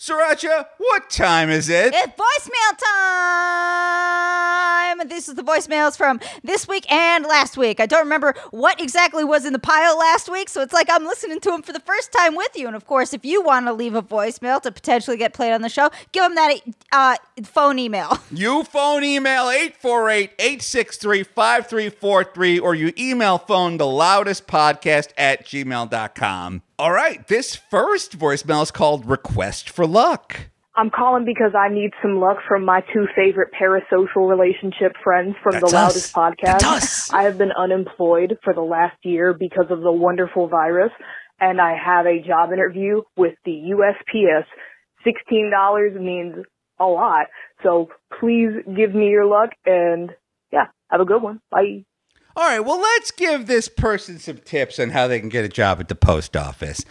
Sriracha, 0.01 0.67
what 0.79 1.11
time 1.11 1.51
is 1.51 1.69
it? 1.69 1.93
It's 1.95 2.13
voicemail 2.15 2.79
time! 4.97 5.09
This 5.09 5.29
is 5.29 5.35
the 5.35 5.43
voicemails 5.43 5.95
from 5.95 6.21
this 6.43 6.67
week 6.67 6.91
and 6.91 7.27
last 7.27 7.59
week. 7.59 7.81
I 7.81 7.87
don't 7.87 8.05
remember 8.05 8.35
what 8.51 8.81
exactly 8.81 9.25
was 9.25 9.45
in 9.45 9.53
the 9.53 9.59
pile 9.59 9.99
last 9.99 10.31
week, 10.31 10.49
so 10.49 10.63
it's 10.63 10.73
like 10.73 10.89
I'm 10.91 11.05
listening 11.05 11.39
to 11.41 11.51
them 11.51 11.61
for 11.61 11.75
the 11.75 11.81
first 11.81 12.13
time 12.13 12.35
with 12.35 12.57
you. 12.57 12.67
And 12.67 12.75
of 12.75 12.87
course, 12.87 13.13
if 13.13 13.27
you 13.27 13.43
want 13.43 13.67
to 13.67 13.75
leave 13.75 13.95
a 13.95 14.01
voicemail 14.03 14.63
to 14.63 14.73
potentially 14.73 15.19
get 15.19 15.35
played 15.35 15.53
on 15.53 15.61
the 15.61 15.69
show, 15.69 15.91
give 16.13 16.23
them 16.23 16.35
that 16.35 16.55
uh, 16.93 17.17
phone 17.45 17.79
email. 17.79 18.19
You 18.33 18.65
phone 18.65 19.05
email 19.05 19.51
848 19.51 20.31
863 20.39 21.25
5343, 21.25 22.59
or 22.59 22.75
you 22.75 22.95
email 22.97 23.37
phone 23.37 23.77
the 23.77 23.87
loudest 23.87 24.47
podcast 24.47 25.11
at 25.19 25.45
gmail.com. 25.45 26.63
All 26.81 26.93
right, 26.93 27.29
this 27.29 27.55
first 27.55 28.19
voicemail 28.19 28.63
is 28.63 28.71
called 28.71 29.05
Request 29.05 29.69
for 29.69 29.87
Luck. 29.87 30.49
I'm 30.75 30.89
calling 30.89 31.27
because 31.27 31.53
I 31.55 31.69
need 31.69 31.91
some 32.01 32.19
luck 32.19 32.39
from 32.49 32.65
my 32.65 32.81
two 32.95 33.07
favorite 33.15 33.51
parasocial 33.53 34.27
relationship 34.27 34.93
friends 35.05 35.35
from 35.43 35.61
That's 35.61 35.71
the 35.71 35.77
us. 35.77 36.15
Loudest 36.15 36.15
Podcast. 36.15 36.61
That's 36.61 36.65
us. 36.65 37.13
I 37.13 37.25
have 37.25 37.37
been 37.37 37.53
unemployed 37.53 38.39
for 38.43 38.55
the 38.55 38.63
last 38.63 38.97
year 39.03 39.35
because 39.39 39.67
of 39.69 39.83
the 39.83 39.93
wonderful 39.93 40.49
virus, 40.49 40.91
and 41.39 41.61
I 41.61 41.77
have 41.77 42.07
a 42.07 42.27
job 42.27 42.51
interview 42.51 43.03
with 43.15 43.35
the 43.45 43.75
USPS. 43.75 44.45
$16 45.07 46.01
means 46.01 46.47
a 46.79 46.87
lot, 46.87 47.27
so 47.63 47.91
please 48.19 48.53
give 48.75 48.95
me 48.95 49.09
your 49.09 49.27
luck, 49.27 49.51
and 49.67 50.13
yeah, 50.51 50.69
have 50.91 51.03
a 51.03 51.05
good 51.05 51.21
one. 51.21 51.43
Bye. 51.51 51.85
All 52.41 52.47
right, 52.47 52.61
well, 52.61 52.81
let's 52.81 53.11
give 53.11 53.47
this 53.47 53.69
person 53.69 54.19
some 54.19 54.39
tips 54.39 54.79
on 54.79 54.89
how 54.89 55.07
they 55.07 55.21
can 55.21 55.29
get 55.29 55.45
a 55.45 55.49
job 55.49 55.79
at 55.79 55.89
the 55.89 55.95
post 55.95 56.39
office. 56.39 56.83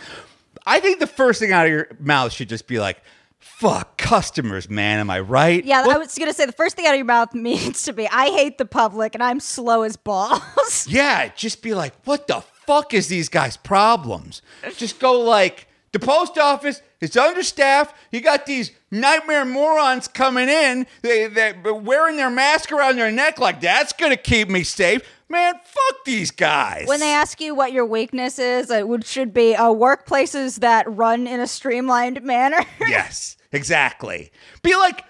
I 0.68 0.80
think 0.80 1.00
the 1.00 1.08
first 1.08 1.40
thing 1.40 1.52
out 1.52 1.66
of 1.66 1.72
your 1.72 1.88
mouth 2.00 2.32
should 2.32 2.50
just 2.50 2.68
be 2.68 2.80
like, 2.80 3.02
fuck 3.40 3.98
customers, 3.98 4.70
man. 4.70 5.00
Am 5.00 5.10
I 5.10 5.22
right? 5.22 5.66
Yeah, 5.66 5.88
What- 5.88 5.96
I 5.96 5.98
was 5.98 6.16
going 6.16 6.30
to 6.30 6.36
say 6.36 6.46
the 6.46 6.52
first 6.52 6.76
thing 6.76 6.86
out 6.86 6.92
of 6.94 6.98
your 6.98 7.06
mouth 7.06 7.34
needs 7.34 7.82
to 7.86 7.94
be 7.94 8.08
I 8.08 8.28
hate 8.28 8.60
the 8.60 8.66
public 8.66 9.16
and 9.16 9.24
I'm 9.24 9.40
slow 9.40 9.82
as 9.82 9.98
balls. 9.98 10.86
Yeah, 10.88 11.30
just 11.36 11.64
be 11.64 11.74
like, 11.74 11.96
what 12.06 12.28
the 12.28 12.42
fuck 12.68 12.94
is 12.94 13.08
these 13.08 13.28
guys' 13.28 13.58
problems? 13.58 14.44
Just 14.78 15.00
go 15.00 15.20
like, 15.20 15.66
the 15.92 16.00
post 16.00 16.38
office 16.38 16.82
is 17.02 17.16
understaffed. 17.18 17.96
You 18.12 18.22
got 18.22 18.46
these 18.46 18.72
nightmare 18.92 19.46
morons 19.46 20.08
coming 20.08 20.50
in, 20.50 20.88
they 21.02 21.28
they're 21.28 21.74
wearing 21.74 22.18
their 22.18 22.30
mask 22.30 22.72
around 22.72 22.98
their 22.98 23.12
neck 23.12 23.40
like 23.40 23.62
that's 23.62 23.94
gonna 23.94 24.18
keep 24.18 24.50
me 24.50 24.64
safe. 24.64 25.02
Man, 25.32 25.54
fuck 25.64 26.06
these 26.06 26.32
guys. 26.32 26.88
when 26.88 27.00
they 27.00 27.14
ask 27.14 27.40
you 27.40 27.54
what 27.54 27.72
your 27.72 27.86
weakness 27.86 28.40
is, 28.40 28.72
it 28.72 28.88
would, 28.88 29.06
should 29.06 29.32
be 29.32 29.56
uh, 29.56 29.66
workplaces 29.66 30.62
that 30.62 30.92
run 30.92 31.28
in 31.28 31.40
a 31.40 31.46
streamlined 31.46 32.24
manner. 32.24 32.66
yes, 32.88 33.38
exactly. 33.52 34.32
Be 34.64 34.76
like, 34.76 35.06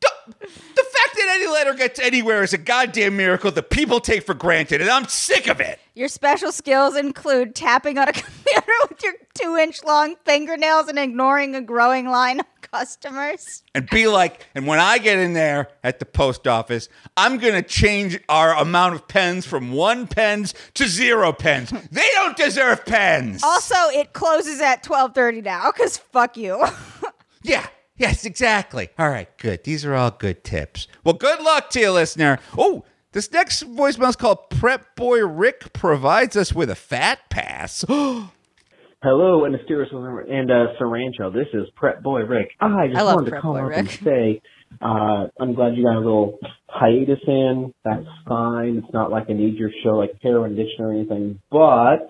the, 0.00 0.10
the 0.38 0.46
fact 0.46 1.14
that 1.16 1.32
any 1.34 1.48
letter 1.48 1.74
gets 1.74 1.98
anywhere 1.98 2.44
is 2.44 2.52
a 2.52 2.58
goddamn 2.58 3.16
miracle 3.16 3.50
that 3.50 3.70
people 3.70 3.98
take 3.98 4.24
for 4.24 4.34
granted, 4.34 4.80
and 4.80 4.88
I'm 4.88 5.06
sick 5.08 5.48
of 5.48 5.58
it. 5.60 5.80
Your 6.00 6.08
special 6.08 6.50
skills 6.50 6.96
include 6.96 7.54
tapping 7.54 7.98
on 7.98 8.08
a 8.08 8.12
computer 8.14 8.72
with 8.88 9.02
your 9.02 9.12
two 9.34 9.58
inch 9.58 9.84
long 9.84 10.14
fingernails 10.24 10.88
and 10.88 10.98
ignoring 10.98 11.54
a 11.54 11.60
growing 11.60 12.08
line 12.08 12.40
of 12.40 12.46
customers. 12.62 13.62
and 13.74 13.86
be 13.90 14.06
like, 14.06 14.46
and 14.54 14.66
when 14.66 14.80
I 14.80 14.96
get 14.96 15.18
in 15.18 15.34
there 15.34 15.68
at 15.84 15.98
the 15.98 16.06
post 16.06 16.48
office, 16.48 16.88
I'm 17.18 17.36
gonna 17.36 17.60
change 17.60 18.18
our 18.30 18.54
amount 18.56 18.94
of 18.94 19.08
pens 19.08 19.44
from 19.44 19.72
one 19.72 20.06
pens 20.06 20.54
to 20.72 20.86
zero 20.88 21.34
pens. 21.34 21.70
They 21.92 22.08
don't 22.14 22.34
deserve 22.34 22.86
pens. 22.86 23.44
Also, 23.44 23.76
it 23.92 24.14
closes 24.14 24.62
at 24.62 24.82
12:30 24.82 25.42
now 25.44 25.70
cuz 25.70 25.98
fuck 25.98 26.34
you. 26.38 26.64
Yeah. 27.42 27.66
Yes, 27.96 28.24
exactly. 28.24 28.88
All 28.98 29.10
right, 29.10 29.28
good. 29.36 29.64
These 29.64 29.84
are 29.84 29.94
all 29.94 30.10
good 30.10 30.42
tips. 30.42 30.88
Well, 31.04 31.12
good 31.12 31.42
luck 31.42 31.68
to 31.70 31.80
you, 31.80 31.90
listener. 31.92 32.38
Oh, 32.56 32.84
this 33.12 33.32
next 33.32 33.64
voicemail 33.64 34.08
is 34.08 34.16
called 34.16 34.50
Prep 34.50 34.94
Boy 34.94 35.26
Rick 35.26 35.72
provides 35.72 36.36
us 36.36 36.52
with 36.52 36.70
a 36.70 36.74
fat 36.74 37.18
pass. 37.28 37.84
Hello, 39.02 39.44
and 39.44 39.52
Mysterious 39.52 39.90
and 39.92 40.50
uh, 40.50 40.66
Sarancho. 40.80 41.32
This 41.32 41.46
is 41.54 41.66
Prep 41.74 42.02
Boy 42.02 42.20
Rick. 42.20 42.50
I 42.60 42.86
just 42.86 42.98
I 42.98 43.02
love 43.02 43.16
wanted 43.16 43.26
to 43.26 43.30
Prep 43.30 43.42
call 43.42 43.54
Boy 43.54 43.72
up 43.72 43.72
and 43.72 43.90
say 43.90 44.42
uh, 44.80 45.26
I'm 45.40 45.54
glad 45.54 45.74
you 45.74 45.84
got 45.84 45.96
a 45.96 45.98
little 45.98 46.38
hiatus 46.68 47.18
in. 47.26 47.74
That's 47.84 48.06
fine. 48.28 48.82
It's 48.84 48.92
not 48.92 49.10
like 49.10 49.24
I 49.28 49.32
need 49.32 49.56
your 49.56 49.70
show 49.82 49.90
like 49.90 50.12
Heroin 50.22 50.52
Edition 50.52 50.84
or 50.84 50.92
anything. 50.92 51.40
But 51.50 52.08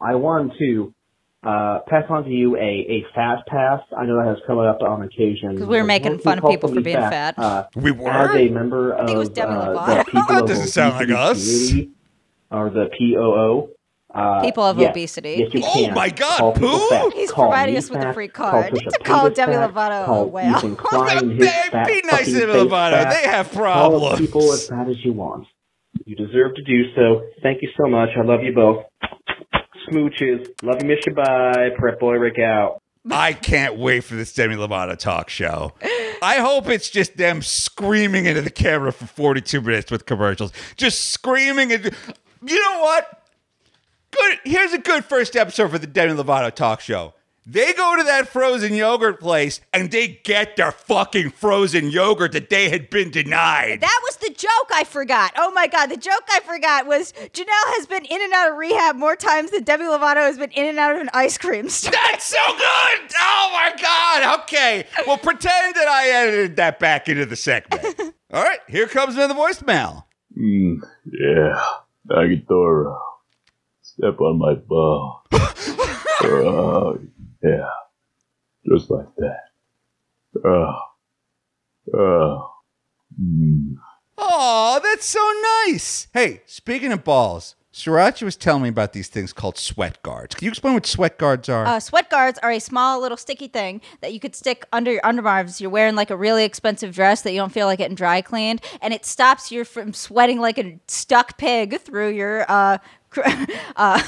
I 0.00 0.14
wanted 0.14 0.52
to 0.58 0.94
uh, 1.44 1.80
pass 1.88 2.04
on 2.08 2.24
to 2.24 2.30
you 2.30 2.56
a, 2.56 2.60
a 2.60 3.04
fast 3.14 3.46
pass. 3.46 3.80
I 3.96 4.06
know 4.06 4.16
that 4.18 4.26
has 4.26 4.38
come 4.46 4.58
up 4.58 4.80
on 4.82 5.02
occasion. 5.02 5.54
Because 5.54 5.68
we 5.68 5.76
were 5.76 5.84
making 5.84 6.18
fun 6.18 6.38
of 6.38 6.50
people 6.50 6.72
for 6.72 6.80
being 6.80 6.96
fat. 6.96 7.38
Uh, 7.38 7.64
we 7.76 7.90
were? 7.90 8.08
as 8.10 8.34
a 8.36 8.48
member 8.48 8.92
of 8.92 9.06
think 9.06 9.16
it 9.16 9.18
was 9.18 9.28
Demi 9.28 9.54
uh, 9.54 9.96
the 9.96 10.04
people 10.04 10.22
That 10.28 10.42
of 10.42 10.48
doesn't 10.48 10.68
sound 10.68 10.94
like 10.94 11.08
Obesity 11.10 11.14
us. 11.14 11.68
Community, 11.68 11.90
or 12.50 12.70
the 12.70 12.90
POO. 12.98 13.70
Uh, 14.14 14.42
People 14.42 14.62
of 14.62 14.78
yes, 14.78 14.90
obesity. 14.90 15.36
Yes, 15.40 15.52
you 15.52 15.60
can. 15.60 15.90
Oh 15.90 15.94
my 15.94 16.08
God, 16.08 16.38
Call 16.38 16.52
people 16.52 16.88
fat. 16.88 17.12
He's 17.14 17.32
Call 17.32 17.46
providing 17.46 17.74
me 17.74 17.78
us 17.78 17.90
with 17.90 18.00
a 18.04 18.12
free 18.14 18.28
Call 18.28 18.50
card. 18.52 18.72
Trisha 18.72 18.74
Need 18.84 18.90
to 18.90 18.98
call 19.00 19.28
Paytas 19.28 19.34
Demi 19.34 19.52
fat. 19.54 19.70
Lovato 19.74 20.02
a 20.02 20.06
Call 20.06 20.30
whale. 20.30 20.56
Ethan 20.56 20.76
Klein, 20.76 21.30
his 21.36 21.48
fat 21.48 21.86
be 21.88 22.00
nice 22.04 22.26
to 22.26 22.32
Demi 22.38 22.52
face 22.52 22.62
Lovato. 22.62 22.90
fat. 22.92 23.10
They 23.10 23.28
have 23.28 23.52
problems. 23.52 23.90
Call 23.90 24.00
problems. 24.00 24.20
people 24.20 24.52
as 24.52 24.68
fat 24.68 24.88
as 24.88 25.04
you 25.04 25.12
want. 25.12 25.48
You 26.04 26.14
deserve 26.14 26.54
to 26.54 26.62
do 26.62 26.94
so. 26.94 27.22
Thank 27.42 27.62
you 27.62 27.70
so 27.76 27.88
much. 27.90 28.10
I 28.16 28.22
love 28.24 28.44
you 28.44 28.54
both. 28.54 28.84
Smooches. 29.94 30.48
Love 30.62 30.82
you, 30.82 30.88
miss 30.88 31.06
you. 31.06 31.12
Bye. 31.14 31.70
Prep 31.76 32.00
boy 32.00 32.14
Rick 32.14 32.38
out. 32.38 32.80
I 33.10 33.34
can't 33.34 33.76
wait 33.76 34.00
for 34.00 34.14
this 34.14 34.32
Demi 34.32 34.56
Lovato 34.56 34.96
talk 34.96 35.28
show. 35.28 35.72
I 36.22 36.36
hope 36.36 36.68
it's 36.68 36.88
just 36.88 37.18
them 37.18 37.42
screaming 37.42 38.24
into 38.24 38.40
the 38.40 38.50
camera 38.50 38.92
for 38.92 39.06
42 39.06 39.60
minutes 39.60 39.90
with 39.90 40.06
commercials. 40.06 40.52
Just 40.76 41.10
screaming 41.10 41.70
and 41.70 41.84
you 42.46 42.62
know 42.62 42.80
what? 42.80 43.22
Good. 44.10 44.38
Here's 44.44 44.72
a 44.72 44.78
good 44.78 45.04
first 45.04 45.36
episode 45.36 45.70
for 45.70 45.78
the 45.78 45.86
Demi 45.86 46.14
Lovato 46.14 46.52
talk 46.54 46.80
show. 46.80 47.12
They 47.46 47.74
go 47.74 47.96
to 47.96 48.02
that 48.04 48.28
frozen 48.28 48.74
yogurt 48.74 49.20
place 49.20 49.60
and 49.72 49.90
they 49.90 50.20
get 50.24 50.56
their 50.56 50.72
fucking 50.72 51.30
frozen 51.30 51.90
yogurt 51.90 52.32
that 52.32 52.48
they 52.48 52.70
had 52.70 52.88
been 52.88 53.10
denied. 53.10 53.82
That 53.82 54.00
was 54.02 54.16
the 54.16 54.30
joke 54.30 54.70
I 54.72 54.84
forgot. 54.84 55.32
Oh 55.36 55.50
my 55.50 55.66
god, 55.66 55.90
the 55.90 55.98
joke 55.98 56.24
I 56.30 56.40
forgot 56.40 56.86
was 56.86 57.12
Jenelle 57.12 57.74
has 57.76 57.86
been 57.86 58.06
in 58.06 58.22
and 58.22 58.32
out 58.32 58.50
of 58.50 58.56
rehab 58.56 58.96
more 58.96 59.14
times 59.14 59.50
than 59.50 59.62
Demi 59.62 59.84
Lovato 59.84 60.16
has 60.16 60.38
been 60.38 60.52
in 60.52 60.66
and 60.66 60.78
out 60.78 60.96
of 60.96 61.02
an 61.02 61.10
ice 61.12 61.36
cream 61.36 61.68
store. 61.68 61.92
That's 61.92 62.24
so 62.24 62.38
good! 62.48 63.12
Oh 63.20 63.50
my 63.52 63.74
god! 63.80 64.40
Okay, 64.40 64.86
well, 65.06 65.18
pretend 65.18 65.74
that 65.74 65.88
I 65.88 66.08
edited 66.08 66.56
that 66.56 66.78
back 66.78 67.08
into 67.08 67.26
the 67.26 67.36
segment. 67.36 67.84
All 68.32 68.42
right, 68.42 68.60
here 68.68 68.86
comes 68.86 69.16
another 69.16 69.34
voicemail. 69.34 70.04
Mm, 70.36 70.78
yeah, 71.12 71.62
Nagatoro. 72.10 72.98
Step 73.82 74.18
on 74.20 74.38
my 74.38 74.54
ball. 74.54 75.24
oh, 75.32 76.98
yeah. 77.44 77.68
Just 78.68 78.90
like 78.90 79.06
that. 79.18 79.40
Oh. 80.44 80.78
Oh. 81.96 82.50
Mm. 83.20 83.74
Oh, 84.16 84.80
that's 84.82 85.06
so 85.06 85.20
nice. 85.66 86.08
Hey, 86.12 86.42
speaking 86.46 86.92
of 86.92 87.04
balls, 87.04 87.56
Sriracha 87.74 88.22
was 88.22 88.36
telling 88.36 88.62
me 88.62 88.68
about 88.68 88.92
these 88.92 89.08
things 89.08 89.32
called 89.32 89.58
sweat 89.58 90.00
guards. 90.02 90.36
Can 90.36 90.46
you 90.46 90.50
explain 90.50 90.74
what 90.74 90.86
sweat 90.86 91.18
guards 91.18 91.48
are? 91.48 91.66
Uh, 91.66 91.80
sweat 91.80 92.08
guards 92.08 92.38
are 92.38 92.52
a 92.52 92.60
small 92.60 93.00
little 93.00 93.16
sticky 93.16 93.48
thing 93.48 93.80
that 94.00 94.12
you 94.12 94.20
could 94.20 94.36
stick 94.36 94.64
under 94.72 94.92
your 94.92 95.02
underarms. 95.02 95.60
You're 95.60 95.70
wearing 95.70 95.96
like 95.96 96.10
a 96.10 96.16
really 96.16 96.44
expensive 96.44 96.94
dress 96.94 97.22
that 97.22 97.32
you 97.32 97.38
don't 97.38 97.52
feel 97.52 97.66
like 97.66 97.78
getting 97.78 97.96
dry 97.96 98.22
cleaned, 98.22 98.62
and 98.80 98.94
it 98.94 99.04
stops 99.04 99.50
you 99.50 99.64
from 99.64 99.92
sweating 99.92 100.40
like 100.40 100.56
a 100.56 100.78
stuck 100.86 101.36
pig 101.36 101.80
through 101.80 102.10
your 102.10 102.46
uh, 102.48 102.78
uh, 103.76 104.02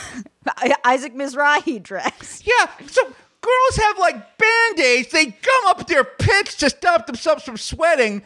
Isaac 0.85 1.15
Mizrahi 1.15 1.83
dress. 1.83 2.43
yeah, 2.45 2.71
so 2.87 3.13
girls 3.47 3.85
have 3.87 3.99
like 3.99 4.39
band 4.39 4.81
aids. 4.81 5.11
They 5.11 5.27
gum 5.27 5.67
up 5.67 5.87
their 5.87 6.05
pits 6.05 6.57
to 6.57 6.71
stop 6.71 7.07
themselves 7.07 7.45
from 7.45 7.57
sweating. 7.57 8.23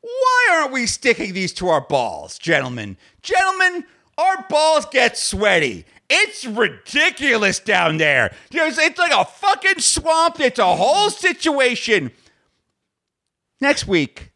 Why 0.00 0.48
aren't 0.52 0.72
we 0.72 0.86
sticking 0.86 1.32
these 1.32 1.52
to 1.54 1.68
our 1.68 1.80
balls, 1.80 2.38
gentlemen? 2.38 2.96
Gentlemen, 3.22 3.84
our 4.18 4.44
balls 4.48 4.86
get 4.86 5.16
sweaty. 5.16 5.84
It's 6.08 6.44
ridiculous 6.44 7.58
down 7.58 7.96
there. 7.96 8.32
It's 8.50 8.98
like 8.98 9.12
a 9.12 9.24
fucking 9.24 9.80
swamp. 9.80 10.38
It's 10.38 10.60
a 10.60 10.76
whole 10.76 11.10
situation. 11.10 12.12
Next 13.60 13.88
week, 13.88 14.30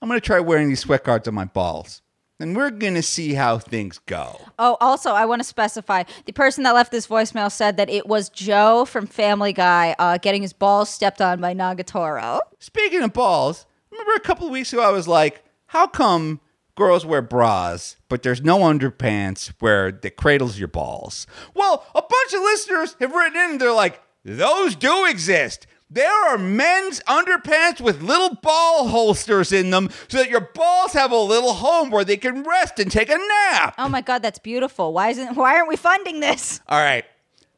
I'm 0.00 0.08
going 0.08 0.20
to 0.20 0.24
try 0.24 0.38
wearing 0.38 0.68
these 0.68 0.80
sweat 0.80 1.02
guards 1.02 1.26
on 1.26 1.34
my 1.34 1.46
balls. 1.46 2.02
Then 2.38 2.54
we're 2.54 2.70
going 2.70 2.94
to 2.94 3.02
see 3.02 3.34
how 3.34 3.58
things 3.58 3.98
go. 4.06 4.40
Oh, 4.58 4.76
also, 4.80 5.10
I 5.10 5.26
want 5.26 5.40
to 5.40 5.44
specify 5.44 6.04
the 6.24 6.32
person 6.32 6.64
that 6.64 6.74
left 6.74 6.92
this 6.92 7.06
voicemail 7.06 7.50
said 7.50 7.76
that 7.76 7.90
it 7.90 8.06
was 8.06 8.28
Joe 8.28 8.84
from 8.84 9.06
Family 9.06 9.52
Guy 9.52 9.94
uh, 9.98 10.18
getting 10.18 10.42
his 10.42 10.52
balls 10.52 10.88
stepped 10.88 11.20
on 11.20 11.40
by 11.40 11.54
Nagatoro. 11.54 12.40
Speaking 12.58 13.02
of 13.02 13.12
balls, 13.12 13.66
remember 13.90 14.12
a 14.14 14.20
couple 14.20 14.46
of 14.46 14.52
weeks 14.52 14.72
ago 14.72 14.82
I 14.82 14.92
was 14.92 15.08
like, 15.08 15.42
how 15.66 15.86
come 15.86 16.40
girls 16.76 17.04
wear 17.04 17.20
bras, 17.20 17.96
but 18.08 18.22
there's 18.22 18.40
no 18.40 18.58
underpants 18.60 19.52
where 19.58 19.90
that 19.90 20.16
cradles 20.16 20.58
your 20.58 20.68
balls? 20.68 21.26
Well, 21.54 21.84
a 21.94 22.02
bunch 22.02 22.32
of 22.34 22.40
listeners 22.40 22.96
have 23.00 23.12
written 23.12 23.36
in 23.36 23.50
and 23.50 23.60
they're 23.60 23.72
like, 23.72 24.00
those 24.24 24.76
do 24.76 25.06
exist. 25.06 25.66
There 25.90 26.28
are 26.28 26.36
men's 26.36 27.00
underpants 27.08 27.80
with 27.80 28.02
little 28.02 28.34
ball 28.34 28.88
holsters 28.88 29.52
in 29.52 29.70
them 29.70 29.88
so 30.08 30.18
that 30.18 30.28
your 30.28 30.42
balls 30.54 30.92
have 30.92 31.12
a 31.12 31.16
little 31.16 31.54
home 31.54 31.90
where 31.90 32.04
they 32.04 32.18
can 32.18 32.42
rest 32.42 32.78
and 32.78 32.92
take 32.92 33.08
a 33.08 33.16
nap. 33.16 33.74
Oh 33.78 33.88
my 33.88 34.02
god, 34.02 34.20
that's 34.22 34.38
beautiful. 34.38 34.92
Why 34.92 35.08
isn't 35.08 35.34
why 35.34 35.54
aren't 35.56 35.68
we 35.68 35.76
funding 35.76 36.20
this? 36.20 36.60
All 36.68 36.78
right. 36.78 37.04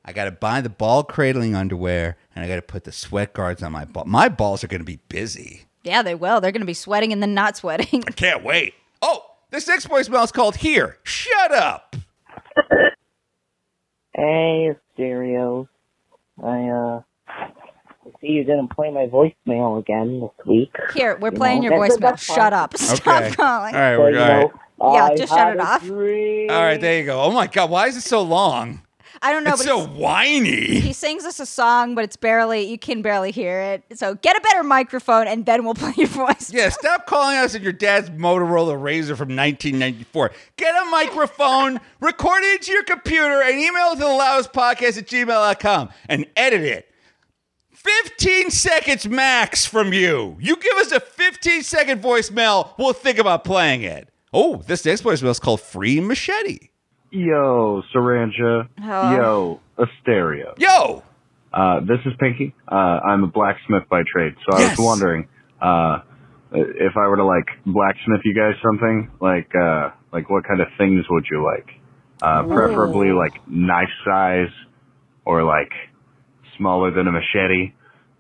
I 0.05 0.13
got 0.13 0.25
to 0.25 0.31
buy 0.31 0.61
the 0.61 0.71
ball 0.71 1.03
cradling 1.03 1.55
underwear 1.57 2.17
and 2.35 2.45
I 2.45 2.49
got 2.49 2.57
to 2.57 2.63
put 2.63 2.85
the 2.85 2.93
sweat 2.93 3.33
guards 3.33 3.63
on 3.63 3.73
my 3.73 3.85
ball. 3.85 4.05
My 4.07 4.29
balls 4.29 4.63
are 4.63 4.69
going 4.69 4.81
to 4.81 4.85
be 4.85 5.01
busy. 5.09 5.65
Yeah, 5.83 6.03
they 6.03 6.15
will. 6.15 6.41
They're 6.41 6.53
going 6.53 6.63
to 6.63 6.67
be 6.67 6.75
sweating 6.75 7.13
and 7.13 7.21
then 7.21 7.35
not 7.35 7.57
sweating. 7.57 8.05
I 8.07 8.13
can't 8.13 8.45
wait. 8.45 8.75
Oh, 9.03 9.25
this 9.51 9.67
next 9.67 9.89
voicemail 9.89 10.23
is 10.25 10.31
called 10.33 10.57
Here. 10.57 10.99
Shut 11.03 11.53
up. 11.53 11.97
Hey, 14.15 14.75
stereo. 14.95 15.69
I 16.43 16.69
uh 16.69 17.03
see 18.21 18.29
you 18.29 18.45
didn't 18.45 18.69
play 18.69 18.91
my 18.91 19.07
voicemail 19.07 19.79
again 19.79 20.21
this 20.21 20.47
week. 20.47 20.75
Here, 20.95 21.17
we're 21.21 21.31
You 21.31 21.37
playing 21.37 21.63
know, 21.63 21.71
your 21.71 21.89
that's- 21.89 21.97
voicemail. 21.97 22.01
that's. 22.01 22.23
Shut 22.25 22.53
up. 22.53 22.77
Stop 22.79 23.23
Okay. 23.23 23.35
calling. 23.35 23.75
All 23.75 23.81
right, 23.81 23.99
we're 23.99 24.11
you 24.11 24.19
all 24.21 24.29
right. 24.29 24.51
know, 24.81 24.93
Yeah, 24.95 25.05
I 25.07 25.15
just 25.17 25.33
shut 25.33 25.55
it 25.55 25.61
off. 25.61 25.83
dream. 25.85 26.51
All 26.51 26.63
right, 26.63 26.81
there 26.81 26.99
you 27.01 27.05
go. 27.07 27.21
Oh 27.21 27.31
my 27.31 27.47
God, 27.47 27.71
why 27.71 27.87
is 27.87 27.97
it 27.97 28.03
so 28.03 28.23
long? 28.23 28.83
I 29.23 29.33
don't 29.33 29.45
know, 29.45 29.51
It's 29.51 29.65
but 29.65 29.69
so 29.69 29.81
it's- 29.83 29.99
whiny. 29.99 30.81
he 30.81 30.93
sings 30.95 31.25
us 31.27 31.41
a 31.41 31.45
song, 31.45 31.95
but 31.95 32.05
it's 32.05 32.17
barely 32.17 32.63
you 32.71 32.79
can 32.79 33.03
barely 33.03 33.33
hear 33.33 33.61
it. 33.61 33.83
So 33.99 34.15
get 34.15 34.35
a 34.37 34.41
better 34.41 34.63
microphone 34.63 35.27
and 35.27 35.45
then 35.45 35.65
we'll 35.65 35.75
play 35.85 35.93
your 35.97 36.07
voice. 36.07 36.51
Yeah, 36.53 36.71
stop 36.71 37.05
calling 37.07 37.37
us 37.37 37.55
at 37.55 37.61
your 37.61 37.73
dad's 37.73 38.09
Motorola 38.11 38.81
Razr 38.81 39.17
from 39.19 39.37
1994. 39.37 40.31
Get 40.57 40.75
a 40.75 40.85
microphone, 40.87 41.81
record 42.01 42.43
it 42.45 42.61
into 42.61 42.73
your 42.73 42.85
computer, 42.85 43.43
and 43.43 43.59
email 43.61 43.89
it 43.93 43.97
to 43.97 44.01
the 44.01 44.07
loudest 44.07 44.53
podcast 44.55 44.97
at 44.97 45.07
gmail.com 45.09 45.91
and 46.09 46.25
edit 46.37 46.63
it. 46.63 46.87
15 47.85 48.51
seconds 48.51 49.09
max 49.09 49.65
from 49.65 49.93
you. 49.93 50.37
You 50.41 50.57
give 50.57 50.77
us 50.79 50.93
a 50.93 51.01
15 51.01 51.63
second 51.63 52.03
voicemail, 52.03 52.73
we'll 52.79 52.93
think 52.93 53.19
about 53.19 53.43
playing 53.45 53.83
it. 53.83 54.09
Oh, 54.33 54.57
this 54.67 54.85
next 54.85 55.03
voicemail 55.03 55.31
is 55.31 55.41
called 55.41 55.61
Free 55.61 55.99
Machete. 56.01 56.71
Yo, 57.11 57.83
Saranja. 57.95 58.69
Hello. 58.79 59.17
Yo, 59.17 59.61
Asteria. 59.85 60.53
Yo! 60.59 61.03
Uh, 61.53 61.81
this 61.81 61.99
is 62.07 62.13
Pinky. 62.21 62.55
Uh, 62.71 62.75
I'm 62.75 63.25
a 63.25 63.27
blacksmith 63.27 63.89
by 63.89 64.03
trade, 64.13 64.35
so 64.49 64.57
I 64.57 64.61
Yes. 64.61 64.79
was 64.79 64.87
wondering, 64.87 65.27
uh, 65.61 66.01
if 66.53 66.93
I 66.97 67.09
were 67.09 67.17
to 67.17 67.25
like 67.25 67.47
blacksmith 67.67 68.21
you 68.25 68.35
guys 68.35 68.55
something, 68.63 69.11
like, 69.21 69.51
uh, 69.61 69.91
like 70.13 70.29
what 70.31 70.45
kind 70.47 70.61
of 70.61 70.69
things 70.79 71.05
would 71.11 71.25
you 71.31 71.43
like? 71.43 71.69
Uh, 72.23 72.43
preferably 72.45 73.11
like 73.13 73.33
knife 73.49 73.89
size 74.05 74.51
or 75.25 75.43
like 75.43 75.73
smaller 76.61 76.91
than 76.93 77.09
a 77.09 77.13
machete. 77.13 77.73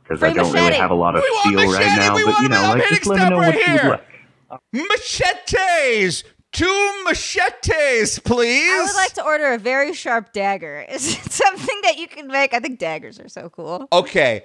Cause 0.08 0.22
I 0.24 0.32
don't 0.32 0.48
machete. 0.48 0.64
really 0.66 0.76
have 0.78 0.90
a 0.90 0.94
lot 0.94 1.14
of 1.14 1.22
We 1.22 1.30
want 1.30 1.46
steel 1.46 1.72
right 1.72 1.96
now, 1.96 2.16
we 2.16 2.24
but 2.24 2.40
you 2.40 2.48
know, 2.48 2.56
it. 2.56 2.64
I'm 2.64 2.78
like 2.78 2.88
hitting 2.88 2.96
just 2.96 3.06
let 3.06 3.22
me 3.22 3.30
know 3.30 3.38
right 3.38 3.54
what 3.54 3.66
you 3.66 3.72
would 3.74 3.80
here. 3.80 3.90
like. 3.90 4.60
Machetes! 4.72 6.24
Two 6.52 7.02
machetes, 7.04 8.18
please! 8.18 8.68
I 8.72 8.82
would 8.84 8.96
like 8.96 9.12
to 9.12 9.24
order 9.24 9.52
a 9.52 9.58
very 9.58 9.92
sharp 9.92 10.32
dagger. 10.32 10.84
Is 10.90 11.14
it 11.14 11.30
something 11.30 11.80
that 11.84 11.96
you 11.98 12.08
can 12.08 12.26
make? 12.26 12.52
I 12.54 12.58
think 12.58 12.80
daggers 12.80 13.20
are 13.20 13.28
so 13.28 13.48
cool. 13.50 13.86
Okay. 13.92 14.44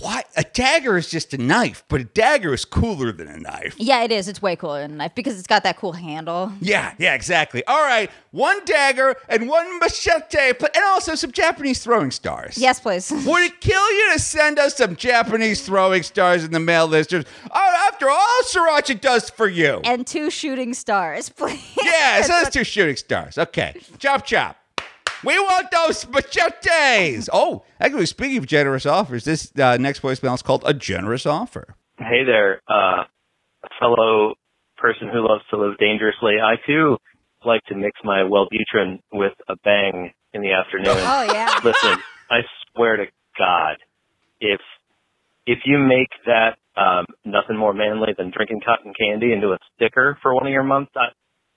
What? 0.00 0.26
A 0.36 0.44
dagger 0.44 0.96
is 0.96 1.10
just 1.10 1.34
a 1.34 1.38
knife, 1.38 1.84
but 1.88 2.00
a 2.00 2.04
dagger 2.04 2.54
is 2.54 2.64
cooler 2.64 3.12
than 3.12 3.28
a 3.28 3.36
knife. 3.38 3.74
Yeah, 3.78 4.02
it 4.02 4.10
is. 4.10 4.28
It's 4.28 4.40
way 4.40 4.56
cooler 4.56 4.80
than 4.82 4.92
a 4.92 4.96
knife 4.96 5.14
because 5.14 5.38
it's 5.38 5.46
got 5.46 5.62
that 5.64 5.76
cool 5.76 5.92
handle. 5.92 6.52
Yeah, 6.60 6.94
yeah, 6.98 7.14
exactly. 7.14 7.62
All 7.66 7.82
right, 7.82 8.10
one 8.30 8.64
dagger 8.64 9.16
and 9.28 9.48
one 9.48 9.78
machete, 9.78 10.54
pl- 10.54 10.68
and 10.74 10.84
also 10.86 11.14
some 11.14 11.32
Japanese 11.32 11.82
throwing 11.84 12.10
stars. 12.10 12.56
Yes, 12.56 12.80
please. 12.80 13.10
Would 13.26 13.42
it 13.42 13.60
kill 13.60 13.92
you 13.92 14.12
to 14.14 14.18
send 14.18 14.58
us 14.58 14.76
some 14.76 14.96
Japanese 14.96 15.64
throwing 15.66 16.02
stars 16.02 16.44
in 16.44 16.52
the 16.52 16.60
mail, 16.60 16.86
listeners? 16.86 17.24
Oh, 17.50 17.88
after 17.88 18.08
all 18.08 18.40
Sriracha 18.44 19.00
does 19.00 19.28
for 19.28 19.48
you. 19.48 19.80
and 19.84 20.06
two 20.06 20.30
shooting 20.30 20.72
stars, 20.74 21.28
please. 21.40 21.60
yeah, 21.82 22.22
so 22.22 22.28
that's 22.28 22.50
two 22.50 22.64
shooting 22.64 22.96
stars. 22.96 23.36
Okay, 23.36 23.74
chop 23.98 24.24
chop. 24.24 24.56
We 25.24 25.38
want 25.38 25.70
those 25.70 26.06
machetes. 26.08 27.28
Oh, 27.32 27.64
actually, 27.78 28.06
speaking 28.06 28.38
of 28.38 28.46
generous 28.46 28.86
offers, 28.86 29.24
this 29.24 29.52
uh, 29.58 29.76
next 29.76 30.00
voicemail 30.00 30.34
is 30.34 30.42
called 30.42 30.62
a 30.64 30.72
generous 30.72 31.26
offer. 31.26 31.74
Hey 31.98 32.24
there, 32.24 32.62
uh, 32.66 33.04
fellow 33.78 34.34
person 34.78 35.08
who 35.12 35.28
loves 35.28 35.44
to 35.50 35.58
live 35.58 35.76
dangerously. 35.78 36.36
I 36.42 36.54
too 36.66 36.96
like 37.44 37.62
to 37.68 37.74
mix 37.74 38.00
my 38.02 38.22
Wellbutrin 38.22 39.00
with 39.12 39.34
a 39.48 39.56
bang 39.62 40.12
in 40.32 40.40
the 40.40 40.52
afternoon. 40.52 40.96
Oh 40.96 41.22
yeah. 41.30 41.60
Listen, 41.64 41.98
I 42.30 42.40
swear 42.72 42.96
to 42.96 43.04
God, 43.38 43.76
if 44.40 44.60
if 45.46 45.58
you 45.66 45.78
make 45.78 46.08
that 46.26 46.56
um, 46.76 47.04
nothing 47.24 47.56
more 47.56 47.74
manly 47.74 48.14
than 48.16 48.30
drinking 48.34 48.60
cotton 48.64 48.94
candy 48.98 49.32
into 49.32 49.48
a 49.48 49.58
sticker 49.74 50.16
for 50.22 50.34
one 50.34 50.46
of 50.46 50.52
your 50.52 50.62
months, 50.62 50.92
I, 50.96 51.08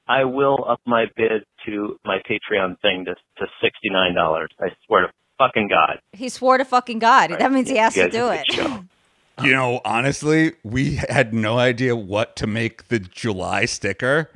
I 0.08 0.26
will 0.26 0.66
up 0.68 0.80
my 0.86 1.06
bid 1.16 1.44
to 1.66 1.98
my 2.06 2.18
Patreon 2.30 2.80
thing 2.82 3.06
to 3.06 3.16
to 3.16 3.48
sixty 3.62 3.90
nine 3.90 4.14
dollars. 4.16 4.50
I 4.60 4.68
swear 4.86 5.08
to 5.08 5.14
fucking 5.38 5.70
God. 5.70 6.00
He 6.12 6.30
swore 6.30 6.58
to 6.58 6.66
fucking 6.66 7.00
God. 7.00 7.32
That 7.32 7.52
means 7.52 7.70
he 7.70 7.78
has 7.78 7.96
You 7.96 8.04
to 8.04 8.10
do 8.10 8.30
it. 8.30 8.84
You 9.42 9.52
know, 9.52 9.82
honestly, 9.84 10.54
we 10.64 10.96
had 11.10 11.34
no 11.34 11.58
idea 11.58 11.96
what 11.96 12.36
to 12.36 12.46
make 12.46 12.90
the 12.90 13.00
July 13.00 13.66
sticker. 13.66 14.30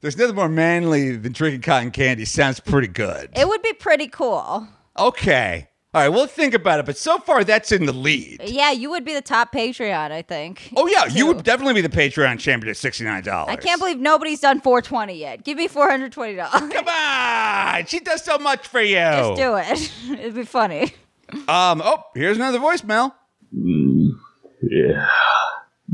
There's 0.00 0.18
nothing 0.18 0.34
more 0.34 0.48
manly 0.48 1.14
than 1.14 1.32
drinking 1.32 1.60
cotton 1.60 1.92
candy. 1.92 2.24
Sounds 2.24 2.58
pretty 2.58 2.88
good. 2.88 3.30
It 3.36 3.46
would 3.46 3.62
be 3.62 3.72
pretty 3.72 4.08
cool. 4.08 4.66
Okay. 4.98 5.68
All 5.94 6.00
right, 6.00 6.08
we'll 6.08 6.26
think 6.26 6.54
about 6.54 6.80
it. 6.80 6.86
But 6.86 6.96
so 6.96 7.18
far, 7.18 7.44
that's 7.44 7.70
in 7.70 7.84
the 7.84 7.92
lead. 7.92 8.40
Yeah, 8.46 8.70
you 8.70 8.88
would 8.88 9.04
be 9.04 9.12
the 9.12 9.20
top 9.20 9.52
Patreon, 9.52 10.10
I 10.10 10.22
think. 10.22 10.70
Oh, 10.74 10.86
yeah, 10.86 11.04
you 11.04 11.26
would 11.26 11.42
definitely 11.44 11.74
be 11.74 11.82
the 11.82 11.90
Patreon 11.94 12.38
champion 12.38 12.70
at 12.70 12.76
$69. 12.76 13.28
I 13.48 13.56
can't 13.56 13.78
believe 13.78 13.98
nobody's 13.98 14.40
done 14.40 14.60
420 14.62 15.12
yet. 15.18 15.44
Give 15.44 15.58
me 15.58 15.68
$420. 15.68 16.50
Come 16.72 16.88
on. 16.88 17.84
She 17.86 18.00
does 18.00 18.24
so 18.24 18.38
much 18.38 18.66
for 18.68 18.80
you. 18.80 18.94
Just 18.96 19.36
do 19.36 19.56
it. 19.56 19.92
It'd 20.20 20.34
be 20.34 20.44
funny. 20.44 20.92
Um, 21.46 21.82
oh, 21.84 22.02
here's 22.14 22.38
another 22.38 22.58
voicemail. 22.58 23.12
Mm, 23.54 24.12
yeah, 24.62 25.08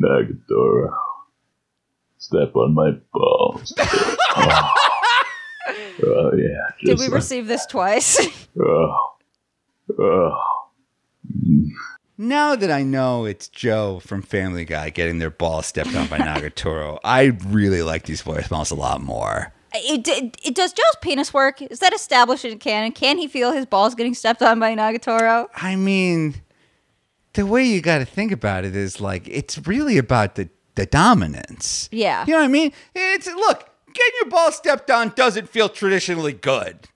Nagatoro. 0.01 0.90
Step 2.18 2.55
on 2.55 2.72
my 2.74 2.92
balls. 3.12 3.74
oh. 3.78 4.74
Oh, 6.01 6.30
yeah. 6.36 6.68
Did 6.84 6.99
we 6.99 7.07
like- 7.07 7.14
receive 7.14 7.46
this 7.49 7.66
twice? 7.66 8.16
Oh. 8.61 9.14
Oh. 9.99 10.36
Now 12.16 12.57
that 12.57 12.70
I 12.70 12.82
know 12.82 13.24
it's 13.26 13.49
Joe 13.49 14.01
from 14.01 14.22
Family 14.22 14.64
Guy 14.64 14.91
getting 14.91 15.18
their 15.18 15.30
balls 15.30 15.66
stepped 15.66 15.95
on 15.95 16.09
by 16.09 16.18
Nagatoro, 16.18 16.99
I 17.05 17.36
really 17.47 17.82
like 17.82 18.05
these 18.05 18.22
voicemails 18.22 18.72
a 18.72 18.74
lot 18.74 19.01
more. 19.01 19.53
it, 19.74 20.09
it, 20.09 20.36
it 20.45 20.55
does 20.55 20.72
Joe's 20.72 20.97
penis 21.01 21.32
work? 21.32 21.62
Is 21.62 21.78
that 21.78 21.93
established 21.93 22.45
in 22.45 22.59
canon? 22.59 22.91
Can 22.93 23.18
he 23.18 23.28
feel 23.28 23.53
his 23.53 23.66
balls 23.66 23.95
getting 23.95 24.14
stepped 24.14 24.43
on 24.43 24.59
by 24.59 24.74
Nagatoro? 24.74 25.47
I 25.55 25.76
mean, 25.76 26.34
the 27.34 27.47
way 27.47 27.64
you 27.64 27.80
got 27.80 27.99
to 27.99 28.05
think 28.05 28.32
about 28.32 28.64
it 28.64 28.74
is 28.74 29.01
like 29.01 29.28
it's 29.28 29.66
really 29.66 29.97
about 29.99 30.34
the 30.34 30.49
the 30.74 30.86
dominance. 30.86 31.89
Yeah. 31.93 32.24
You 32.26 32.32
know 32.32 32.39
what 32.39 32.45
I 32.47 32.49
mean? 32.49 32.72
It's 32.95 33.26
look, 33.26 33.68
getting 33.86 34.12
your 34.22 34.30
ball 34.30 34.51
stepped 34.53 34.91
on 34.91 35.11
doesn't 35.11 35.49
feel 35.49 35.68
traditionally 35.68 36.32
good. 36.32 36.89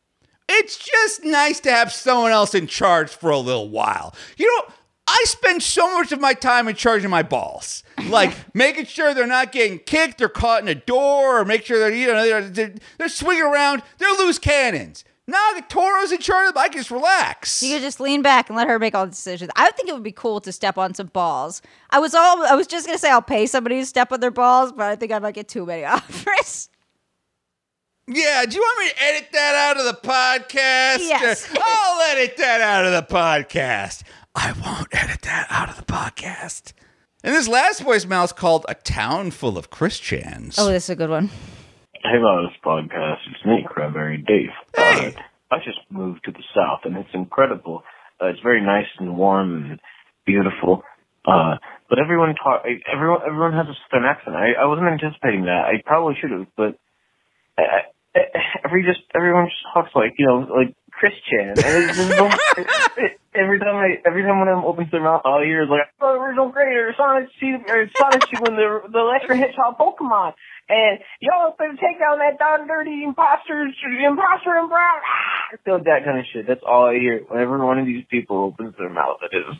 It's 0.48 0.76
just 0.76 1.24
nice 1.24 1.60
to 1.60 1.70
have 1.70 1.92
someone 1.92 2.32
else 2.32 2.54
in 2.54 2.66
charge 2.66 3.10
for 3.10 3.30
a 3.30 3.38
little 3.38 3.68
while. 3.68 4.14
You 4.36 4.46
know, 4.46 4.74
I 5.08 5.24
spend 5.26 5.62
so 5.62 5.92
much 5.98 6.12
of 6.12 6.20
my 6.20 6.34
time 6.34 6.68
in 6.68 6.74
charge 6.74 7.04
of 7.04 7.10
my 7.10 7.22
balls, 7.22 7.82
like 8.08 8.34
making 8.54 8.86
sure 8.86 9.14
they're 9.14 9.26
not 9.26 9.52
getting 9.52 9.78
kicked 9.78 10.20
or 10.22 10.28
caught 10.28 10.62
in 10.62 10.68
a 10.68 10.74
door, 10.74 11.40
or 11.40 11.44
make 11.44 11.64
sure 11.64 11.78
they're 11.78 11.94
you 11.94 12.06
know 12.06 12.24
they're, 12.24 12.48
they're, 12.48 12.74
they're 12.98 13.08
swinging 13.08 13.44
around. 13.44 13.82
They're 13.98 14.12
loose 14.12 14.38
cannons. 14.38 15.04
Now 15.26 15.52
the 15.54 15.62
Toro's 15.62 16.10
in 16.10 16.18
charge 16.18 16.48
of 16.48 16.54
them. 16.54 16.62
I 16.62 16.68
can 16.68 16.78
just 16.78 16.90
relax. 16.90 17.62
You 17.62 17.74
could 17.74 17.82
just 17.82 18.00
lean 18.00 18.22
back 18.22 18.48
and 18.48 18.56
let 18.56 18.68
her 18.68 18.78
make 18.78 18.94
all 18.94 19.04
the 19.04 19.10
decisions. 19.12 19.50
I 19.54 19.64
would 19.64 19.76
think 19.76 19.88
it 19.88 19.92
would 19.92 20.02
be 20.02 20.12
cool 20.12 20.40
to 20.40 20.50
step 20.50 20.76
on 20.76 20.94
some 20.94 21.06
balls. 21.08 21.62
I 21.90 22.00
was 22.00 22.14
all 22.14 22.44
I 22.44 22.54
was 22.54 22.66
just 22.66 22.86
gonna 22.86 22.98
say 22.98 23.10
I'll 23.10 23.22
pay 23.22 23.46
somebody 23.46 23.78
to 23.80 23.86
step 23.86 24.12
on 24.12 24.20
their 24.20 24.30
balls, 24.30 24.72
but 24.72 24.86
I 24.86 24.96
think 24.96 25.12
I 25.12 25.18
might 25.18 25.34
get 25.34 25.48
too 25.48 25.64
many 25.64 25.84
offers. 25.86 26.68
Yeah, 28.08 28.44
do 28.46 28.56
you 28.56 28.60
want 28.60 28.80
me 28.80 28.88
to 28.88 29.02
edit 29.02 29.28
that 29.32 29.54
out 29.54 29.78
of 29.78 29.84
the 29.84 30.08
podcast? 30.08 31.08
Yes. 31.08 31.48
I'll 31.56 32.00
edit 32.10 32.36
that 32.36 32.60
out 32.60 32.84
of 32.84 32.92
the 32.92 33.14
podcast. 33.14 34.02
I 34.34 34.52
won't 34.52 34.88
edit 34.90 35.22
that 35.22 35.46
out 35.50 35.68
of 35.68 35.76
the 35.76 35.84
podcast. 35.84 36.72
And 37.22 37.32
this 37.32 37.46
last 37.46 37.80
voicemail 37.80 38.24
is 38.24 38.32
called 38.32 38.66
A 38.68 38.74
Town 38.74 39.30
Full 39.30 39.56
of 39.56 39.70
Christians. 39.70 40.56
Oh, 40.58 40.66
this 40.66 40.84
is 40.84 40.90
a 40.90 40.96
good 40.96 41.10
one. 41.10 41.28
Hey, 42.02 42.18
Loudest 42.18 42.60
Podcast. 42.64 43.18
It's 43.30 43.44
me, 43.46 43.64
Cranberry 43.68 44.18
Dave. 44.18 44.50
Hey. 44.74 45.14
Uh, 45.16 45.54
I 45.54 45.58
just 45.58 45.78
moved 45.88 46.24
to 46.24 46.32
the 46.32 46.42
South, 46.56 46.80
and 46.82 46.96
it's 46.96 47.14
incredible. 47.14 47.84
Uh, 48.20 48.26
it's 48.26 48.40
very 48.40 48.60
nice 48.60 48.88
and 48.98 49.16
warm 49.16 49.54
and 49.54 49.80
beautiful. 50.26 50.82
Uh, 51.24 51.54
but 51.88 52.00
everyone 52.00 52.34
talk. 52.34 52.64
Everyone, 52.92 53.20
everyone 53.24 53.52
has 53.52 53.66
a 53.68 53.76
Southern 53.88 54.08
accent. 54.08 54.34
I, 54.34 54.60
I 54.60 54.66
wasn't 54.66 54.88
anticipating 54.88 55.44
that. 55.44 55.66
I 55.70 55.80
probably 55.86 56.14
should 56.20 56.32
have, 56.32 56.46
but 56.56 56.74
I, 57.56 57.62
I, 57.62 57.80
every 58.64 58.84
just 58.84 59.00
everyone 59.14 59.46
just 59.46 59.62
talks 59.72 59.90
like 59.94 60.12
you 60.18 60.26
know 60.26 60.46
like 60.52 60.76
Christian. 60.92 61.56
And 61.56 61.58
it's 61.58 61.96
just, 61.96 62.12
every 63.34 63.58
time 63.58 63.74
I 63.74 63.98
every 64.06 64.22
time 64.22 64.38
one 64.38 64.48
of 64.48 64.56
them 64.56 64.64
opens 64.64 64.90
their 64.90 65.02
mouth, 65.02 65.22
all 65.24 65.40
I 65.40 65.44
hear 65.44 65.64
is 65.64 65.70
like 65.70 65.88
oh, 66.00 66.20
original 66.20 66.52
creator 66.52 66.94
Sonic 66.96 67.28
or 67.68 67.90
Sonic 67.96 68.22
when 68.38 68.54
the 68.54 68.86
the 68.86 68.98
Electro 69.00 69.36
Hedgehog 69.36 69.78
Pokemon. 69.78 70.34
And 70.68 71.00
y'all 71.20 71.54
better 71.58 71.72
take 71.72 71.98
down 71.98 72.18
that 72.18 72.38
darn 72.38 72.68
dirty 72.68 73.02
imposter, 73.04 73.66
imposter 73.66 74.54
and 74.56 74.68
brown. 74.68 75.00
Ah, 75.02 75.56
so 75.64 75.78
that 75.78 76.04
kind 76.04 76.18
of 76.20 76.24
shit. 76.32 76.46
That's 76.46 76.62
all 76.64 76.86
I 76.86 76.94
hear 76.94 77.20
whenever 77.28 77.58
one 77.64 77.78
of 77.78 77.86
these 77.86 78.04
people 78.08 78.38
opens 78.38 78.74
their 78.78 78.88
mouth. 78.88 79.18
It 79.22 79.36
is. 79.36 79.56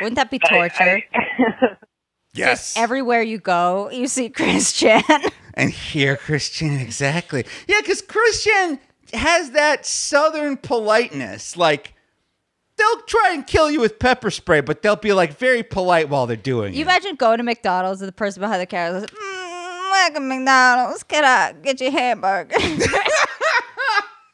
Wouldn't 0.00 0.16
that 0.16 0.30
be 0.30 0.38
torture? 0.38 1.02
Yes. 2.34 2.76
Everywhere 2.76 3.22
you 3.22 3.38
go, 3.38 3.90
you 3.90 4.06
see 4.06 4.28
Christian. 4.30 5.02
and 5.54 5.70
here, 5.70 6.16
Christian, 6.16 6.78
exactly. 6.78 7.44
Yeah, 7.66 7.80
because 7.80 8.02
Christian 8.02 8.78
has 9.12 9.50
that 9.52 9.86
southern 9.86 10.56
politeness. 10.56 11.56
Like, 11.56 11.94
they'll 12.76 13.00
try 13.02 13.30
and 13.32 13.46
kill 13.46 13.70
you 13.70 13.80
with 13.80 13.98
pepper 13.98 14.30
spray, 14.30 14.60
but 14.60 14.82
they'll 14.82 14.96
be 14.96 15.12
like 15.12 15.36
very 15.38 15.62
polite 15.62 16.08
while 16.08 16.26
they're 16.26 16.36
doing 16.36 16.72
it. 16.72 16.76
you 16.76 16.80
it. 16.82 16.88
imagine 16.88 17.14
going 17.16 17.38
to 17.38 17.44
McDonald's 17.44 18.00
and 18.02 18.08
the 18.08 18.12
person 18.12 18.40
behind 18.40 18.60
the 18.60 18.66
counter 18.66 19.00
goes, 19.00 19.08
mm, 19.10 19.90
welcome 19.90 20.28
McDonald's. 20.28 21.02
Can 21.04 21.24
I 21.24 21.52
get 21.62 21.80
you 21.80 21.88
a 21.88 21.90
hamburger? 21.90 22.54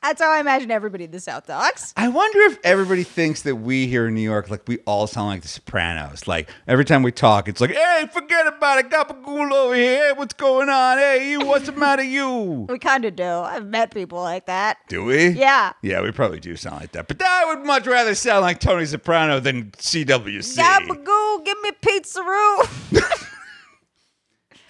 That's 0.03 0.23
how 0.23 0.31
I 0.33 0.41
imagine 0.41 0.71
everybody 0.71 1.05
in 1.05 1.11
the 1.11 1.21
South 1.21 1.47
talks. 1.47 1.93
I 1.95 2.09
wonder 2.09 2.39
if 2.41 2.59
everybody 2.65 3.03
thinks 3.03 3.43
that 3.43 3.57
we 3.57 3.87
here 3.87 4.09
in 4.09 4.15
New 4.15 4.23
York, 4.23 4.49
like 4.49 4.67
we 4.67 4.79
all 4.87 5.07
sound 5.07 5.29
like 5.29 5.43
the 5.43 5.49
Sopranos. 5.49 6.27
Like 6.27 6.49
every 6.67 6.87
time 6.87 7.03
we 7.03 7.13
talk, 7.13 7.49
it's 7.49 7.61
like, 7.61 7.73
"Hey, 7.73 8.09
forget 8.11 8.47
about 8.47 8.79
it, 8.79 8.89
gabagool 8.89 9.53
over 9.53 9.75
here. 9.75 10.09
Hey, 10.09 10.13
what's 10.17 10.33
going 10.33 10.71
on? 10.71 10.97
Hey, 10.97 11.33
you, 11.33 11.41
what's 11.41 11.67
the 11.67 11.73
matter, 11.73 12.03
you?" 12.03 12.67
We 12.71 12.79
kind 12.79 13.05
of 13.05 13.15
do. 13.15 13.25
I've 13.25 13.67
met 13.67 13.93
people 13.93 14.23
like 14.23 14.47
that. 14.47 14.79
Do 14.89 15.05
we? 15.05 15.29
Yeah. 15.29 15.73
Yeah, 15.83 16.01
we 16.01 16.13
probably 16.13 16.41
do 16.41 16.57
sound 16.57 16.81
like 16.81 16.93
that. 16.93 17.07
But 17.07 17.21
I 17.23 17.55
would 17.55 17.67
much 17.67 17.87
rather 17.87 18.15
sound 18.15 18.41
like 18.41 18.59
Tony 18.59 18.87
Soprano 18.87 19.39
than 19.39 19.71
CWC. 19.73 20.57
Gabagool, 20.57 21.45
give 21.45 21.61
me 21.61 21.73
pizza 21.81 22.21
pizzaroo. 22.21 23.27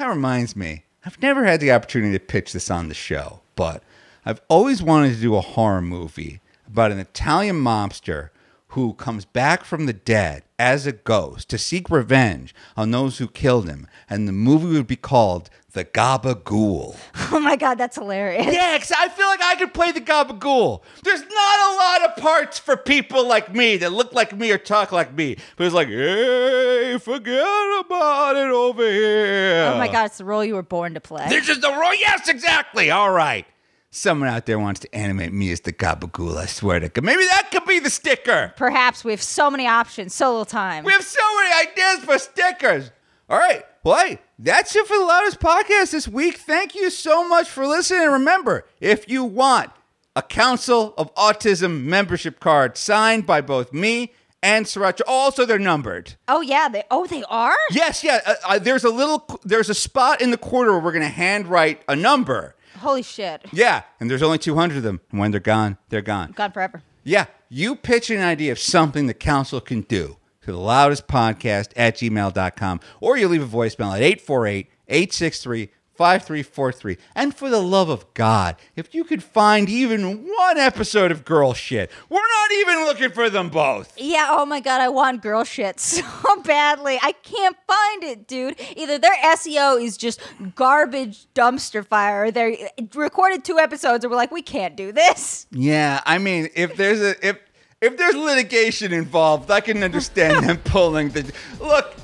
That 0.00 0.08
reminds 0.08 0.56
me, 0.56 0.84
I've 1.04 1.20
never 1.20 1.44
had 1.44 1.60
the 1.60 1.72
opportunity 1.72 2.14
to 2.14 2.24
pitch 2.24 2.54
this 2.54 2.70
on 2.70 2.88
the 2.88 2.94
show, 2.94 3.42
but 3.54 3.82
I've 4.24 4.40
always 4.48 4.82
wanted 4.82 5.14
to 5.14 5.20
do 5.20 5.34
a 5.36 5.40
horror 5.40 5.82
movie 5.82 6.40
about 6.66 6.92
an 6.92 6.98
Italian 6.98 7.56
mobster 7.56 8.30
who 8.74 8.92
comes 8.94 9.24
back 9.24 9.64
from 9.64 9.86
the 9.86 9.92
dead 9.92 10.44
as 10.58 10.86
a 10.86 10.92
ghost 10.92 11.48
to 11.50 11.58
seek 11.58 11.90
revenge 11.90 12.54
on 12.76 12.92
those 12.92 13.18
who 13.18 13.26
killed 13.26 13.68
him. 13.68 13.88
And 14.08 14.28
the 14.28 14.32
movie 14.32 14.68
would 14.76 14.86
be 14.86 14.94
called 14.94 15.50
The 15.72 15.84
Gabagool. 15.84 16.96
oh 17.32 17.40
my 17.40 17.56
God, 17.56 17.78
that's 17.78 17.96
hilarious. 17.96 18.46
Yeah, 18.54 18.78
'cause 18.78 18.92
I 18.96 19.08
feel 19.08 19.26
like 19.26 19.42
I 19.42 19.56
could 19.56 19.74
play 19.74 19.90
the 19.90 20.00
Gabagool. 20.00 20.82
There's 21.02 21.22
not 21.22 21.72
a 21.72 21.74
lot 21.76 22.10
of 22.10 22.22
parts 22.22 22.60
for 22.60 22.76
people 22.76 23.26
like 23.26 23.52
me 23.52 23.76
that 23.78 23.90
look 23.92 24.12
like 24.12 24.36
me 24.36 24.52
or 24.52 24.58
talk 24.58 24.92
like 24.92 25.14
me. 25.14 25.36
But 25.56 25.64
it's 25.66 25.74
like, 25.74 25.88
hey, 25.88 26.96
forget 26.98 27.44
about 27.80 28.36
it 28.36 28.50
over 28.50 28.88
here. 28.88 29.72
Oh 29.74 29.78
my 29.78 29.88
God, 29.88 30.04
it's 30.06 30.18
the 30.18 30.24
role 30.24 30.44
you 30.44 30.54
were 30.54 30.62
born 30.62 30.94
to 30.94 31.00
play. 31.00 31.26
This 31.28 31.48
is 31.48 31.60
the 31.60 31.70
role. 31.72 31.94
Yes, 31.94 32.28
exactly. 32.28 32.92
All 32.92 33.10
right. 33.10 33.46
Someone 33.92 34.28
out 34.28 34.46
there 34.46 34.58
wants 34.58 34.78
to 34.80 34.94
animate 34.94 35.32
me 35.32 35.50
as 35.50 35.62
the 35.62 35.72
Gabagool. 35.72 36.36
I 36.36 36.46
swear 36.46 36.78
to 36.78 36.88
God. 36.88 37.04
Maybe 37.04 37.24
that 37.24 37.48
could 37.50 37.64
be 37.64 37.80
the 37.80 37.90
sticker. 37.90 38.54
Perhaps 38.56 39.04
we 39.04 39.10
have 39.10 39.20
so 39.22 39.50
many 39.50 39.66
options, 39.66 40.14
so 40.14 40.28
little 40.30 40.44
time. 40.44 40.84
We 40.84 40.92
have 40.92 41.02
so 41.02 41.20
many 41.38 41.68
ideas 41.68 42.04
for 42.04 42.16
stickers. 42.18 42.92
All 43.28 43.36
right. 43.38 43.64
Well, 43.82 44.06
hey, 44.06 44.20
that's 44.38 44.76
it 44.76 44.86
for 44.86 44.96
the 44.96 45.04
Loudest 45.04 45.40
Podcast 45.40 45.90
this 45.90 46.06
week. 46.06 46.36
Thank 46.38 46.76
you 46.76 46.88
so 46.90 47.26
much 47.28 47.48
for 47.50 47.66
listening. 47.66 48.02
And 48.02 48.12
remember, 48.12 48.64
if 48.80 49.08
you 49.08 49.24
want 49.24 49.70
a 50.14 50.22
Council 50.22 50.94
of 50.96 51.12
Autism 51.16 51.82
membership 51.82 52.38
card 52.38 52.76
signed 52.76 53.26
by 53.26 53.40
both 53.40 53.72
me 53.72 54.12
and 54.40 54.66
Sriracha, 54.66 55.00
also 55.08 55.44
they're 55.44 55.58
numbered. 55.58 56.14
oh 56.28 56.40
yeah, 56.42 56.68
they 56.68 56.84
oh 56.92 57.06
they 57.06 57.24
are. 57.24 57.56
Yes, 57.72 58.04
yeah. 58.04 58.20
Uh, 58.24 58.34
uh, 58.46 58.58
there's 58.60 58.84
a 58.84 58.90
little, 58.90 59.40
there's 59.44 59.68
a 59.68 59.74
spot 59.74 60.20
in 60.20 60.30
the 60.30 60.38
quarter 60.38 60.70
where 60.72 60.80
we're 60.80 60.92
going 60.92 61.02
to 61.02 61.08
handwrite 61.08 61.82
a 61.88 61.96
number. 61.96 62.54
Holy 62.80 63.02
shit, 63.02 63.46
Yeah, 63.52 63.82
and 64.00 64.10
there's 64.10 64.22
only 64.22 64.38
200 64.38 64.78
of 64.78 64.82
them. 64.82 65.00
And 65.10 65.20
when 65.20 65.30
they're 65.30 65.40
gone, 65.40 65.76
they're 65.88 66.00
gone. 66.02 66.32
gone 66.32 66.52
forever. 66.52 66.82
Yeah, 67.04 67.26
you 67.48 67.76
pitch 67.76 68.10
an 68.10 68.20
idea 68.20 68.52
of 68.52 68.58
something 68.58 69.06
the 69.06 69.14
council 69.14 69.60
can 69.60 69.82
do 69.82 70.16
to 70.42 70.52
the 70.52 70.58
loudest 70.58 71.06
podcast 71.06 71.72
at 71.76 71.96
gmail.com, 71.96 72.80
or 73.00 73.16
you 73.16 73.28
leave 73.28 73.42
a 73.42 73.46
voicemail 73.56 73.94
at 73.94 74.02
848 74.02 74.68
863 74.88 75.70
5343. 76.00 76.96
And 77.14 77.34
for 77.36 77.50
the 77.50 77.60
love 77.60 77.90
of 77.90 78.14
God, 78.14 78.56
if 78.74 78.94
you 78.94 79.04
could 79.04 79.22
find 79.22 79.68
even 79.68 80.24
one 80.24 80.56
episode 80.56 81.10
of 81.10 81.26
Girl 81.26 81.52
Shit, 81.52 81.90
we're 82.08 82.16
not 82.16 82.52
even 82.52 82.84
looking 82.86 83.10
for 83.10 83.28
them 83.28 83.50
both. 83.50 83.92
Yeah, 83.98 84.28
oh 84.30 84.46
my 84.46 84.60
god, 84.60 84.80
I 84.80 84.88
want 84.88 85.20
girl 85.20 85.44
shit 85.44 85.78
so 85.80 86.02
badly. 86.42 86.98
I 87.02 87.12
can't 87.12 87.54
find 87.66 88.02
it, 88.02 88.26
dude. 88.26 88.58
Either 88.76 88.96
their 88.96 89.14
SEO 89.14 89.78
is 89.78 89.98
just 89.98 90.22
garbage 90.54 91.26
dumpster 91.34 91.86
fire, 91.86 92.24
or 92.24 92.30
they 92.30 92.70
recorded 92.94 93.44
two 93.44 93.58
episodes 93.58 94.02
and 94.02 94.10
we're 94.10 94.16
like, 94.16 94.32
we 94.32 94.40
can't 94.40 94.76
do 94.76 94.92
this. 94.92 95.46
Yeah, 95.50 96.00
I 96.06 96.16
mean, 96.16 96.48
if 96.54 96.76
there's 96.76 97.02
a 97.02 97.28
if 97.28 97.38
if 97.82 97.98
there's 97.98 98.14
litigation 98.14 98.94
involved, 98.94 99.50
I 99.50 99.60
can 99.60 99.82
understand 99.82 100.48
them 100.48 100.56
pulling 100.64 101.10
the 101.10 101.30
look. 101.60 101.94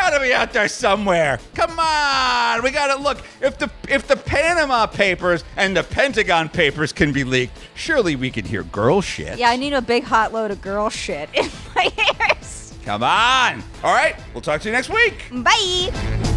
Got 0.00 0.14
to 0.14 0.20
be 0.20 0.32
out 0.32 0.54
there 0.54 0.66
somewhere. 0.66 1.38
Come 1.54 1.78
on, 1.78 2.62
we 2.62 2.70
got 2.70 2.96
to 2.96 3.00
look. 3.02 3.18
If 3.42 3.58
the 3.58 3.70
if 3.86 4.08
the 4.08 4.16
Panama 4.16 4.86
Papers 4.86 5.44
and 5.58 5.76
the 5.76 5.82
Pentagon 5.82 6.48
Papers 6.48 6.90
can 6.90 7.12
be 7.12 7.22
leaked, 7.22 7.52
surely 7.74 8.16
we 8.16 8.30
can 8.30 8.46
hear 8.46 8.62
girl 8.62 9.02
shit. 9.02 9.38
Yeah, 9.38 9.50
I 9.50 9.56
need 9.56 9.74
a 9.74 9.82
big 9.82 10.04
hot 10.04 10.32
load 10.32 10.52
of 10.52 10.62
girl 10.62 10.88
shit 10.88 11.28
in 11.34 11.50
my 11.76 11.92
ears. 12.30 12.72
Come 12.82 13.02
on. 13.02 13.62
All 13.84 13.92
right, 13.92 14.16
we'll 14.32 14.40
talk 14.40 14.62
to 14.62 14.68
you 14.68 14.72
next 14.72 14.88
week. 14.88 15.22
Bye. 15.30 16.29